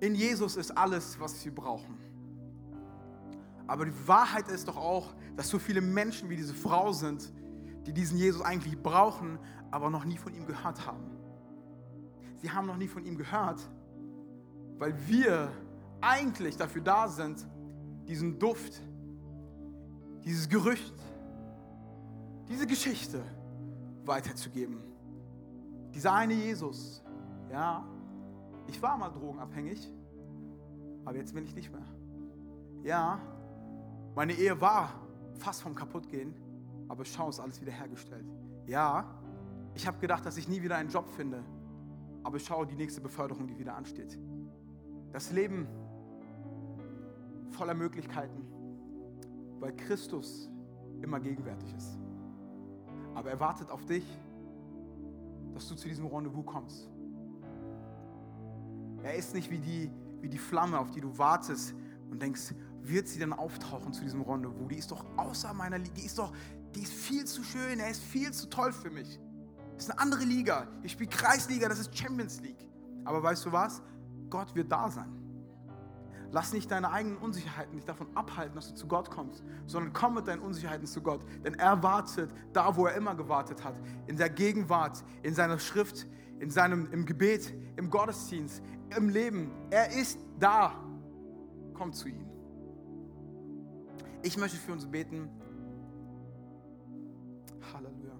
In 0.01 0.13
Jesus 0.13 0.57
ist 0.57 0.71
alles, 0.77 1.17
was 1.21 1.45
wir 1.45 1.55
brauchen. 1.55 1.97
Aber 3.65 3.85
die 3.85 4.07
Wahrheit 4.07 4.49
ist 4.49 4.67
doch 4.67 4.75
auch, 4.75 5.13
dass 5.37 5.47
so 5.47 5.57
viele 5.57 5.79
Menschen 5.79 6.29
wie 6.29 6.35
diese 6.35 6.53
Frau 6.53 6.91
sind, 6.91 7.31
die 7.87 7.93
diesen 7.93 8.17
Jesus 8.17 8.41
eigentlich 8.41 8.77
brauchen, 8.77 9.39
aber 9.71 9.89
noch 9.89 10.03
nie 10.03 10.17
von 10.17 10.33
ihm 10.33 10.45
gehört 10.45 10.85
haben. 10.85 11.05
Sie 12.41 12.51
haben 12.51 12.67
noch 12.67 12.75
nie 12.75 12.89
von 12.89 13.05
ihm 13.05 13.17
gehört, 13.17 13.61
weil 14.79 14.93
wir 15.07 15.49
eigentlich 16.01 16.57
dafür 16.57 16.81
da 16.81 17.07
sind, 17.07 17.47
diesen 18.05 18.37
Duft, 18.37 18.81
dieses 20.25 20.49
Gerücht, 20.49 20.93
diese 22.47 22.67
Geschichte 22.67 23.21
weiterzugeben. 24.05 24.81
Dieser 25.93 26.13
eine 26.13 26.33
Jesus, 26.33 27.03
ja, 27.51 27.85
ich 28.67 28.81
war 28.81 28.97
mal 28.97 29.09
drogenabhängig, 29.09 29.91
aber 31.05 31.17
jetzt 31.17 31.33
bin 31.33 31.45
ich 31.45 31.55
nicht 31.55 31.71
mehr. 31.71 31.85
Ja, 32.83 33.19
meine 34.15 34.33
Ehe 34.33 34.59
war 34.59 34.89
fast 35.39 35.61
vom 35.61 35.75
Kaputtgehen, 35.75 36.33
aber 36.87 37.05
schau, 37.05 37.29
ist 37.29 37.39
alles 37.39 37.61
wiederhergestellt. 37.61 38.25
Ja, 38.65 39.05
ich 39.75 39.87
habe 39.87 39.99
gedacht, 39.99 40.25
dass 40.25 40.37
ich 40.37 40.47
nie 40.47 40.61
wieder 40.61 40.77
einen 40.77 40.89
Job 40.89 41.07
finde, 41.09 41.43
aber 42.23 42.39
schau, 42.39 42.65
die 42.65 42.75
nächste 42.75 43.01
Beförderung, 43.01 43.47
die 43.47 43.57
wieder 43.57 43.75
ansteht. 43.75 44.17
Das 45.11 45.31
Leben 45.31 45.67
voller 47.51 47.73
Möglichkeiten, 47.73 48.45
weil 49.59 49.75
Christus 49.75 50.49
immer 51.01 51.19
gegenwärtig 51.19 51.73
ist. 51.75 52.02
Aber 53.15 53.29
er 53.29 53.39
wartet 53.39 53.69
auf 53.69 53.85
dich, 53.85 54.05
dass 55.53 55.67
du 55.67 55.75
zu 55.75 55.87
diesem 55.87 56.05
Rendezvous 56.07 56.45
kommst. 56.45 56.89
Er 59.03 59.15
ist 59.15 59.33
nicht 59.33 59.51
wie 59.51 59.59
die, 59.59 59.91
wie 60.21 60.29
die 60.29 60.37
Flamme, 60.37 60.79
auf 60.79 60.91
die 60.91 61.01
du 61.01 61.17
wartest 61.17 61.75
und 62.09 62.21
denkst, 62.21 62.53
wird 62.81 63.07
sie 63.07 63.19
dann 63.19 63.33
auftauchen 63.33 63.93
zu 63.93 64.01
diesem 64.01 64.21
Rendezvous? 64.21 64.67
Die 64.69 64.77
ist 64.77 64.91
doch 64.91 65.05
außer 65.17 65.53
meiner 65.53 65.77
Liga, 65.77 65.93
die 65.95 66.05
ist 66.05 66.17
doch, 66.17 66.33
die 66.75 66.81
ist 66.81 66.93
viel 66.93 67.25
zu 67.25 67.43
schön, 67.43 67.79
er 67.79 67.89
ist 67.89 68.01
viel 68.01 68.31
zu 68.31 68.49
toll 68.49 68.71
für 68.71 68.89
mich. 68.89 69.19
Das 69.75 69.85
ist 69.85 69.91
eine 69.91 69.99
andere 69.99 70.23
Liga. 70.23 70.67
Ich 70.81 70.93
spiele 70.93 71.09
Kreisliga, 71.09 71.67
das 71.67 71.79
ist 71.79 71.97
Champions 71.97 72.41
League. 72.41 72.67
Aber 73.05 73.21
weißt 73.21 73.45
du 73.45 73.51
was? 73.51 73.81
Gott 74.29 74.53
wird 74.55 74.71
da 74.71 74.89
sein. 74.89 75.22
Lass 76.33 76.51
nicht 76.51 76.71
deine 76.71 76.91
eigenen 76.91 77.17
Unsicherheiten 77.17 77.75
dich 77.75 77.85
davon 77.85 78.07
abhalten, 78.15 78.55
dass 78.55 78.69
du 78.69 78.73
zu 78.73 78.87
Gott 78.87 79.11
kommst, 79.11 79.43
sondern 79.67 79.93
komm 79.93 80.15
mit 80.15 80.27
deinen 80.27 80.41
Unsicherheiten 80.41 80.87
zu 80.87 80.99
Gott. 80.99 81.21
Denn 81.45 81.53
er 81.53 81.83
wartet 81.83 82.31
da, 82.53 82.75
wo 82.75 82.87
er 82.87 82.95
immer 82.95 83.13
gewartet 83.13 83.63
hat. 83.63 83.75
In 84.07 84.17
der 84.17 84.31
Gegenwart, 84.31 85.03
in 85.21 85.35
seiner 85.35 85.59
Schrift, 85.59 86.07
in 86.39 86.49
seinem, 86.49 86.91
im 86.91 87.05
Gebet, 87.05 87.53
im 87.75 87.91
Gottesdienst, 87.91 88.63
im 88.97 89.09
Leben. 89.09 89.51
Er 89.69 89.91
ist 89.91 90.17
da. 90.39 90.73
Komm 91.75 91.93
zu 91.93 92.07
ihm. 92.07 92.25
Ich 94.23 94.35
möchte 94.35 94.57
für 94.57 94.71
uns 94.71 94.87
beten. 94.87 95.29
Halleluja. 97.71 98.19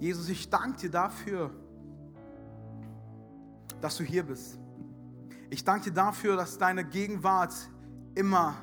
Jesus, 0.00 0.28
ich 0.28 0.50
danke 0.50 0.80
dir 0.80 0.90
dafür, 0.90 1.52
dass 3.80 3.96
du 3.96 4.04
hier 4.04 4.22
bist. 4.22 4.58
Ich 5.48 5.64
danke 5.64 5.90
dir 5.90 5.94
dafür, 5.94 6.36
dass 6.36 6.58
deine 6.58 6.84
Gegenwart 6.84 7.54
immer 8.14 8.54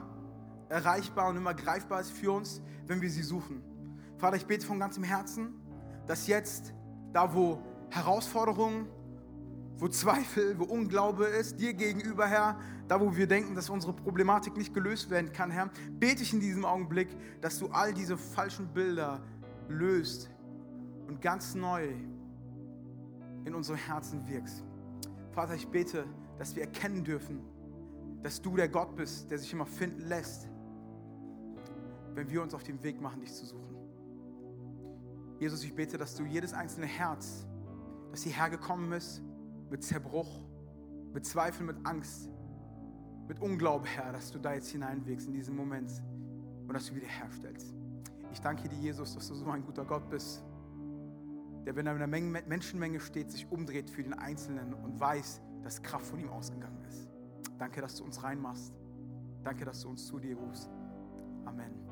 erreichbar 0.70 1.30
und 1.30 1.38
immer 1.38 1.54
greifbar 1.54 2.02
ist 2.02 2.12
für 2.12 2.32
uns, 2.32 2.62
wenn 2.86 3.02
wir 3.02 3.10
sie 3.10 3.24
suchen. 3.24 3.62
Vater, 4.18 4.36
ich 4.36 4.46
bete 4.46 4.66
von 4.66 4.80
ganzem 4.80 5.04
Herzen, 5.04 5.54
dass 6.06 6.28
jetzt, 6.28 6.74
da 7.14 7.34
wo 7.34 7.62
Herausforderungen, 7.90 8.88
wo 9.78 9.88
Zweifel, 9.88 10.58
wo 10.58 10.64
Unglaube 10.64 11.26
ist, 11.26 11.60
dir 11.60 11.74
gegenüber, 11.74 12.28
Herr, 12.28 12.60
da 12.88 13.00
wo 13.00 13.16
wir 13.16 13.28
denken, 13.28 13.54
dass 13.54 13.70
unsere 13.70 13.94
Problematik 13.94 14.58
nicht 14.58 14.74
gelöst 14.74 15.10
werden 15.10 15.32
kann, 15.32 15.52
Herr, 15.52 15.70
bete 16.00 16.24
ich 16.24 16.34
in 16.34 16.40
diesem 16.40 16.66
Augenblick, 16.66 17.10
dass 17.42 17.60
du 17.60 17.68
all 17.68 17.94
diese 17.94 18.18
falschen 18.18 18.68
Bilder 18.74 19.22
löst 19.68 20.30
und 21.08 21.22
ganz 21.22 21.54
neu 21.54 21.90
in 23.46 23.54
unsere 23.54 23.78
Herzen 23.78 24.28
wirkst. 24.28 24.64
Vater, 25.38 25.54
ich 25.54 25.68
bete, 25.68 26.04
dass 26.40 26.56
wir 26.56 26.64
erkennen 26.64 27.04
dürfen, 27.04 27.40
dass 28.24 28.42
du 28.42 28.56
der 28.56 28.68
Gott 28.68 28.96
bist, 28.96 29.30
der 29.30 29.38
sich 29.38 29.54
immer 29.54 29.68
finden 29.68 30.02
lässt, 30.02 30.50
wenn 32.16 32.28
wir 32.28 32.42
uns 32.42 32.56
auf 32.56 32.64
den 32.64 32.82
Weg 32.82 33.00
machen, 33.00 33.22
dich 33.22 33.32
zu 33.32 33.46
suchen. 33.46 33.78
Jesus, 35.38 35.64
ich 35.64 35.76
bete, 35.76 36.00
dass 36.00 36.16
du 36.16 36.26
jedes 36.26 36.54
einzelne 36.54 36.88
Herz, 36.88 37.46
das 38.10 38.24
hierher 38.24 38.50
gekommen 38.50 38.92
ist, 38.94 39.22
mit 39.70 39.84
Zerbruch, 39.84 40.42
mit 41.14 41.24
Zweifel, 41.24 41.68
mit 41.68 41.86
Angst, 41.86 42.32
mit 43.28 43.40
Unglaube, 43.40 43.86
Herr, 43.86 44.14
dass 44.14 44.32
du 44.32 44.40
da 44.40 44.56
jetzt 44.56 44.70
hineinwirkst 44.70 45.28
in 45.28 45.34
diesen 45.34 45.56
Moment 45.56 45.92
und 46.68 46.74
dass 46.74 46.88
du 46.88 46.96
wiederherstellst. 46.96 47.76
Ich 48.32 48.42
danke 48.42 48.68
dir, 48.70 48.80
Jesus, 48.80 49.14
dass 49.14 49.28
du 49.28 49.36
so 49.36 49.46
ein 49.52 49.64
guter 49.64 49.86
Gott 49.86 50.10
bist, 50.10 50.44
der, 51.68 51.76
wenn 51.76 51.86
er 51.86 51.98
in 51.98 52.02
einer 52.02 52.08
Menschenmenge 52.48 53.02
steht, 53.02 53.30
sich 53.30 53.52
umdreht 53.52 53.90
für 53.90 54.02
den 54.02 54.14
Einzelnen 54.14 54.74
und 54.74 55.02
weiß, 55.02 55.42
dass 55.64 55.84
Kraft 55.84 56.06
von 56.06 56.18
ihm 56.18 56.30
ausgegangen 56.30 56.82
ist. 56.86 57.10
Danke, 57.60 57.82
dass 57.82 57.96
du 57.96 58.06
uns 58.06 58.24
reinmachst. 58.24 58.74
Danke, 59.44 59.66
dass 59.66 59.82
du 59.82 59.90
uns 59.90 60.08
zu 60.08 60.18
dir 60.18 60.38
rufst. 60.38 60.70
Amen. 61.44 61.87